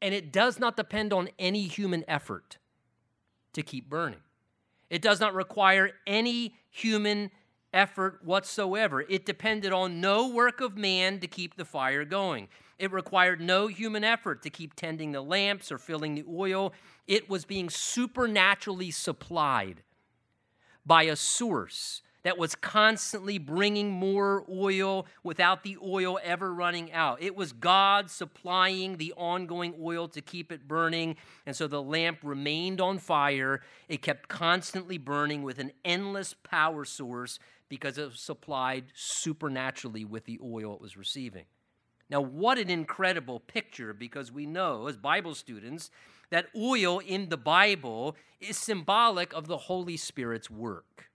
and 0.02 0.12
it 0.12 0.32
does 0.32 0.58
not 0.58 0.76
depend 0.76 1.12
on 1.12 1.28
any 1.38 1.62
human 1.62 2.04
effort 2.08 2.58
to 3.52 3.62
keep 3.62 3.88
burning. 3.88 4.20
It 4.90 5.02
does 5.02 5.20
not 5.20 5.34
require 5.34 5.92
any 6.06 6.56
human 6.68 7.30
effort 7.72 8.20
whatsoever. 8.24 9.02
It 9.02 9.24
depended 9.24 9.72
on 9.72 10.00
no 10.00 10.28
work 10.28 10.60
of 10.60 10.76
man 10.76 11.20
to 11.20 11.26
keep 11.26 11.56
the 11.56 11.64
fire 11.64 12.04
going. 12.04 12.48
It 12.78 12.92
required 12.92 13.40
no 13.40 13.68
human 13.68 14.04
effort 14.04 14.42
to 14.42 14.50
keep 14.50 14.74
tending 14.74 15.12
the 15.12 15.22
lamps 15.22 15.72
or 15.72 15.78
filling 15.78 16.14
the 16.14 16.24
oil. 16.28 16.72
It 17.06 17.28
was 17.28 17.44
being 17.44 17.70
supernaturally 17.70 18.90
supplied 18.90 19.82
by 20.86 21.04
a 21.04 21.16
source 21.16 22.02
that 22.22 22.38
was 22.38 22.56
constantly 22.56 23.38
bringing 23.38 23.88
more 23.88 24.44
oil 24.50 25.06
without 25.22 25.62
the 25.62 25.76
oil 25.80 26.18
ever 26.24 26.52
running 26.52 26.92
out. 26.92 27.22
It 27.22 27.36
was 27.36 27.52
God 27.52 28.10
supplying 28.10 28.96
the 28.96 29.12
ongoing 29.16 29.74
oil 29.80 30.08
to 30.08 30.20
keep 30.20 30.50
it 30.50 30.66
burning. 30.66 31.16
And 31.46 31.54
so 31.54 31.68
the 31.68 31.80
lamp 31.80 32.18
remained 32.24 32.80
on 32.80 32.98
fire. 32.98 33.60
It 33.88 34.02
kept 34.02 34.28
constantly 34.28 34.98
burning 34.98 35.44
with 35.44 35.60
an 35.60 35.70
endless 35.84 36.34
power 36.34 36.84
source 36.84 37.38
because 37.68 37.96
it 37.96 38.06
was 38.06 38.20
supplied 38.20 38.86
supernaturally 38.92 40.04
with 40.04 40.24
the 40.24 40.40
oil 40.42 40.74
it 40.74 40.80
was 40.80 40.96
receiving. 40.96 41.44
Now, 42.10 42.20
what 42.20 42.58
an 42.58 42.70
incredible 42.70 43.38
picture 43.38 43.92
because 43.92 44.32
we 44.32 44.46
know 44.46 44.88
as 44.88 44.96
Bible 44.96 45.36
students 45.36 45.90
that 46.30 46.46
oil 46.56 46.98
in 46.98 47.28
the 47.28 47.36
Bible 47.36 48.16
is 48.40 48.56
symbolic 48.56 49.32
of 49.32 49.46
the 49.46 49.56
Holy 49.56 49.96
Spirit's 49.96 50.50
work. 50.50 51.10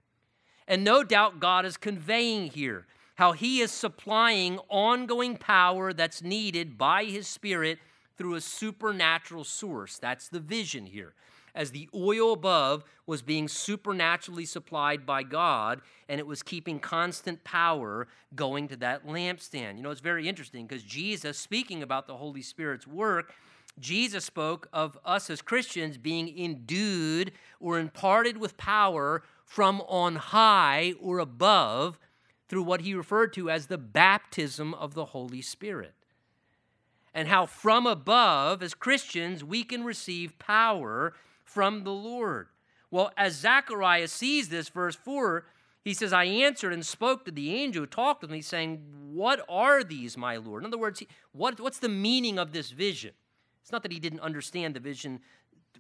And 0.68 0.84
no 0.84 1.04
doubt 1.04 1.40
God 1.40 1.66
is 1.66 1.78
conveying 1.78 2.48
here 2.48 2.86
how 3.16 3.34
He 3.34 3.60
is 3.60 3.72
supplying 3.72 4.60
ongoing 4.70 5.38
power 5.38 5.94
that's 5.94 6.24
needed 6.24 6.78
by 6.78 7.04
His 7.04 7.28
Spirit 7.28 7.78
through 8.18 8.36
a 8.36 8.42
supernatural 8.42 9.44
source. 9.44 9.98
That's 9.98 10.30
the 10.30 10.40
vision 10.40 10.86
here. 10.86 11.14
As 11.54 11.72
the 11.72 11.90
oil 11.94 12.32
above 12.32 12.86
was 13.06 13.22
being 13.22 13.50
supernaturally 13.50 14.46
supplied 14.46 15.06
by 15.06 15.24
God, 15.24 15.82
and 16.08 16.20
it 16.20 16.26
was 16.26 16.42
keeping 16.42 16.80
constant 16.80 17.44
power 17.44 18.08
going 18.34 18.70
to 18.70 18.78
that 18.78 19.06
lampstand. 19.06 19.76
You 19.76 19.84
know, 19.84 19.92
it's 19.92 20.00
very 20.00 20.30
interesting 20.30 20.66
because 20.66 20.84
Jesus, 20.84 21.38
speaking 21.38 21.84
about 21.84 22.08
the 22.08 22.16
Holy 22.16 22.42
Spirit's 22.42 22.88
work, 22.88 23.34
Jesus 23.80 24.26
spoke 24.26 24.68
of 24.72 24.98
us 25.06 25.30
as 25.30 25.42
Christians 25.42 25.98
being 25.98 26.38
endued 26.38 27.32
or 27.60 27.80
imparted 27.80 28.38
with 28.38 28.58
power 28.58 29.24
from 29.46 29.82
on 29.82 30.16
high 30.16 30.94
or 31.00 31.20
above 31.20 31.98
through 32.48 32.64
what 32.64 32.82
he 32.82 32.94
referred 32.94 33.34
to 33.34 33.50
as 33.50 33.68
the 33.68 33.78
baptism 33.78 34.74
of 34.74 34.94
the 34.94 35.06
Holy 35.06 35.42
Spirit. 35.42 35.94
And 37.14 37.28
how 37.28 37.46
from 37.46 37.86
above, 37.86 38.64
as 38.64 38.74
Christians, 38.74 39.44
we 39.44 39.64
can 39.64 39.84
receive 39.84 40.40
power 40.40 41.14
from 41.44 41.84
the 41.84 41.92
Lord. 41.92 42.48
Well, 42.90 43.12
as 43.18 43.36
Zechariah 43.36 44.08
sees 44.08 44.50
this, 44.50 44.70
verse 44.70 44.96
4, 44.96 45.46
he 45.84 45.94
says, 45.94 46.14
I 46.14 46.26
answered 46.26 46.74
and 46.74 46.86
spoke 46.86 47.26
to 47.26 47.32
the 47.32 47.56
angel 47.56 47.84
who 47.84 47.88
talked 47.88 48.22
with 48.22 48.32
me, 48.32 48.42
saying, 48.42 48.84
What 49.12 49.44
are 49.50 49.84
these, 49.84 50.18
my 50.18 50.38
Lord? 50.38 50.64
In 50.64 50.68
other 50.68 50.78
words, 50.78 51.02
what, 51.32 51.60
what's 51.60 51.80
the 51.80 51.90
meaning 51.90 52.38
of 52.38 52.52
this 52.52 52.72
vision? 52.72 53.12
It's 53.62 53.72
not 53.72 53.84
that 53.84 53.92
he 53.92 54.00
didn't 54.00 54.22
understand 54.22 54.76
the 54.76 54.80
vision, 54.80 55.20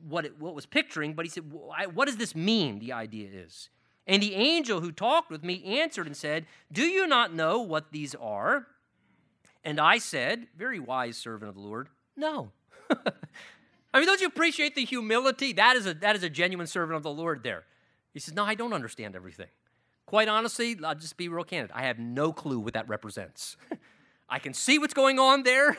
what 0.07 0.25
it 0.25 0.39
what 0.39 0.55
was 0.55 0.65
picturing, 0.65 1.13
but 1.13 1.25
he 1.25 1.29
said, 1.29 1.51
What 1.51 2.05
does 2.05 2.17
this 2.17 2.35
mean? 2.35 2.79
The 2.79 2.93
idea 2.93 3.29
is. 3.31 3.69
And 4.07 4.21
the 4.21 4.33
angel 4.33 4.81
who 4.81 4.91
talked 4.91 5.29
with 5.29 5.43
me 5.43 5.63
answered 5.79 6.07
and 6.07 6.17
said, 6.17 6.45
Do 6.71 6.83
you 6.83 7.07
not 7.07 7.33
know 7.33 7.61
what 7.61 7.91
these 7.91 8.15
are? 8.15 8.67
And 9.63 9.79
I 9.79 9.97
said, 9.97 10.47
Very 10.57 10.79
wise 10.79 11.17
servant 11.17 11.49
of 11.49 11.55
the 11.55 11.61
Lord, 11.61 11.89
no. 12.15 12.51
I 13.93 13.99
mean, 13.99 14.05
don't 14.05 14.21
you 14.21 14.27
appreciate 14.27 14.75
the 14.75 14.85
humility? 14.85 15.53
That 15.53 15.75
is 15.75 15.85
a, 15.85 15.93
that 15.95 16.15
is 16.15 16.23
a 16.23 16.29
genuine 16.29 16.67
servant 16.67 16.95
of 16.97 17.03
the 17.03 17.11
Lord 17.11 17.43
there. 17.43 17.63
He 18.13 18.19
says, 18.19 18.33
No, 18.33 18.43
I 18.43 18.55
don't 18.55 18.73
understand 18.73 19.15
everything. 19.15 19.47
Quite 20.05 20.27
honestly, 20.27 20.77
I'll 20.83 20.95
just 20.95 21.15
be 21.15 21.29
real 21.29 21.43
candid. 21.43 21.71
I 21.73 21.83
have 21.83 21.99
no 21.99 22.33
clue 22.33 22.59
what 22.59 22.73
that 22.73 22.89
represents. 22.89 23.55
I 24.29 24.39
can 24.39 24.53
see 24.53 24.79
what's 24.79 24.93
going 24.93 25.19
on 25.19 25.43
there, 25.43 25.77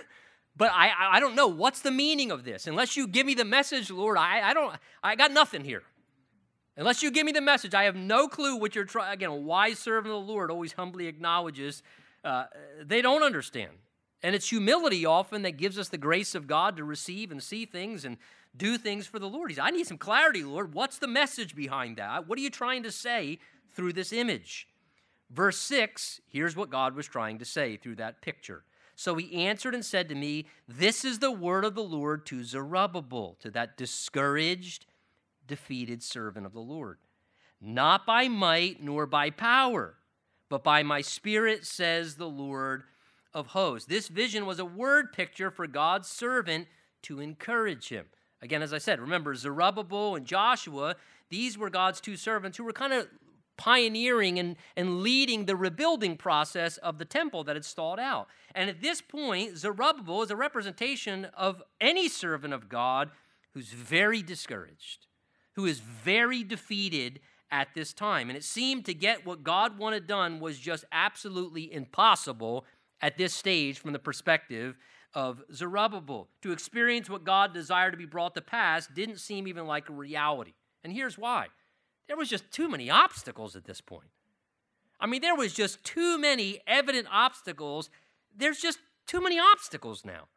but 0.57 0.70
I, 0.72 0.90
I 1.12 1.20
don't 1.20 1.34
know 1.34 1.46
what's 1.46 1.80
the 1.80 1.90
meaning 1.90 2.30
of 2.30 2.44
this. 2.44 2.66
Unless 2.66 2.96
you 2.96 3.07
give 3.07 3.26
me 3.26 3.34
the 3.34 3.44
message, 3.44 3.90
Lord, 3.90 4.18
I, 4.18 4.50
I 4.50 4.55
don't, 4.55 4.76
I 5.03 5.16
got 5.16 5.32
nothing 5.32 5.64
here. 5.64 5.82
Unless 6.76 7.03
you 7.03 7.11
give 7.11 7.26
me 7.26 7.32
the 7.32 7.40
message, 7.40 7.74
I 7.74 7.84
have 7.84 7.96
no 7.96 8.28
clue 8.28 8.57
what 8.57 8.74
you're 8.74 8.84
trying. 8.84 9.12
Again, 9.12 9.30
a 9.30 9.36
wise 9.36 9.78
servant 9.78 10.14
of 10.14 10.24
the 10.24 10.32
Lord 10.32 10.50
always 10.50 10.72
humbly 10.72 11.07
acknowledges 11.07 11.82
uh, 12.24 12.44
they 12.82 13.03
don't 13.03 13.22
understand. 13.22 13.72
And 14.22 14.34
it's 14.34 14.48
humility 14.48 15.05
often 15.05 15.42
that 15.42 15.57
gives 15.57 15.78
us 15.78 15.88
the 15.88 15.98
grace 15.98 16.34
of 16.34 16.46
God 16.46 16.76
to 16.76 16.84
receive 16.84 17.30
and 17.30 17.42
see 17.42 17.66
things 17.66 18.05
and 18.05 18.16
do 18.57 18.78
things 18.78 19.07
for 19.07 19.18
the 19.18 19.28
Lord. 19.28 19.50
He's, 19.50 19.59
I 19.59 19.70
need 19.70 19.86
some 19.86 19.98
clarity, 19.98 20.44
Lord. 20.44 20.74
What's 20.74 20.98
the 20.98 21.09
message 21.09 21.57
behind 21.57 21.96
that? 21.96 22.28
What 22.28 22.38
are 22.38 22.42
you 22.42 22.50
trying 22.50 22.84
to 22.84 22.92
say 22.92 23.38
through 23.74 23.94
this 23.94 24.12
image? 24.12 24.68
Verse 25.30 25.59
6, 25.59 26.20
here's 26.28 26.55
what 26.55 26.70
God 26.70 26.94
was 26.94 27.07
trying 27.07 27.38
to 27.38 27.44
say 27.44 27.76
through 27.76 27.96
that 27.96 28.20
picture. 28.20 28.64
So 28.95 29.16
he 29.16 29.47
answered 29.47 29.74
and 29.74 29.84
said 29.84 30.09
to 30.09 30.14
me, 30.14 30.47
This 30.68 31.05
is 31.05 31.18
the 31.18 31.30
word 31.30 31.64
of 31.64 31.74
the 31.74 31.82
Lord 31.82 32.26
to 32.26 32.45
Zerubbabel, 32.45 33.36
to 33.40 33.51
that 33.51 33.76
discouraged, 33.76 34.86
defeated 35.47 36.03
servant 36.03 36.47
of 36.47 36.53
the 36.53 36.61
Lord. 36.61 36.99
Not 37.61 38.07
by 38.07 38.28
might 38.28 38.82
nor 38.82 39.07
by 39.07 39.30
power, 39.30 39.95
but 40.49 40.64
by 40.64 40.82
my 40.82 41.01
spirit, 41.01 41.64
says 41.64 42.16
the 42.16 42.28
Lord 42.28 42.82
of 43.32 43.49
hosts. 43.49 43.88
This 43.88 44.09
vision 44.09 44.47
was 44.47 44.59
a 44.59 44.64
word 44.64 45.12
picture 45.12 45.51
for 45.51 45.66
God's 45.66 46.09
servant 46.09 46.66
to 47.03 47.20
encourage 47.20 47.88
him. 47.88 48.07
Again, 48.43 48.62
as 48.62 48.72
I 48.72 48.78
said, 48.78 49.01
remember 49.01 49.34
Zerubbabel 49.34 50.16
and 50.16 50.26
Joshua, 50.26 50.97
these 51.30 51.57
were 51.57 51.70
God's 51.70 52.01
two 52.01 52.16
servants 52.16 52.59
who 52.59 52.64
were 52.64 52.72
kind 52.72 52.93
of 52.93 53.07
pioneering 53.57 54.38
and, 54.38 54.57
and 54.76 55.03
leading 55.03 55.44
the 55.44 55.57
rebuilding 55.57 56.16
process 56.16 56.76
of 56.78 56.98
the 56.98 57.05
temple 57.05 57.44
that 57.44 57.57
had 57.57 57.64
stalled 57.64 57.98
out. 57.98 58.28
And 58.55 58.68
at 58.68 58.80
this 58.80 59.00
point, 59.00 59.59
Zerubbabel 59.59 60.22
is 60.22 60.30
a 60.30 60.36
representation 60.36 61.26
of 61.36 61.62
any 61.80 62.09
servant 62.09 62.55
of 62.55 62.68
God 62.68 63.11
who's 63.55 63.68
very 63.68 64.22
discouraged, 64.22 65.07
who 65.55 65.66
is 65.66 65.80
very 65.80 66.42
defeated 66.42 67.20
at 67.50 67.68
this 67.74 67.92
time. 67.92 68.30
And 68.30 68.36
it 68.36 68.44
seemed 68.44 68.86
to 68.86 68.94
get 68.94 69.26
what 69.26 69.44
God 69.44 69.78
wanted 69.78 70.07
done 70.07 70.40
was 70.40 70.59
just 70.59 70.84
absolutely 70.90 71.72
impossible 71.72 72.64
at 73.00 73.18
this 73.18 73.34
stage 73.34 73.78
from 73.78 73.92
the 73.92 73.98
perspective 73.98 74.76
of 75.14 75.42
Zerubbabel. 75.53 76.28
To 76.42 76.53
experience 76.53 77.11
what 77.11 77.24
God 77.24 77.53
desired 77.53 77.90
to 77.90 77.98
be 77.98 78.07
brought 78.07 78.34
to 78.34 78.40
pass 78.40 78.86
didn't 78.86 79.18
seem 79.18 79.46
even 79.46 79.66
like 79.66 79.90
a 79.90 79.92
reality. 79.92 80.55
And 80.82 80.92
here's 80.92 81.18
why 81.18 81.48
there 82.12 82.18
was 82.18 82.28
just 82.28 82.52
too 82.52 82.68
many 82.68 82.90
obstacles 82.90 83.56
at 83.56 83.64
this 83.64 83.80
point. 83.80 84.10
I 85.00 85.06
mean, 85.06 85.22
there 85.22 85.34
was 85.34 85.54
just 85.54 85.82
too 85.82 86.18
many 86.18 86.60
evident 86.66 87.08
obstacles. 87.10 87.88
There's 88.36 88.58
just 88.58 88.80
too 89.06 89.22
many 89.22 89.38
obstacles 89.38 90.04
now. 90.04 90.28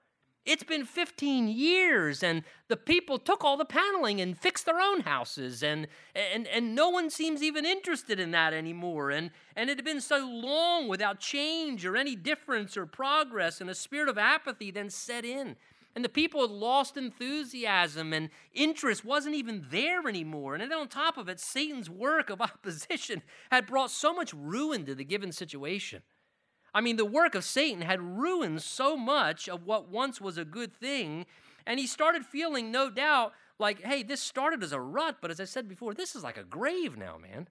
It's 0.45 0.63
been 0.63 0.85
15 0.85 1.49
years, 1.49 2.23
and 2.23 2.43
the 2.69 2.77
people 2.77 3.19
took 3.19 3.43
all 3.43 3.57
the 3.57 3.65
paneling 3.65 4.21
and 4.21 4.37
fixed 4.37 4.65
their 4.65 4.79
own 4.79 5.01
houses, 5.01 5.61
and, 5.61 5.87
and, 6.15 6.47
and 6.47 6.75
no 6.75 6.87
one 6.87 7.09
seems 7.09 7.43
even 7.43 7.65
interested 7.65 8.21
in 8.21 8.31
that 8.31 8.53
anymore. 8.53 9.11
And, 9.11 9.31
and 9.53 9.69
it 9.69 9.77
had 9.77 9.83
been 9.83 9.99
so 9.99 10.19
long 10.19 10.87
without 10.87 11.19
change 11.19 11.85
or 11.85 11.97
any 11.97 12.15
difference 12.15 12.77
or 12.77 12.85
progress, 12.85 13.59
and 13.59 13.69
a 13.69 13.75
spirit 13.75 14.07
of 14.07 14.17
apathy 14.17 14.71
then 14.71 14.89
set 14.89 15.25
in. 15.25 15.57
And 15.95 16.03
the 16.03 16.09
people 16.09 16.41
had 16.41 16.51
lost 16.51 16.97
enthusiasm, 16.97 18.11
and 18.11 18.29
interest 18.53 19.05
wasn't 19.05 19.35
even 19.35 19.65
there 19.69 20.07
anymore. 20.07 20.53
And 20.53 20.61
then 20.61 20.77
on 20.77 20.89
top 20.89 21.17
of 21.17 21.29
it, 21.29 21.39
Satan's 21.39 21.89
work 21.89 22.29
of 22.29 22.41
opposition 22.41 23.21
had 23.49 23.65
brought 23.65 23.91
so 23.91 24.13
much 24.13 24.33
ruin 24.33 24.85
to 24.85 24.95
the 24.95 25.05
given 25.05 25.31
situation. 25.31 26.01
I 26.73 26.81
mean, 26.81 26.97
the 26.97 27.05
work 27.05 27.33
of 27.35 27.45
Satan 27.45 27.81
had 27.81 28.01
ruined 28.01 28.61
so 28.61 28.97
much 28.97 29.47
of 29.47 29.65
what 29.65 29.87
once 29.87 30.19
was 30.19 30.37
a 30.37 30.43
good 30.43 30.75
thing. 30.75 31.25
And 31.65 31.79
he 31.79 31.87
started 31.87 32.25
feeling, 32.25 32.69
no 32.69 32.89
doubt, 32.89 33.31
like, 33.57 33.81
hey, 33.81 34.03
this 34.03 34.21
started 34.21 34.61
as 34.61 34.73
a 34.73 34.79
rut, 34.81 35.17
but 35.21 35.31
as 35.31 35.39
I 35.39 35.45
said 35.45 35.69
before, 35.69 35.93
this 35.93 36.13
is 36.13 36.23
like 36.23 36.37
a 36.37 36.43
grave 36.43 36.97
now, 36.97 37.17
man. 37.17 37.47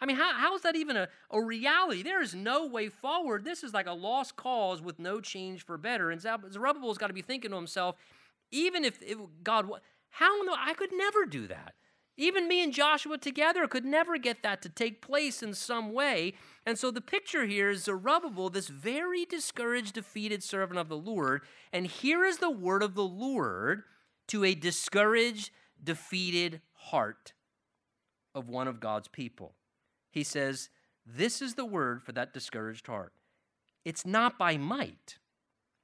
I 0.00 0.06
mean, 0.06 0.16
how, 0.16 0.34
how 0.34 0.54
is 0.54 0.62
that 0.62 0.76
even 0.76 0.96
a, 0.96 1.08
a 1.30 1.40
reality? 1.40 2.02
There 2.02 2.22
is 2.22 2.34
no 2.34 2.66
way 2.66 2.88
forward. 2.88 3.44
This 3.44 3.64
is 3.64 3.72
like 3.72 3.86
a 3.86 3.92
lost 3.92 4.36
cause 4.36 4.82
with 4.82 4.98
no 4.98 5.20
change 5.20 5.64
for 5.64 5.78
better. 5.78 6.10
And 6.10 6.20
Zerubbabel's 6.20 6.98
got 6.98 7.06
to 7.06 7.14
be 7.14 7.22
thinking 7.22 7.50
to 7.50 7.56
himself, 7.56 7.96
even 8.50 8.84
if, 8.84 9.02
if 9.02 9.18
God, 9.42 9.68
how 10.10 10.42
no, 10.42 10.54
I 10.58 10.74
could 10.74 10.92
never 10.92 11.24
do 11.24 11.46
that. 11.46 11.74
Even 12.18 12.48
me 12.48 12.62
and 12.62 12.72
Joshua 12.72 13.18
together 13.18 13.66
could 13.68 13.84
never 13.84 14.16
get 14.16 14.42
that 14.42 14.62
to 14.62 14.70
take 14.70 15.02
place 15.02 15.42
in 15.42 15.52
some 15.52 15.92
way. 15.92 16.32
And 16.64 16.78
so 16.78 16.90
the 16.90 17.02
picture 17.02 17.44
here 17.44 17.70
is 17.70 17.84
Zerubbabel, 17.84 18.48
this 18.48 18.68
very 18.68 19.26
discouraged, 19.26 19.94
defeated 19.94 20.42
servant 20.42 20.78
of 20.78 20.88
the 20.88 20.96
Lord. 20.96 21.42
And 21.72 21.86
here 21.86 22.24
is 22.24 22.38
the 22.38 22.50
word 22.50 22.82
of 22.82 22.94
the 22.94 23.04
Lord 23.04 23.82
to 24.28 24.44
a 24.44 24.54
discouraged, 24.54 25.50
defeated 25.82 26.62
heart 26.72 27.34
of 28.34 28.48
one 28.48 28.66
of 28.66 28.80
God's 28.80 29.08
people. 29.08 29.54
He 30.16 30.24
says, 30.24 30.70
This 31.04 31.42
is 31.42 31.56
the 31.56 31.66
word 31.66 32.02
for 32.02 32.12
that 32.12 32.32
discouraged 32.32 32.86
heart. 32.86 33.12
It's 33.84 34.06
not 34.06 34.38
by 34.38 34.56
might, 34.56 35.18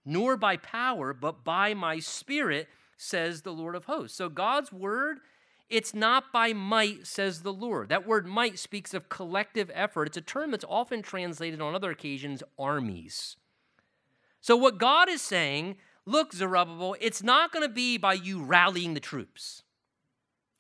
nor 0.07 0.39
by 0.39 0.57
power, 0.57 1.13
but 1.13 1.45
by 1.45 1.75
my 1.75 1.99
spirit, 1.99 2.67
says 2.97 3.43
the 3.43 3.53
Lord 3.53 3.75
of 3.75 3.85
hosts. 3.85 4.17
So 4.17 4.31
God's 4.31 4.73
word 4.73 5.19
it's 5.69 5.93
not 5.95 6.33
by 6.33 6.55
might, 6.55 7.07
says 7.07 7.43
the 7.43 7.53
Lord. 7.53 7.91
That 7.91 8.07
word 8.07 8.27
might 8.27 8.59
speaks 8.59 8.95
of 8.95 9.11
collective 9.11 9.71
effort. 9.73 10.07
It's 10.07 10.17
a 10.17 10.23
term 10.23 10.51
that's 10.51 10.67
often 10.69 11.03
translated 11.03 11.61
on 11.61 11.75
other 11.75 11.91
occasions 11.91 12.43
armies. 12.59 13.37
So, 14.43 14.55
what 14.55 14.77
God 14.77 15.09
is 15.09 15.23
saying, 15.23 15.77
look, 16.05 16.35
Zerubbabel, 16.35 16.97
it's 17.01 17.23
not 17.23 17.53
going 17.53 17.67
to 17.67 17.73
be 17.73 17.97
by 17.97 18.15
you 18.15 18.43
rallying 18.43 18.93
the 18.93 19.01
troops. 19.01 19.63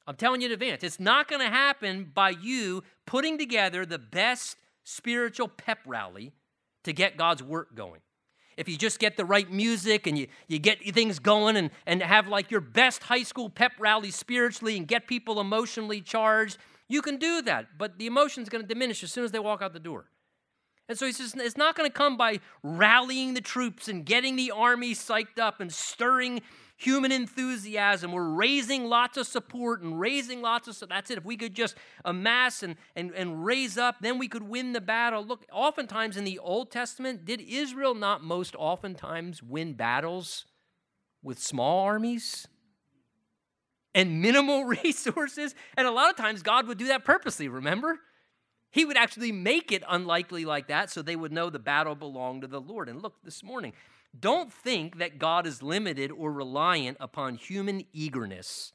I'm 0.07 0.17
telling 0.17 0.41
you 0.41 0.49
in 0.49 0.53
advance, 0.53 0.83
it's 0.83 1.01
not 1.01 1.29
going 1.29 1.41
to 1.41 1.49
happen 1.49 2.11
by 2.13 2.31
you 2.31 2.83
putting 3.07 3.39
together 3.39 3.87
the 3.87 3.99
best 3.99 4.57
spiritual 4.85 5.49
pep 5.49 5.79
rally 5.87 6.33
to 6.85 6.93
get 6.93 7.17
God's 7.17 7.43
work 7.43 7.75
going 7.75 8.01
if 8.57 8.69
you 8.69 8.77
just 8.77 8.99
get 8.99 9.17
the 9.17 9.25
right 9.25 9.51
music 9.51 10.07
and 10.07 10.19
you, 10.19 10.27
you 10.47 10.59
get 10.59 10.83
things 10.95 11.19
going 11.19 11.57
and, 11.57 11.71
and 11.87 12.03
have 12.03 12.29
like 12.29 12.51
your 12.51 12.61
best 12.61 13.03
high 13.03 13.23
school 13.23 13.49
pep 13.49 13.73
rally 13.79 14.11
spiritually 14.11 14.77
and 14.77 14.87
get 14.87 15.07
people 15.07 15.41
emotionally 15.41 16.01
charged, 16.01 16.59
you 16.89 17.03
can 17.03 17.17
do 17.17 17.43
that. 17.43 17.79
But 17.79 17.99
the 17.99 18.07
emotion's 18.07 18.49
going 18.49 18.63
to 18.63 18.69
diminish 18.69 19.03
as 19.03 19.13
soon 19.13 19.25
as 19.25 19.33
they 19.33 19.39
walk 19.39 19.63
out 19.63 19.73
the 19.73 19.81
door. 19.81 20.07
And 20.89 20.99
so 20.99 21.07
he 21.07 21.12
says 21.12 21.35
it's 21.37 21.57
not 21.57 21.76
going 21.76 21.89
to 21.89 21.97
come 21.97 22.16
by 22.16 22.41
rallying 22.62 23.35
the 23.35 23.41
troops 23.41 23.89
and 23.89 24.05
getting 24.05 24.37
the 24.37 24.51
army 24.51 24.95
psyched 24.95 25.39
up 25.39 25.61
and 25.61 25.72
stirring 25.72 26.43
human 26.76 27.12
enthusiasm. 27.12 28.12
We're 28.12 28.28
raising 28.28 28.87
lots 28.87 29.16
of 29.16 29.26
support 29.26 29.83
and 29.83 29.99
raising 29.99 30.43
lots 30.43 30.66
of 30.66 30.74
so 30.74 30.87
that's 30.87 31.11
it. 31.11 31.18
If 31.18 31.24
we 31.24 31.37
could 31.37 31.55
just 31.55 31.76
amass 32.05 32.62
and, 32.62 32.76
and, 32.97 33.12
and 33.12 33.45
raise 33.45 33.78
up, 33.78 33.97
then 34.01 34.18
we 34.18 34.26
could 34.26 34.43
win 34.43 34.72
the 34.72 34.80
battle. 34.80 35.24
Look, 35.24 35.47
oftentimes 35.53 36.16
in 36.16 36.24
the 36.24 36.41
Old 36.41 36.70
Testament, 36.72 37.24
did 37.24 37.41
Israel 37.41 37.95
not 37.95 38.24
most 38.24 38.57
oftentimes 38.59 39.43
win 39.43 39.74
battles 39.74 40.47
with 41.22 41.39
small 41.39 41.85
armies? 41.85 42.49
And 43.95 44.20
minimal 44.20 44.64
resources. 44.83 45.55
And 45.76 45.87
a 45.87 45.91
lot 45.93 46.11
of 46.11 46.16
times 46.16 46.43
God 46.43 46.66
would 46.66 46.78
do 46.78 46.89
that 46.89 47.05
purposely, 47.05 47.47
remember? 47.47 48.01
He 48.73 48.87
would 48.87 48.97
actually 48.97 49.33
make 49.33 49.70
it 49.70 49.85
unlikely 49.87 50.47
like 50.47 50.66
that 50.68 50.91
so 50.91 51.03
they 51.03 51.14
would 51.14 51.31
know 51.31 51.51
the 51.51 51.59
battle 51.59 51.95
belonged 51.95 52.41
to 52.41 52.49
the 52.49 52.61
Lord. 52.61 52.89
And 52.89 53.03
look, 53.03 53.23
this 53.23 53.45
morning, 53.45 53.75
don't 54.18 54.51
think 54.51 54.99
that 54.99 55.18
God 55.18 55.47
is 55.47 55.62
limited 55.62 56.11
or 56.11 56.33
reliant 56.33 56.97
upon 56.99 57.37
human 57.37 57.85
eagerness 57.93 58.73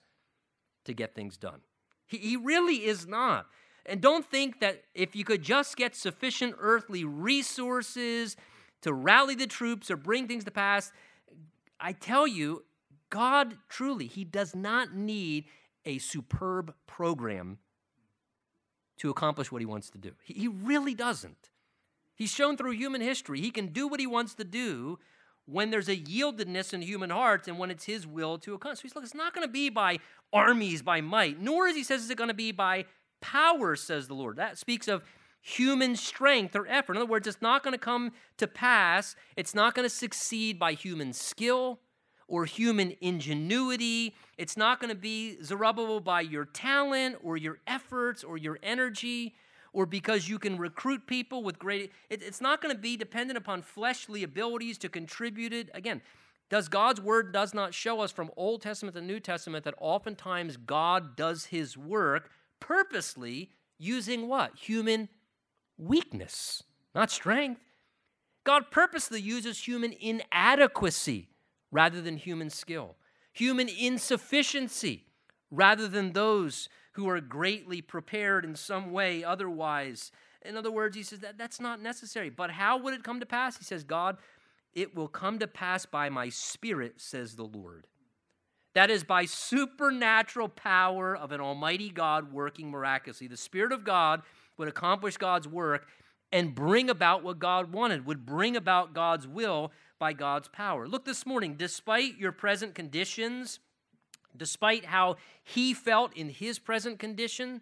to 0.86 0.94
get 0.94 1.16
things 1.16 1.36
done. 1.36 1.62
He, 2.06 2.18
he 2.18 2.38
really 2.38 2.86
is 2.86 3.08
not. 3.08 3.48
And 3.88 4.00
don't 4.00 4.26
think 4.26 4.60
that 4.60 4.84
if 4.94 5.16
you 5.16 5.24
could 5.24 5.42
just 5.42 5.76
get 5.76 5.96
sufficient 5.96 6.56
earthly 6.60 7.04
resources 7.04 8.36
to 8.84 8.94
rally 8.94 9.34
the 9.34 9.48
troops 9.48 9.90
or 9.90 9.98
bring 9.98 10.28
things 10.28 10.44
to 10.44 10.52
pass, 10.52 10.92
I 11.80 11.94
tell 11.94 12.28
you, 12.28 12.66
God 13.10 13.58
truly, 13.68 14.06
He 14.06 14.24
does 14.24 14.56
not 14.56 14.94
need 14.94 15.46
a 15.86 15.98
superb 15.98 16.76
program 16.86 17.58
to 18.98 19.10
accomplish 19.10 19.52
what 19.52 19.62
He 19.62 19.66
wants 19.66 19.90
to 19.92 19.98
do. 19.98 20.12
He, 20.24 20.48
really 20.48 20.94
doesn't. 20.94 21.50
He's 22.16 22.32
shown 22.32 22.58
through 22.58 22.72
human 22.72 23.02
history 23.02 23.42
He 23.42 23.52
can 23.52 23.68
do 23.68 23.88
what 23.88 24.00
He 24.00 24.08
wants 24.08 24.34
to 24.36 24.44
do 24.44 25.00
when 25.48 25.72
there's 25.72 25.88
a 25.88 25.96
yieldedness 25.96 26.74
in 26.74 26.82
human 26.82 27.10
hearts 27.10 27.48
and 27.48 27.58
when 27.58 27.72
it's 27.72 27.86
his 27.86 28.06
will 28.06 28.38
to 28.38 28.54
accomplish. 28.54 28.80
So 28.80 28.84
he's 28.84 28.96
like, 28.96 29.06
it's 29.06 29.16
not 29.16 29.34
going 29.34 29.48
to 29.48 29.52
be 29.52 29.70
by 29.70 30.00
armies, 30.34 30.82
by 30.82 31.00
might, 31.02 31.42
nor, 31.42 31.68
as 31.68 31.76
he 31.76 31.84
says, 31.84 32.04
is 32.04 32.10
it 32.10 32.18
going 32.18 32.28
to 32.28 32.34
be 32.34 32.52
by 32.52 32.86
power, 33.22 33.76
says 33.76 34.08
the 34.08 34.14
Lord. 34.14 34.36
That 34.36 34.58
speaks 34.58 34.90
of 34.90 35.04
human 35.42 35.96
strength 35.96 36.56
or 36.56 36.68
effort. 36.68 36.94
In 36.94 36.98
other 36.98 37.10
words, 37.10 37.28
it's 37.28 37.42
not 37.42 37.64
going 37.64 37.74
to 37.74 37.80
come 37.80 38.12
to 38.38 38.48
pass, 38.48 39.16
it's 39.38 39.56
not 39.56 39.74
going 39.74 39.86
to 39.86 39.94
succeed 39.94 40.60
by 40.60 40.74
human 40.74 41.14
skill 41.14 41.80
or 42.28 42.46
human 42.46 42.94
ingenuity. 43.02 44.16
It's 44.38 44.58
not 44.58 44.80
going 44.80 44.90
to 44.90 45.00
be 45.00 45.42
Zerubbabel 45.44 46.00
by 46.00 46.22
your 46.22 46.46
talent 46.46 47.18
or 47.24 47.38
your 47.38 47.60
efforts 47.68 48.24
or 48.24 48.38
your 48.38 48.60
energy 48.62 49.36
or 49.74 49.86
because 49.86 50.28
you 50.28 50.40
can 50.40 50.58
recruit 50.58 51.06
people 51.08 51.44
with 51.44 51.60
great. 51.60 51.92
It, 52.10 52.24
it's 52.24 52.42
not 52.42 52.62
going 52.62 52.74
to 52.74 52.82
be 52.82 52.98
dependent 52.98 53.38
upon 53.38 53.62
fleshly 53.62 54.24
abilities 54.24 54.78
to 54.80 54.90
contribute 54.90 55.54
it. 55.54 55.70
Again, 55.74 56.02
does 56.50 56.68
God's 56.68 57.02
word 57.02 57.34
does 57.34 57.54
not 57.54 57.74
show 57.74 58.00
us 58.02 58.12
from 58.12 58.32
Old 58.38 58.62
Testament 58.62 58.96
to 58.96 59.02
New 59.02 59.20
Testament 59.20 59.66
that 59.66 59.76
oftentimes 59.80 60.58
God 60.58 61.16
does 61.16 61.46
his 61.46 61.78
work 61.78 62.32
purposely 62.60 63.52
using 63.78 64.28
what? 64.28 64.58
Human 64.58 65.10
weakness, 65.78 66.64
not 66.96 67.12
strength. 67.12 67.62
God 68.44 68.72
purposely 68.72 69.20
uses 69.20 69.68
human 69.68 69.94
inadequacy 70.00 71.28
rather 71.72 72.02
than 72.02 72.18
human 72.18 72.50
skill, 72.50 72.96
human 73.32 73.70
insufficiency 73.70 75.06
rather 75.52 75.88
than 75.88 76.14
those 76.14 76.70
who 76.94 77.08
are 77.08 77.22
greatly 77.22 77.82
prepared 77.82 78.44
in 78.44 78.56
some 78.56 78.92
way 78.92 79.24
otherwise. 79.24 80.12
In 80.44 80.58
other 80.58 80.72
words, 80.72 80.96
he 80.96 81.04
says 81.04 81.20
that 81.20 81.38
that's 81.38 81.60
not 81.60 81.82
necessary. 81.82 82.30
But 82.30 82.52
how 82.52 82.78
would 82.78 82.94
it 82.94 83.04
come 83.04 83.20
to 83.20 83.26
pass? 83.26 83.58
He 83.58 83.64
says, 83.64 83.84
God, 83.84 84.18
it 84.74 84.96
will 84.96 85.08
come 85.08 85.40
to 85.40 85.48
pass 85.48 85.86
by 85.86 86.10
my 86.10 86.30
spirit, 86.30 86.96
says 86.98 87.36
the 87.36 87.44
Lord. 87.44 87.88
That 88.74 88.92
is 88.92 89.04
by 89.04 89.26
supernatural 89.26 90.50
power 90.50 91.16
of 91.16 91.32
an 91.32 91.42
almighty 91.42 91.90
God 91.90 92.32
working 92.32 92.70
miraculously. 92.70 93.28
The 93.28 93.38
Spirit 93.38 93.72
of 93.72 93.84
God 93.84 94.22
would 94.58 94.68
accomplish 94.68 95.18
God's 95.18 95.48
work 95.48 95.88
and 96.32 96.54
bring 96.54 96.90
about 96.90 97.24
what 97.24 97.40
God 97.40 97.74
wanted, 97.74 98.06
would 98.06 98.26
bring 98.26 98.56
about 98.56 98.94
God's 98.94 99.28
will 99.28 99.72
by 100.00 100.14
God's 100.14 100.48
power. 100.48 100.88
Look 100.88 101.06
this 101.06 101.26
morning, 101.26 101.56
despite 101.56 102.18
your 102.18 102.32
present 102.32 102.76
conditions, 102.76 103.60
despite 104.36 104.86
how 104.86 105.18
he 105.44 105.74
felt 105.74 106.16
in 106.16 106.30
his 106.30 106.60
present 106.60 107.00
condition, 107.00 107.62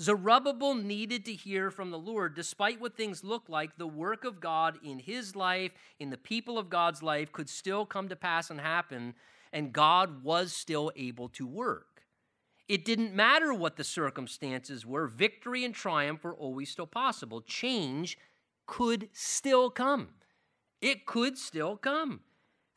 Zerubbabel 0.00 0.74
needed 0.74 1.24
to 1.24 1.34
hear 1.34 1.70
from 1.70 1.90
the 1.90 1.98
Lord, 1.98 2.34
despite 2.34 2.80
what 2.80 2.96
things 2.96 3.24
looked 3.24 3.50
like, 3.50 3.76
the 3.76 3.86
work 3.86 4.24
of 4.24 4.40
God 4.40 4.78
in 4.84 5.00
his 5.00 5.34
life, 5.34 5.72
in 5.98 6.10
the 6.10 6.16
people 6.16 6.56
of 6.56 6.70
God's 6.70 7.02
life, 7.02 7.32
could 7.32 7.48
still 7.48 7.84
come 7.84 8.08
to 8.08 8.16
pass 8.16 8.48
and 8.48 8.60
happen, 8.60 9.14
and 9.52 9.72
God 9.72 10.22
was 10.22 10.52
still 10.52 10.92
able 10.94 11.28
to 11.30 11.46
work. 11.46 12.04
It 12.68 12.84
didn't 12.84 13.14
matter 13.14 13.52
what 13.52 13.76
the 13.76 13.84
circumstances 13.84 14.86
were, 14.86 15.08
victory 15.08 15.64
and 15.64 15.74
triumph 15.74 16.22
were 16.22 16.34
always 16.34 16.70
still 16.70 16.86
possible. 16.86 17.40
Change 17.40 18.18
could 18.66 19.08
still 19.12 19.70
come. 19.70 20.08
It 20.80 21.06
could 21.06 21.36
still 21.36 21.76
come. 21.76 22.20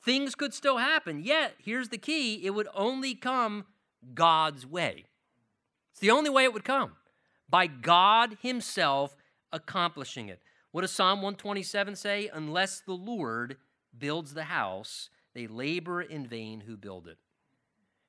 Things 0.03 0.33
could 0.33 0.53
still 0.53 0.77
happen. 0.77 1.23
Yet, 1.23 1.55
here's 1.63 1.89
the 1.89 1.97
key 1.97 2.45
it 2.45 2.51
would 2.51 2.67
only 2.73 3.13
come 3.13 3.65
God's 4.13 4.65
way. 4.65 5.05
It's 5.91 5.99
the 5.99 6.11
only 6.11 6.29
way 6.29 6.43
it 6.43 6.53
would 6.53 6.63
come 6.63 6.93
by 7.49 7.67
God 7.67 8.37
Himself 8.41 9.15
accomplishing 9.51 10.29
it. 10.29 10.41
What 10.71 10.81
does 10.81 10.91
Psalm 10.91 11.21
127 11.21 11.95
say? 11.95 12.29
Unless 12.33 12.81
the 12.81 12.93
Lord 12.93 13.57
builds 13.97 14.33
the 14.33 14.45
house, 14.45 15.09
they 15.33 15.47
labor 15.47 16.01
in 16.01 16.25
vain 16.25 16.61
who 16.61 16.77
build 16.77 17.07
it. 17.07 17.17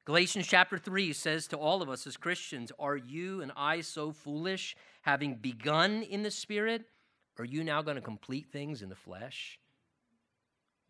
Galatians 0.04 0.46
chapter 0.46 0.78
3 0.78 1.12
says 1.12 1.46
to 1.48 1.56
all 1.56 1.82
of 1.82 1.88
us 1.88 2.06
as 2.06 2.16
Christians, 2.16 2.72
Are 2.78 2.96
you 2.96 3.40
and 3.40 3.52
I 3.56 3.82
so 3.82 4.12
foolish, 4.12 4.76
having 5.02 5.34
begun 5.34 6.02
in 6.02 6.22
the 6.22 6.30
Spirit? 6.30 6.84
Are 7.38 7.44
you 7.44 7.62
now 7.62 7.82
going 7.82 7.96
to 7.96 8.02
complete 8.02 8.46
things 8.50 8.82
in 8.82 8.88
the 8.88 8.96
flesh? 8.96 9.58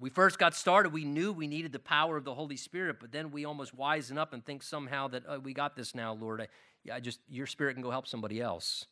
We 0.02 0.10
first 0.10 0.36
got 0.36 0.56
started, 0.56 0.92
we 0.92 1.04
knew 1.04 1.32
we 1.32 1.46
needed 1.46 1.70
the 1.70 1.78
power 1.78 2.16
of 2.16 2.24
the 2.24 2.34
Holy 2.34 2.56
Spirit, 2.56 2.96
but 3.00 3.12
then 3.12 3.30
we 3.30 3.44
almost 3.44 3.78
wisen 3.78 4.18
up 4.18 4.32
and 4.32 4.44
think 4.44 4.64
somehow 4.64 5.06
that 5.06 5.22
oh, 5.28 5.38
we 5.38 5.54
got 5.54 5.76
this 5.76 5.94
now, 5.94 6.12
Lord. 6.12 6.40
I, 6.40 6.48
I 6.92 6.98
just 6.98 7.20
your 7.28 7.46
spirit 7.46 7.74
can 7.74 7.84
go 7.84 7.90
help 7.92 8.08
somebody 8.08 8.40
else. 8.40 8.86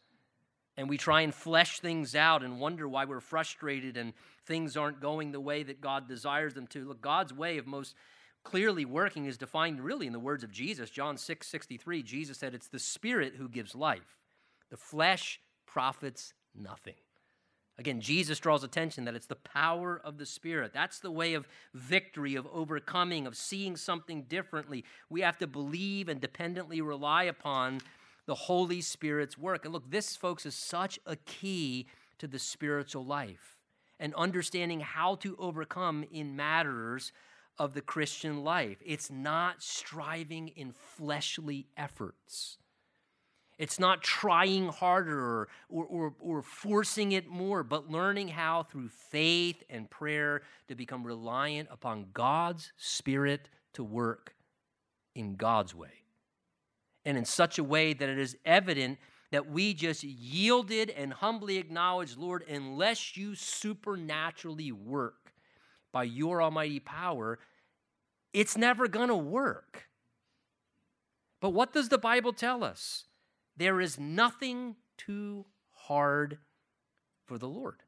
And 0.76 0.88
we 0.88 0.96
try 0.96 1.22
and 1.22 1.34
flesh 1.34 1.80
things 1.80 2.14
out 2.14 2.44
and 2.44 2.60
wonder 2.60 2.88
why 2.88 3.06
we're 3.06 3.18
frustrated 3.18 3.96
and 3.96 4.12
things 4.46 4.76
aren't 4.76 5.00
going 5.00 5.32
the 5.32 5.40
way 5.40 5.64
that 5.64 5.80
God 5.80 6.06
desires 6.06 6.54
them 6.54 6.68
to. 6.68 6.86
Look, 6.86 7.00
God's 7.00 7.34
way 7.34 7.58
of 7.58 7.66
most 7.66 7.96
clearly 8.44 8.84
working 8.84 9.26
is 9.26 9.36
defined 9.36 9.80
really 9.80 10.06
in 10.06 10.12
the 10.12 10.20
words 10.20 10.44
of 10.44 10.52
Jesus. 10.52 10.90
John 10.90 11.16
6 11.16 11.44
63, 11.44 12.04
Jesus 12.04 12.38
said, 12.38 12.54
It's 12.54 12.68
the 12.68 12.78
Spirit 12.78 13.34
who 13.36 13.48
gives 13.48 13.74
life, 13.74 14.20
the 14.70 14.76
flesh 14.76 15.40
profits 15.66 16.34
nothing. 16.54 16.94
Again, 17.80 18.02
Jesus 18.02 18.38
draws 18.38 18.62
attention 18.62 19.06
that 19.06 19.14
it's 19.14 19.24
the 19.26 19.36
power 19.36 19.98
of 20.04 20.18
the 20.18 20.26
Spirit. 20.26 20.72
That's 20.74 20.98
the 20.98 21.10
way 21.10 21.32
of 21.32 21.48
victory, 21.72 22.34
of 22.34 22.46
overcoming, 22.52 23.26
of 23.26 23.34
seeing 23.34 23.74
something 23.74 24.24
differently. 24.24 24.84
We 25.08 25.22
have 25.22 25.38
to 25.38 25.46
believe 25.46 26.10
and 26.10 26.20
dependently 26.20 26.82
rely 26.82 27.22
upon 27.22 27.80
the 28.26 28.34
Holy 28.34 28.82
Spirit's 28.82 29.38
work. 29.38 29.64
And 29.64 29.72
look, 29.72 29.90
this, 29.90 30.14
folks, 30.14 30.44
is 30.44 30.54
such 30.54 30.98
a 31.06 31.16
key 31.16 31.86
to 32.18 32.28
the 32.28 32.38
spiritual 32.38 33.06
life 33.06 33.56
and 33.98 34.14
understanding 34.14 34.80
how 34.80 35.14
to 35.14 35.34
overcome 35.38 36.04
in 36.12 36.36
matters 36.36 37.12
of 37.58 37.72
the 37.72 37.80
Christian 37.80 38.44
life. 38.44 38.76
It's 38.84 39.10
not 39.10 39.62
striving 39.62 40.48
in 40.48 40.72
fleshly 40.72 41.66
efforts. 41.78 42.58
It's 43.60 43.78
not 43.78 44.02
trying 44.02 44.68
harder 44.68 45.20
or, 45.20 45.48
or, 45.68 46.14
or, 46.18 46.40
forcing 46.40 47.12
it 47.12 47.28
more, 47.28 47.62
but 47.62 47.90
learning 47.90 48.28
how 48.28 48.62
through 48.62 48.88
faith 48.88 49.62
and 49.68 49.88
prayer 49.90 50.40
to 50.68 50.74
become 50.74 51.06
reliant 51.06 51.68
upon 51.70 52.06
God's 52.14 52.72
Spirit 52.78 53.50
to 53.74 53.84
work 53.84 54.34
in 55.14 55.36
God's 55.36 55.74
way. 55.74 55.92
And 57.04 57.18
in 57.18 57.26
such 57.26 57.58
a 57.58 57.64
way 57.64 57.92
that 57.92 58.08
it 58.08 58.18
is 58.18 58.34
evident 58.46 58.98
that 59.30 59.50
we 59.50 59.74
just 59.74 60.04
yielded 60.04 60.88
and 60.88 61.12
humbly 61.12 61.58
acknowledged, 61.58 62.16
Lord, 62.16 62.44
unless 62.48 63.14
you 63.14 63.34
supernaturally 63.34 64.72
work 64.72 65.34
by 65.92 66.04
your 66.04 66.40
almighty 66.40 66.80
power, 66.80 67.38
it's 68.32 68.56
never 68.56 68.88
going 68.88 69.08
to 69.08 69.16
work. 69.16 69.90
But 71.42 71.50
what 71.50 71.74
does 71.74 71.90
the 71.90 71.98
Bible 71.98 72.32
tell 72.32 72.64
us? 72.64 73.04
There 73.60 73.82
is 73.82 74.00
nothing 74.00 74.76
too 74.96 75.44
hard 75.72 76.38
for 77.26 77.36
the 77.36 77.46
Lord. 77.46 77.82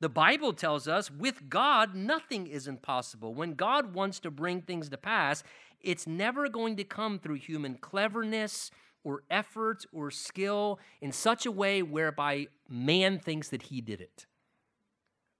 The 0.00 0.10
Bible 0.10 0.52
tells 0.52 0.86
us 0.86 1.10
with 1.10 1.48
God, 1.48 1.94
nothing 1.94 2.46
is 2.46 2.68
impossible. 2.68 3.32
When 3.32 3.54
God 3.54 3.94
wants 3.94 4.20
to 4.20 4.30
bring 4.30 4.60
things 4.60 4.90
to 4.90 4.98
pass, 4.98 5.42
it's 5.80 6.06
never 6.06 6.46
going 6.46 6.76
to 6.76 6.84
come 6.84 7.18
through 7.18 7.36
human 7.36 7.76
cleverness 7.76 8.70
or 9.02 9.22
effort 9.30 9.86
or 9.94 10.10
skill 10.10 10.78
in 11.00 11.10
such 11.10 11.46
a 11.46 11.50
way 11.50 11.82
whereby 11.82 12.48
man 12.68 13.18
thinks 13.18 13.48
that 13.48 13.62
he 13.62 13.80
did 13.80 14.02
it, 14.02 14.26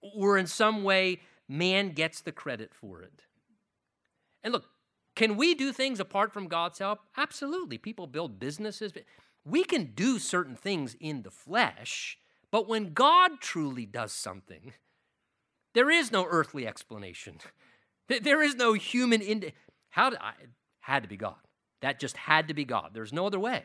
or 0.00 0.38
in 0.38 0.46
some 0.46 0.82
way 0.82 1.20
man 1.46 1.90
gets 1.90 2.22
the 2.22 2.32
credit 2.32 2.72
for 2.72 3.02
it. 3.02 3.26
And 4.42 4.54
look, 4.54 4.64
can 5.14 5.36
we 5.36 5.54
do 5.54 5.72
things 5.72 6.00
apart 6.00 6.32
from 6.32 6.48
God's 6.48 6.78
help? 6.78 7.00
Absolutely. 7.18 7.76
People 7.76 8.06
build 8.06 8.38
businesses. 8.38 8.92
We 9.44 9.64
can 9.64 9.92
do 9.94 10.18
certain 10.18 10.56
things 10.56 10.96
in 11.00 11.22
the 11.22 11.30
flesh, 11.30 12.18
but 12.50 12.68
when 12.68 12.92
God 12.92 13.40
truly 13.40 13.86
does 13.86 14.12
something, 14.12 14.72
there 15.74 15.90
is 15.90 16.12
no 16.12 16.26
earthly 16.28 16.66
explanation. 16.66 17.38
There 18.08 18.42
is 18.42 18.56
no 18.56 18.74
human. 18.74 19.22
How 19.88 20.10
did 20.10 20.18
I? 20.20 20.32
Had 20.80 21.04
to 21.04 21.08
be 21.08 21.16
God. 21.16 21.36
That 21.80 21.98
just 21.98 22.16
had 22.16 22.48
to 22.48 22.54
be 22.54 22.64
God. 22.64 22.90
There's 22.92 23.12
no 23.12 23.26
other 23.26 23.40
way. 23.40 23.64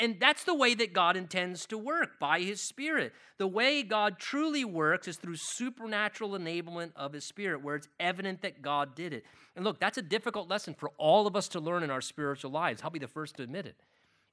And 0.00 0.20
that's 0.20 0.44
the 0.44 0.54
way 0.54 0.74
that 0.74 0.92
God 0.92 1.16
intends 1.16 1.64
to 1.66 1.78
work 1.78 2.20
by 2.20 2.40
His 2.40 2.60
Spirit. 2.60 3.12
The 3.38 3.46
way 3.46 3.82
God 3.82 4.18
truly 4.18 4.64
works 4.64 5.08
is 5.08 5.16
through 5.16 5.36
supernatural 5.36 6.32
enablement 6.32 6.92
of 6.94 7.14
His 7.14 7.24
Spirit, 7.24 7.62
where 7.62 7.74
it's 7.74 7.88
evident 7.98 8.42
that 8.42 8.60
God 8.60 8.94
did 8.94 9.12
it. 9.12 9.24
And 9.56 9.64
look, 9.64 9.80
that's 9.80 9.98
a 9.98 10.02
difficult 10.02 10.48
lesson 10.48 10.74
for 10.74 10.90
all 10.98 11.26
of 11.26 11.34
us 11.34 11.48
to 11.48 11.60
learn 11.60 11.82
in 11.82 11.90
our 11.90 12.02
spiritual 12.02 12.50
lives. 12.50 12.82
I'll 12.84 12.90
be 12.90 12.98
the 12.98 13.08
first 13.08 13.36
to 13.36 13.42
admit 13.42 13.66
it. 13.66 13.80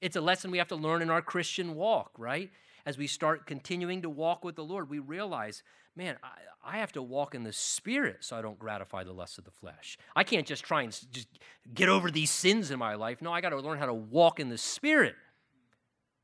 It's 0.01 0.15
a 0.15 0.21
lesson 0.21 0.51
we 0.51 0.57
have 0.57 0.67
to 0.69 0.75
learn 0.75 1.01
in 1.01 1.09
our 1.09 1.21
Christian 1.21 1.75
walk, 1.75 2.11
right? 2.17 2.51
As 2.85 2.97
we 2.97 3.07
start 3.07 3.47
continuing 3.47 4.01
to 4.03 4.09
walk 4.09 4.43
with 4.43 4.55
the 4.55 4.63
Lord, 4.63 4.89
we 4.89 4.99
realize, 4.99 5.63
man, 5.95 6.17
I, 6.23 6.75
I 6.75 6.77
have 6.77 6.91
to 6.93 7.01
walk 7.01 7.33
in 7.33 7.43
the 7.43 7.53
Spirit 7.53 8.17
so 8.21 8.35
I 8.35 8.41
don't 8.41 8.59
gratify 8.59 9.03
the 9.03 9.13
lusts 9.13 9.37
of 9.37 9.45
the 9.45 9.51
flesh. 9.51 9.97
I 10.15 10.23
can't 10.23 10.45
just 10.45 10.63
try 10.63 10.83
and 10.83 10.91
just 11.11 11.27
get 11.73 11.89
over 11.89 12.11
these 12.11 12.31
sins 12.31 12.71
in 12.71 12.79
my 12.79 12.95
life. 12.95 13.21
No, 13.21 13.31
I 13.31 13.41
got 13.41 13.49
to 13.49 13.59
learn 13.59 13.79
how 13.79 13.87
to 13.87 13.93
walk 13.93 14.39
in 14.39 14.49
the 14.49 14.57
Spirit 14.57 15.15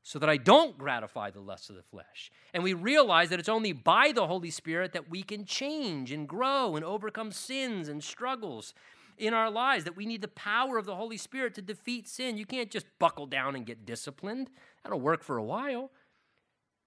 so 0.02 0.18
that 0.18 0.28
I 0.28 0.36
don't 0.36 0.76
gratify 0.76 1.30
the 1.30 1.40
lusts 1.40 1.70
of 1.70 1.76
the 1.76 1.82
flesh. 1.82 2.30
And 2.52 2.64
we 2.64 2.74
realize 2.74 3.30
that 3.30 3.38
it's 3.38 3.48
only 3.48 3.72
by 3.72 4.12
the 4.12 4.26
Holy 4.26 4.50
Spirit 4.50 4.92
that 4.92 5.08
we 5.08 5.22
can 5.22 5.44
change 5.44 6.10
and 6.10 6.28
grow 6.28 6.74
and 6.74 6.84
overcome 6.84 7.30
sins 7.30 7.88
and 7.88 8.02
struggles 8.02 8.74
in 9.18 9.34
our 9.34 9.50
lives, 9.50 9.84
that 9.84 9.96
we 9.96 10.06
need 10.06 10.22
the 10.22 10.28
power 10.28 10.78
of 10.78 10.86
the 10.86 10.96
Holy 10.96 11.16
Spirit 11.16 11.54
to 11.54 11.62
defeat 11.62 12.08
sin. 12.08 12.36
You 12.36 12.46
can't 12.46 12.70
just 12.70 12.86
buckle 12.98 13.26
down 13.26 13.56
and 13.56 13.66
get 13.66 13.86
disciplined, 13.86 14.50
that'll 14.82 15.00
work 15.00 15.22
for 15.22 15.36
a 15.36 15.44
while. 15.44 15.90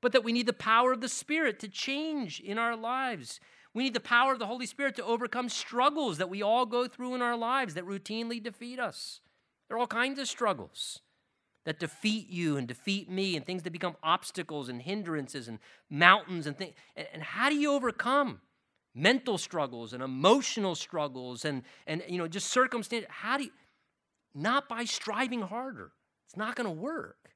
But 0.02 0.12
that 0.12 0.24
we 0.24 0.34
need 0.34 0.46
the 0.46 0.54
power 0.54 0.92
of 0.92 1.02
the 1.02 1.10
Spirit 1.10 1.60
to 1.62 1.68
change 1.68 2.40
in 2.40 2.58
our 2.58 2.76
lives. 2.76 3.40
We 3.74 3.84
need 3.84 3.94
the 3.94 4.00
power 4.00 4.32
of 4.32 4.40
the 4.40 4.46
Holy 4.46 4.66
Spirit 4.66 4.96
to 4.96 5.06
overcome 5.06 5.50
struggles 5.50 6.18
that 6.18 6.30
we 6.30 6.42
all 6.42 6.66
go 6.66 6.88
through 6.88 7.16
in 7.16 7.22
our 7.22 7.36
lives 7.36 7.74
that 7.74 7.86
routinely 7.86 8.42
defeat 8.42 8.80
us. 8.80 9.20
There 9.68 9.78
are 9.78 9.80
all 9.80 9.88
kinds 9.88 10.20
of 10.20 10.28
struggles 10.28 11.02
that 11.66 11.80
defeat 11.80 12.30
you 12.30 12.58
and 12.58 12.68
defeat 12.68 13.10
me 13.10 13.36
and 13.36 13.46
things 13.46 13.64
that 13.64 13.74
become 13.74 13.96
obstacles 14.04 14.70
and 14.70 14.82
hindrances 14.82 15.48
and 15.48 15.60
mountains 15.90 16.48
and 16.48 16.58
things. 16.58 16.76
And, 16.96 17.24
how 17.24 17.50
do 17.50 17.56
you 17.56 17.74
overcome 17.74 18.40
mental 18.96 19.38
struggles 19.38 19.94
and 19.94 20.02
emotional 20.02 20.74
struggles 20.74 21.46
and, 21.46 21.64
and 21.86 22.02
you 22.08 22.18
know, 22.18 22.28
just 22.28 22.48
circumstance? 22.48 23.06
How 23.10 23.38
do 23.38 23.44
you? 23.44 23.52
Not 24.34 24.68
by 24.68 24.86
striving 24.86 25.42
harder. 25.42 25.92
It's 26.28 26.38
not 26.38 26.56
going 26.56 26.66
to 26.68 26.82
work. 26.82 27.30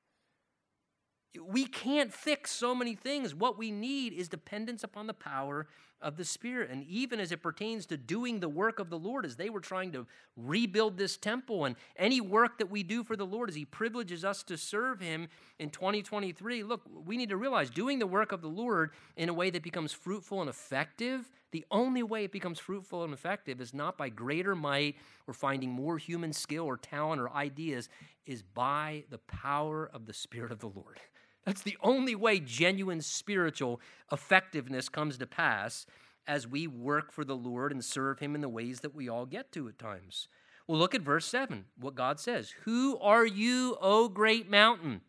We 1.42 1.66
can't 1.66 2.12
fix 2.12 2.52
so 2.52 2.74
many 2.74 2.96
things. 2.96 3.36
What 3.36 3.58
we 3.58 3.72
need 3.72 4.14
is 4.14 4.28
dependence 4.28 4.84
upon 4.84 5.08
the 5.08 5.14
power 5.14 5.68
of 6.02 6.18
the 6.18 6.26
Spirit. 6.26 6.70
And 6.70 6.84
even 6.86 7.20
as 7.20 7.32
it 7.32 7.42
pertains 7.42 7.86
to 7.88 7.98
doing 7.98 8.40
the 8.40 8.50
work 8.50 8.80
of 8.80 8.90
the 8.90 8.98
Lord, 8.98 9.26
as 9.26 9.36
they 9.36 9.50
were 9.50 9.60
trying 9.60 9.92
to 9.94 10.06
rebuild 10.36 10.98
this 10.98 11.18
temple 11.18 11.66
and 11.66 11.76
any 11.98 12.22
work 12.22 12.58
that 12.58 12.70
we 12.70 12.84
do 12.84 13.04
for 13.04 13.16
the 13.16 13.26
Lord, 13.26 13.50
as 13.50 13.56
He 13.56 13.66
privileges 13.66 14.24
us 14.24 14.44
to 14.44 14.58
serve 14.58 15.00
Him 15.00 15.28
in 15.60 15.70
2023, 15.70 16.64
look, 16.64 16.82
we 17.06 17.18
need 17.18 17.30
to 17.30 17.38
realize 17.38 17.70
doing 17.70 18.00
the 18.00 18.08
work 18.08 18.32
of 18.32 18.42
the 18.42 18.48
Lord 18.48 18.92
in 19.18 19.30
a 19.30 19.34
way 19.34 19.50
that 19.50 19.64
becomes 19.64 19.92
fruitful 19.92 20.42
and 20.42 20.50
effective, 20.50 21.30
the 21.52 21.66
only 21.72 22.04
way 22.04 22.26
it 22.26 22.32
becomes 22.32 22.60
fruitful 22.60 23.04
and 23.04 23.14
effective 23.14 23.60
is 23.60 23.74
not 23.74 23.98
by 23.98 24.10
greater 24.10 24.56
might 24.56 24.96
or 25.28 25.34
finding 25.34 25.72
more 25.72 25.98
human 25.98 26.32
skill 26.32 26.66
or 26.66 26.78
talent 26.78 27.20
or 27.20 27.32
ideas, 27.32 27.90
is 28.26 28.44
by 28.44 29.04
the 29.10 29.18
power 29.18 29.90
of 29.92 30.06
the 30.06 30.14
Spirit 30.14 30.52
of 30.52 30.60
the 30.60 30.68
Lord. 30.68 31.00
That's 31.46 31.62
the 31.62 31.78
only 31.82 32.16
way 32.16 32.40
genuine 32.40 33.02
spiritual 33.02 33.82
effectiveness 34.12 34.90
comes 34.90 35.18
to 35.18 35.28
pass 35.28 35.86
as 36.28 36.48
we 36.48 36.68
work 36.68 37.12
for 37.12 37.24
the 37.26 37.36
Lord 37.36 37.72
and 37.72 37.84
serve 37.84 38.20
Him 38.20 38.36
in 38.36 38.42
the 38.42 38.50
ways 38.50 38.82
that 38.82 38.94
we 38.94 39.10
all 39.10 39.26
get 39.26 39.52
to 39.54 39.68
at 39.68 39.80
times. 39.80 40.28
Well, 40.68 40.78
look 40.78 40.94
at 40.94 41.02
verse 41.02 41.26
7, 41.26 41.66
what 41.80 41.96
God 41.96 42.20
says 42.20 42.54
Who 42.66 43.00
are 43.00 43.26
you, 43.26 43.78
O 43.82 44.08
great 44.08 44.50
mountain? 44.50 45.02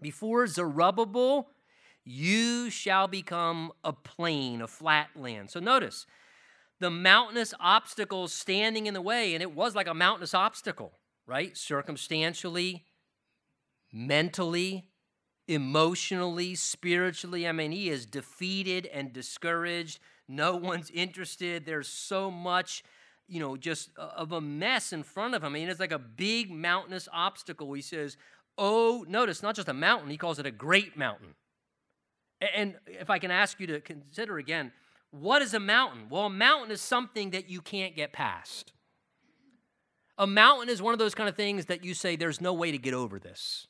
Before 0.00 0.46
Zerubbabel, 0.46 1.48
you 2.04 2.70
shall 2.70 3.08
become 3.08 3.72
a 3.82 3.92
plain, 3.92 4.62
a 4.62 4.68
flat 4.68 5.08
land. 5.16 5.50
So 5.50 5.60
notice 5.60 6.06
the 6.78 6.90
mountainous 6.90 7.54
obstacles 7.58 8.32
standing 8.32 8.86
in 8.86 8.94
the 8.94 9.02
way, 9.02 9.34
and 9.34 9.42
it 9.42 9.54
was 9.54 9.74
like 9.74 9.86
a 9.88 9.94
mountainous 9.94 10.34
obstacle, 10.34 10.92
right? 11.26 11.56
Circumstantially, 11.56 12.84
mentally, 13.92 14.84
emotionally, 15.48 16.54
spiritually. 16.54 17.48
I 17.48 17.52
mean, 17.52 17.72
he 17.72 17.88
is 17.88 18.06
defeated 18.06 18.86
and 18.86 19.12
discouraged. 19.12 19.98
No 20.28 20.54
one's 20.56 20.90
interested. 20.90 21.64
There's 21.64 21.88
so 21.88 22.30
much, 22.30 22.84
you 23.26 23.40
know, 23.40 23.56
just 23.56 23.90
uh, 23.96 24.10
of 24.16 24.32
a 24.32 24.40
mess 24.40 24.92
in 24.92 25.02
front 25.02 25.34
of 25.34 25.42
him. 25.42 25.46
I 25.46 25.58
mean, 25.58 25.68
it's 25.68 25.80
like 25.80 25.92
a 25.92 25.98
big 25.98 26.50
mountainous 26.50 27.08
obstacle. 27.12 27.72
He 27.72 27.82
says, 27.82 28.16
Oh, 28.58 29.04
notice, 29.08 29.42
not 29.42 29.54
just 29.54 29.68
a 29.68 29.74
mountain, 29.74 30.10
he 30.10 30.16
calls 30.16 30.38
it 30.38 30.46
a 30.46 30.50
great 30.50 30.96
mountain. 30.96 31.34
And 32.54 32.74
if 32.86 33.08
I 33.08 33.18
can 33.18 33.30
ask 33.30 33.58
you 33.60 33.66
to 33.68 33.80
consider 33.80 34.38
again, 34.38 34.72
what 35.10 35.42
is 35.42 35.54
a 35.54 35.60
mountain? 35.60 36.08
Well, 36.10 36.26
a 36.26 36.30
mountain 36.30 36.70
is 36.70 36.80
something 36.80 37.30
that 37.30 37.48
you 37.48 37.60
can't 37.60 37.96
get 37.96 38.12
past. 38.12 38.72
A 40.18 40.26
mountain 40.26 40.68
is 40.68 40.82
one 40.82 40.92
of 40.92 40.98
those 40.98 41.14
kind 41.14 41.28
of 41.28 41.36
things 41.36 41.66
that 41.66 41.84
you 41.84 41.94
say, 41.94 42.16
there's 42.16 42.40
no 42.40 42.52
way 42.52 42.72
to 42.72 42.78
get 42.78 42.94
over 42.94 43.18
this. 43.18 43.68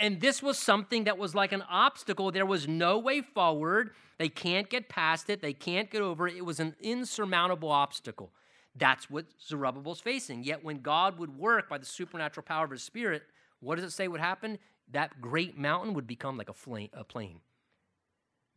And 0.00 0.20
this 0.20 0.42
was 0.42 0.58
something 0.58 1.04
that 1.04 1.18
was 1.18 1.34
like 1.34 1.52
an 1.52 1.62
obstacle. 1.62 2.32
There 2.32 2.46
was 2.46 2.66
no 2.66 2.98
way 2.98 3.20
forward. 3.20 3.90
They 4.18 4.28
can't 4.28 4.68
get 4.68 4.88
past 4.88 5.28
it, 5.28 5.42
they 5.42 5.52
can't 5.52 5.90
get 5.90 6.00
over 6.00 6.26
it. 6.26 6.36
It 6.36 6.44
was 6.44 6.58
an 6.58 6.74
insurmountable 6.80 7.70
obstacle. 7.70 8.32
That's 8.74 9.10
what 9.10 9.26
Zerubbabel's 9.40 10.00
facing. 10.00 10.44
Yet 10.44 10.64
when 10.64 10.80
God 10.80 11.18
would 11.18 11.36
work 11.36 11.68
by 11.68 11.78
the 11.78 11.86
supernatural 11.86 12.44
power 12.44 12.64
of 12.64 12.70
his 12.70 12.82
spirit, 12.82 13.22
what 13.60 13.76
does 13.76 13.84
it 13.84 13.92
say 13.92 14.08
would 14.08 14.20
happen? 14.20 14.58
That 14.90 15.20
great 15.20 15.56
mountain 15.56 15.94
would 15.94 16.06
become 16.06 16.36
like 16.36 16.48
a, 16.48 16.54
flame, 16.54 16.90
a 16.92 17.04
plain. 17.04 17.40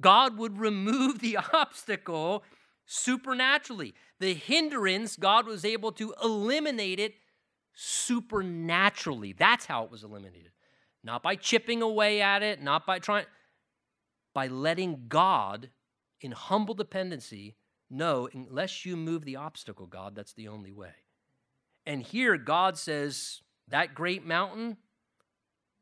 God 0.01 0.37
would 0.37 0.57
remove 0.57 1.19
the 1.19 1.37
obstacle 1.53 2.43
supernaturally. 2.85 3.93
The 4.19 4.33
hindrance, 4.33 5.15
God 5.15 5.45
was 5.45 5.63
able 5.63 5.91
to 5.93 6.13
eliminate 6.23 6.99
it 6.99 7.15
supernaturally. 7.73 9.33
That's 9.33 9.65
how 9.65 9.83
it 9.85 9.91
was 9.91 10.03
eliminated. 10.03 10.51
Not 11.03 11.23
by 11.23 11.35
chipping 11.35 11.81
away 11.81 12.21
at 12.21 12.43
it, 12.43 12.61
not 12.61 12.85
by 12.85 12.99
trying, 12.99 13.25
by 14.33 14.47
letting 14.47 15.05
God 15.07 15.69
in 16.21 16.31
humble 16.31 16.73
dependency 16.73 17.55
know, 17.89 18.29
unless 18.33 18.85
you 18.85 18.95
move 18.95 19.25
the 19.25 19.37
obstacle, 19.37 19.87
God, 19.87 20.15
that's 20.15 20.33
the 20.33 20.47
only 20.47 20.71
way. 20.71 20.93
And 21.85 22.03
here 22.03 22.37
God 22.37 22.77
says, 22.77 23.41
that 23.69 23.95
great 23.95 24.25
mountain, 24.25 24.77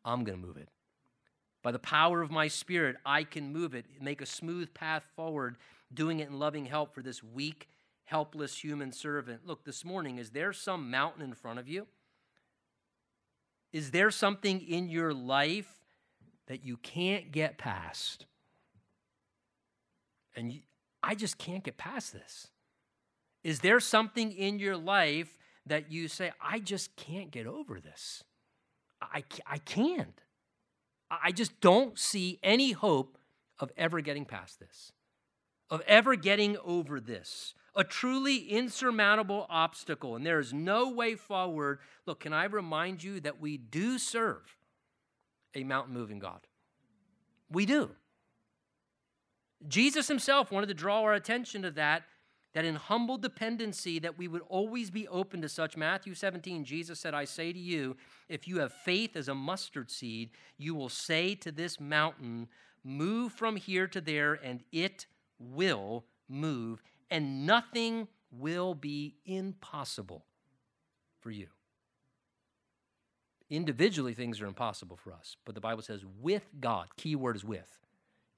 I'm 0.05 0.24
going 0.24 0.39
to 0.39 0.45
move 0.45 0.57
it. 0.57 0.70
By 1.63 1.72
the 1.72 1.80
power 1.80 2.22
of 2.22 2.32
my 2.32 2.47
spirit, 2.47 2.95
I 3.05 3.24
can 3.24 3.51
move 3.51 3.74
it, 3.74 3.86
make 3.99 4.22
a 4.22 4.26
smooth 4.26 4.74
path 4.74 5.03
forward, 5.15 5.57
doing 5.93 6.20
it 6.20 6.30
in 6.30 6.39
loving 6.39 6.65
help 6.65 6.93
for 6.93 7.01
this 7.01 7.24
weak, 7.24 7.68
helpless 8.05 8.57
human 8.57 8.93
servant. 8.93 9.45
Look, 9.45 9.65
this 9.65 9.84
morning, 9.84 10.18
is 10.18 10.30
there 10.30 10.53
some 10.53 10.89
mountain 10.89 11.24
in 11.24 11.34
front 11.34 11.59
of 11.59 11.68
you? 11.68 11.88
Is 13.74 13.91
there 13.91 14.11
something 14.11 14.61
in 14.61 14.89
your 14.89 15.13
life 15.13 15.68
that 16.47 16.63
you 16.63 16.78
can't 16.78 17.32
get 17.32 17.57
past? 17.57 18.26
And 20.36 20.51
you, 20.51 20.61
I 21.03 21.15
just 21.15 21.38
can't 21.38 21.63
get 21.63 21.78
past 21.78 22.13
this. 22.13 22.47
Is 23.43 23.59
there 23.59 23.80
something 23.80 24.32
in 24.32 24.59
your 24.59 24.78
life 24.78 25.38
that 25.65 25.91
you 25.91 26.07
say, 26.07 26.32
I 26.41 26.59
just 26.59 26.95
can't 26.95 27.32
get 27.32 27.47
over 27.47 27.80
this? 27.80 28.24
I, 29.01 29.24
I 29.45 29.57
can't. 29.59 30.22
I 31.09 31.32
just 31.32 31.59
don't 31.61 31.97
see 31.97 32.39
any 32.43 32.72
hope 32.72 33.18
of 33.59 33.72
ever 33.78 34.01
getting 34.01 34.26
past 34.26 34.59
this, 34.59 34.91
of 35.70 35.82
ever 35.88 36.15
getting 36.15 36.57
over 36.63 36.99
this 36.99 37.53
a 37.78 37.84
truly 37.84 38.38
insurmountable 38.38 39.46
obstacle, 39.50 40.16
and 40.16 40.26
there 40.26 40.40
is 40.40 40.52
no 40.52 40.90
way 40.90 41.16
forward. 41.16 41.78
Look, 42.08 42.22
can 42.22 42.34
I 42.34 42.46
remind 42.46 43.04
you 43.04 43.20
that 43.20 43.40
we 43.40 43.56
do 43.58 44.00
serve 44.00 44.58
a 45.54 45.64
mountain 45.64 45.94
moving 45.94 46.18
God? 46.18 46.42
We 47.52 47.68
do. 47.68 47.92
Jesus 49.68 50.08
himself 50.08 50.52
wanted 50.52 50.68
to 50.68 50.74
draw 50.74 51.02
our 51.04 51.14
attention 51.14 51.62
to 51.62 51.72
that 51.72 52.04
that 52.54 52.66
in 52.66 52.74
humble 52.74 53.20
dependency 53.20 54.00
that 54.00 54.18
we 54.18 54.28
would 54.28 54.42
always 54.50 54.90
be 54.90 55.08
open 55.10 55.42
to 55.42 55.50
such 55.50 55.78
matthew 55.78 56.16
17 56.16 56.64
jesus 56.64 57.00
said 57.00 57.14
i 57.14 57.24
say 57.24 57.52
to 57.54 57.60
you 57.60 57.96
if 58.30 58.48
you 58.48 58.60
have 58.60 58.72
faith 58.72 59.16
as 59.16 59.28
a 59.28 59.36
mustard 59.36 59.92
seed 59.92 60.32
you 60.58 60.74
will 60.74 60.90
say 60.90 61.36
to 61.36 61.52
this 61.52 61.80
mountain 61.80 62.48
move 62.84 63.32
from 63.32 63.58
here 63.58 63.86
to 63.86 64.02
there 64.02 64.34
and 64.34 64.64
it 64.72 65.06
will 65.40 66.06
move 66.28 66.82
and 67.10 67.45
nothing 67.45 68.08
will 68.32 68.74
be 68.76 69.16
impossible 69.26 70.26
for 71.20 71.32
you. 71.32 71.47
Individually, 73.49 74.14
things 74.14 74.41
are 74.41 74.45
impossible 74.45 74.97
for 74.97 75.14
us, 75.14 75.38
but 75.45 75.55
the 75.55 75.62
Bible 75.62 75.82
says 75.82 76.01
with 76.20 76.43
God, 76.60 76.88
key 76.97 77.16
word 77.16 77.36
is 77.38 77.45
with, 77.45 77.80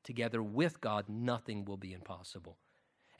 together 0.03 0.43
with 0.43 0.81
God, 0.81 1.05
nothing 1.07 1.65
will 1.65 1.77
be 1.77 1.93
impossible 1.93 2.57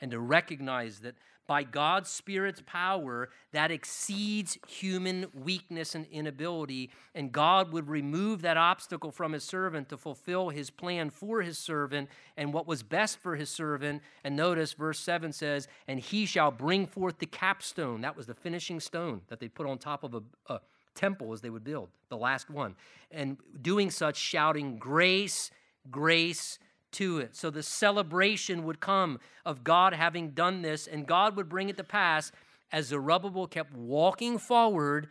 and 0.00 0.10
to 0.10 0.20
recognize 0.20 1.00
that 1.00 1.14
by 1.50 1.64
God's 1.64 2.08
Spirit's 2.08 2.62
power, 2.64 3.28
that 3.50 3.72
exceeds 3.72 4.56
human 4.68 5.26
weakness 5.34 5.96
and 5.96 6.06
inability, 6.12 6.90
and 7.12 7.32
God 7.32 7.72
would 7.72 7.88
remove 7.88 8.42
that 8.42 8.56
obstacle 8.56 9.10
from 9.10 9.32
his 9.32 9.42
servant 9.42 9.88
to 9.88 9.96
fulfill 9.96 10.50
his 10.50 10.70
plan 10.70 11.10
for 11.10 11.42
his 11.42 11.58
servant 11.58 12.08
and 12.36 12.54
what 12.54 12.68
was 12.68 12.84
best 12.84 13.18
for 13.18 13.34
his 13.34 13.50
servant. 13.50 14.00
And 14.22 14.36
notice 14.36 14.74
verse 14.74 15.00
7 15.00 15.32
says, 15.32 15.66
And 15.88 15.98
he 15.98 16.24
shall 16.24 16.52
bring 16.52 16.86
forth 16.86 17.18
the 17.18 17.26
capstone. 17.26 18.02
That 18.02 18.16
was 18.16 18.26
the 18.26 18.34
finishing 18.34 18.78
stone 18.78 19.22
that 19.26 19.40
they 19.40 19.48
put 19.48 19.66
on 19.66 19.78
top 19.78 20.04
of 20.04 20.14
a, 20.14 20.22
a 20.46 20.60
temple 20.94 21.32
as 21.32 21.40
they 21.40 21.50
would 21.50 21.64
build, 21.64 21.88
the 22.10 22.16
last 22.16 22.48
one. 22.48 22.76
And 23.10 23.38
doing 23.60 23.90
such, 23.90 24.16
shouting, 24.16 24.78
Grace, 24.78 25.50
grace, 25.90 26.60
to 26.92 27.18
it. 27.18 27.36
So 27.36 27.50
the 27.50 27.62
celebration 27.62 28.64
would 28.64 28.80
come 28.80 29.18
of 29.44 29.64
God 29.64 29.92
having 29.92 30.30
done 30.30 30.62
this, 30.62 30.86
and 30.86 31.06
God 31.06 31.36
would 31.36 31.48
bring 31.48 31.68
it 31.68 31.76
to 31.76 31.84
pass 31.84 32.32
as 32.72 32.86
Zerubbabel 32.86 33.46
kept 33.46 33.74
walking 33.74 34.38
forward 34.38 35.08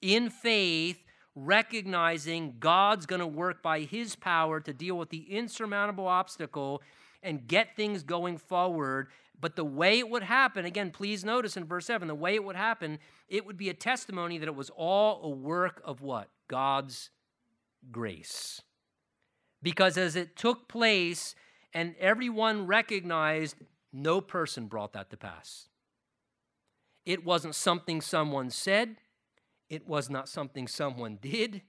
in 0.00 0.30
faith, 0.30 1.02
recognizing 1.34 2.56
God's 2.58 3.06
going 3.06 3.20
to 3.20 3.26
work 3.26 3.62
by 3.62 3.80
his 3.80 4.16
power 4.16 4.60
to 4.60 4.72
deal 4.72 4.98
with 4.98 5.10
the 5.10 5.34
insurmountable 5.34 6.06
obstacle 6.06 6.82
and 7.22 7.46
get 7.46 7.76
things 7.76 8.02
going 8.02 8.36
forward. 8.36 9.08
But 9.40 9.56
the 9.56 9.64
way 9.64 9.98
it 9.98 10.08
would 10.08 10.22
happen, 10.22 10.64
again, 10.64 10.90
please 10.90 11.24
notice 11.24 11.56
in 11.56 11.64
verse 11.64 11.86
7, 11.86 12.08
the 12.08 12.14
way 12.14 12.34
it 12.34 12.44
would 12.44 12.56
happen, 12.56 12.98
it 13.28 13.46
would 13.46 13.56
be 13.56 13.70
a 13.70 13.74
testimony 13.74 14.38
that 14.38 14.48
it 14.48 14.54
was 14.54 14.70
all 14.76 15.22
a 15.24 15.28
work 15.28 15.80
of 15.84 16.00
what? 16.00 16.28
God's 16.48 17.10
grace. 17.90 18.60
Because 19.62 19.96
as 19.96 20.16
it 20.16 20.36
took 20.36 20.68
place 20.68 21.34
and 21.72 21.94
everyone 21.98 22.66
recognized, 22.66 23.56
no 23.92 24.20
person 24.20 24.66
brought 24.66 24.92
that 24.94 25.10
to 25.10 25.16
pass. 25.16 25.68
It 27.04 27.24
wasn't 27.24 27.54
something 27.54 28.00
someone 28.00 28.50
said, 28.50 28.96
it 29.68 29.88
was 29.88 30.10
not 30.10 30.28
something 30.28 30.68
someone 30.68 31.18
did. 31.20 31.62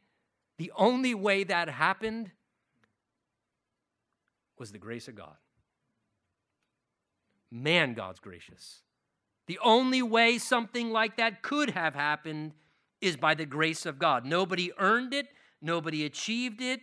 The 0.57 0.71
only 0.75 1.15
way 1.15 1.43
that 1.45 1.69
happened 1.69 2.31
was 4.59 4.71
the 4.71 4.77
grace 4.77 5.07
of 5.07 5.15
God. 5.15 5.35
Man, 7.49 7.93
God's 7.93 8.19
gracious. 8.19 8.81
The 9.47 9.59
only 9.63 10.01
way 10.01 10.37
something 10.37 10.91
like 10.91 11.17
that 11.17 11.41
could 11.41 11.71
have 11.71 11.95
happened 11.95 12.53
is 13.01 13.17
by 13.17 13.35
the 13.35 13.45
grace 13.45 13.85
of 13.85 13.99
God. 13.99 14.25
Nobody 14.25 14.71
earned 14.77 15.13
it, 15.13 15.27
nobody 15.61 16.05
achieved 16.05 16.61
it, 16.61 16.81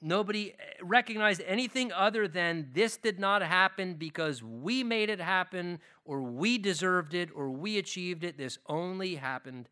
Nobody 0.00 0.52
eh, 0.52 0.64
recognized 0.82 1.42
anything 1.46 1.92
other 1.92 2.28
than 2.28 2.68
this 2.72 2.96
did 2.96 3.18
not 3.18 3.42
happen 3.42 3.94
because 3.94 4.42
we 4.42 4.84
made 4.84 5.10
it 5.10 5.20
happen 5.20 5.80
or 6.04 6.22
we 6.22 6.58
deserved 6.58 7.14
it 7.14 7.30
or 7.34 7.50
we 7.50 7.78
achieved 7.78 8.22
it. 8.22 8.38
This 8.38 8.58
only 8.66 9.16
happened 9.16 9.68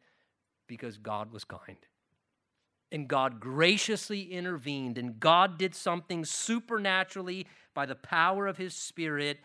because 0.66 0.98
God 0.98 1.32
was 1.32 1.44
kind. 1.44 1.76
And 2.92 3.08
God 3.08 3.40
graciously 3.40 4.22
intervened, 4.32 4.96
and 4.96 5.18
God 5.18 5.58
did 5.58 5.74
something 5.74 6.24
supernaturally 6.24 7.46
by 7.74 7.84
the 7.84 7.96
power 7.96 8.46
of 8.46 8.56
His 8.56 8.74
Spirit, 8.74 9.38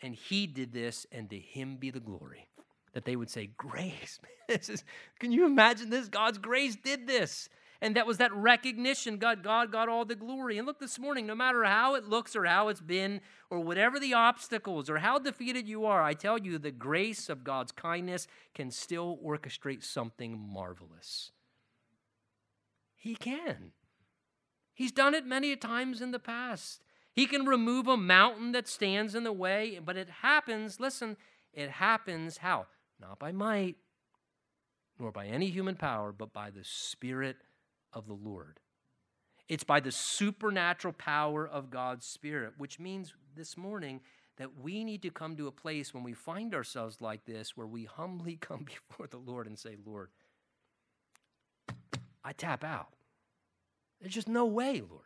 and 0.00 0.14
He 0.14 0.46
did 0.46 0.72
this, 0.72 1.04
and 1.10 1.28
to 1.30 1.38
Him 1.38 1.76
be 1.76 1.90
the 1.90 1.98
glory. 1.98 2.48
That 2.92 3.04
they 3.04 3.16
would 3.16 3.30
say, 3.30 3.50
Grace. 3.56 4.20
This 4.46 4.68
is, 4.68 4.84
can 5.18 5.32
you 5.32 5.46
imagine 5.46 5.88
this? 5.88 6.08
God's 6.08 6.36
grace 6.36 6.76
did 6.76 7.06
this. 7.06 7.48
And 7.84 7.96
that 7.96 8.06
was 8.06 8.16
that 8.16 8.32
recognition. 8.32 9.18
God, 9.18 9.42
God 9.42 9.70
got 9.70 9.90
all 9.90 10.06
the 10.06 10.14
glory. 10.14 10.56
And 10.56 10.66
look, 10.66 10.80
this 10.80 10.98
morning, 10.98 11.26
no 11.26 11.34
matter 11.34 11.64
how 11.64 11.96
it 11.96 12.08
looks 12.08 12.34
or 12.34 12.46
how 12.46 12.68
it's 12.68 12.80
been, 12.80 13.20
or 13.50 13.60
whatever 13.60 14.00
the 14.00 14.14
obstacles 14.14 14.88
or 14.88 14.96
how 14.96 15.18
defeated 15.18 15.68
you 15.68 15.84
are, 15.84 16.02
I 16.02 16.14
tell 16.14 16.38
you, 16.38 16.56
the 16.56 16.70
grace 16.70 17.28
of 17.28 17.44
God's 17.44 17.72
kindness 17.72 18.26
can 18.54 18.70
still 18.70 19.18
orchestrate 19.22 19.84
something 19.84 20.38
marvelous. 20.38 21.32
He 22.96 23.16
can. 23.16 23.72
He's 24.72 24.90
done 24.90 25.12
it 25.14 25.26
many 25.26 25.54
times 25.54 26.00
in 26.00 26.10
the 26.10 26.18
past. 26.18 26.80
He 27.12 27.26
can 27.26 27.44
remove 27.44 27.86
a 27.86 27.98
mountain 27.98 28.52
that 28.52 28.66
stands 28.66 29.14
in 29.14 29.24
the 29.24 29.32
way, 29.32 29.78
but 29.84 29.98
it 29.98 30.08
happens, 30.22 30.80
listen, 30.80 31.18
it 31.52 31.68
happens 31.68 32.38
how? 32.38 32.64
Not 32.98 33.18
by 33.18 33.30
might, 33.30 33.76
nor 34.98 35.12
by 35.12 35.26
any 35.26 35.50
human 35.50 35.76
power, 35.76 36.12
but 36.12 36.32
by 36.32 36.48
the 36.48 36.64
Spirit 36.64 37.36
of 37.94 38.06
the 38.06 38.14
Lord. 38.14 38.60
It's 39.48 39.64
by 39.64 39.80
the 39.80 39.92
supernatural 39.92 40.94
power 40.94 41.46
of 41.46 41.70
God's 41.70 42.06
Spirit, 42.06 42.54
which 42.56 42.80
means 42.80 43.14
this 43.36 43.56
morning 43.56 44.00
that 44.36 44.58
we 44.60 44.84
need 44.84 45.02
to 45.02 45.10
come 45.10 45.36
to 45.36 45.46
a 45.46 45.52
place 45.52 45.94
when 45.94 46.02
we 46.02 46.12
find 46.12 46.54
ourselves 46.54 47.00
like 47.00 47.24
this 47.24 47.56
where 47.56 47.66
we 47.66 47.84
humbly 47.84 48.36
come 48.40 48.64
before 48.64 49.06
the 49.06 49.18
Lord 49.18 49.46
and 49.46 49.58
say, 49.58 49.76
Lord, 49.84 50.08
I 52.24 52.32
tap 52.32 52.64
out. 52.64 52.88
There's 54.00 54.14
just 54.14 54.28
no 54.28 54.46
way, 54.46 54.80
Lord. 54.80 55.04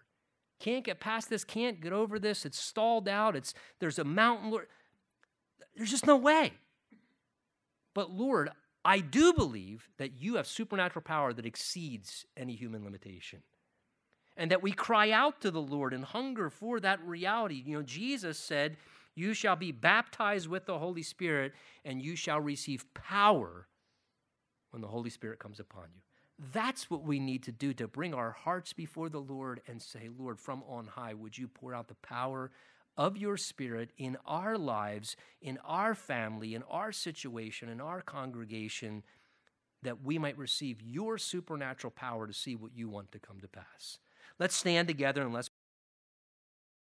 Can't 0.61 0.84
get 0.84 0.99
past 0.99 1.30
this, 1.30 1.45
can't 1.45 1.80
get 1.80 1.93
over 1.93 2.18
this. 2.18 2.45
It's 2.45 2.59
stalled 2.59 3.09
out. 3.09 3.36
It's 3.36 3.55
there's 3.78 3.99
a 3.99 4.05
mountain, 4.05 4.51
Lord. 4.51 4.66
There's 5.76 5.91
just 5.91 6.07
no 6.07 6.16
way. 6.16 6.53
But 7.95 8.11
Lord, 8.11 8.51
I 8.89 9.01
do 9.01 9.34
believe 9.34 9.86
that 9.99 10.18
you 10.18 10.36
have 10.36 10.47
supernatural 10.47 11.03
power 11.03 11.34
that 11.34 11.45
exceeds 11.45 12.24
any 12.39 12.55
human 12.55 12.84
limitation. 12.84 13.43
And 14.34 14.51
that 14.51 14.62
we 14.62 14.72
cry 14.72 15.11
out 15.11 15.43
to 15.43 15.51
the 15.51 15.61
Lord 15.61 15.93
and 15.93 16.03
hunger 16.03 16.49
for 16.49 16.80
that 16.80 16.99
reality. 17.05 17.62
You 17.66 17.76
know, 17.76 17.82
Jesus 17.82 18.39
said, 18.39 18.78
You 19.14 19.34
shall 19.34 19.57
be 19.57 19.72
baptized 19.72 20.49
with 20.49 20.64
the 20.64 20.78
Holy 20.78 21.03
Spirit, 21.03 21.53
and 21.84 22.01
you 22.01 22.16
shall 22.16 22.41
receive 22.41 22.86
power 22.95 23.66
when 24.70 24.80
the 24.80 24.89
Holy 24.89 25.11
Spirit 25.11 25.39
comes 25.39 25.61
upon 25.61 25.89
you. 25.95 26.01
That's 26.55 26.91
what 26.91 27.03
we 27.03 27.18
need 27.18 27.43
to 27.43 27.53
do 27.53 27.74
to 27.74 27.89
bring 27.89 28.14
our 28.14 28.30
hearts 28.30 28.72
before 28.72 29.11
the 29.11 29.20
Lord 29.20 29.61
and 29.68 29.82
say, 29.82 30.09
Lord, 30.18 30.41
from 30.41 30.62
on 30.66 30.86
high, 30.86 31.12
would 31.12 31.36
you 31.36 31.47
pour 31.47 31.74
out 31.74 31.89
the 31.89 31.95
power 31.97 32.51
of 32.99 33.16
your 33.16 33.36
Spirit 33.36 33.90
in 33.96 34.18
our 34.26 34.59
lives, 34.59 35.16
in 35.40 35.57
our 35.64 35.94
family, 35.94 36.55
in 36.55 36.64
our 36.64 36.90
situation, 36.92 37.68
in 37.68 37.80
our 37.80 38.03
congregation, 38.03 39.05
that 39.82 40.03
we 40.03 40.18
might 40.18 40.36
receive 40.36 40.82
your 40.82 41.16
supernatural 41.16 41.92
power 41.92 42.26
to 42.26 42.34
see 42.34 42.57
what 42.57 42.72
you 42.74 42.88
want 42.88 43.12
to 43.12 43.20
come 43.20 43.38
to 43.40 43.49
pass. 43.49 43.99
Let's 44.40 44.57
stand 44.57 44.88
together 44.88 45.22
and 45.22 45.32
let's 45.32 45.47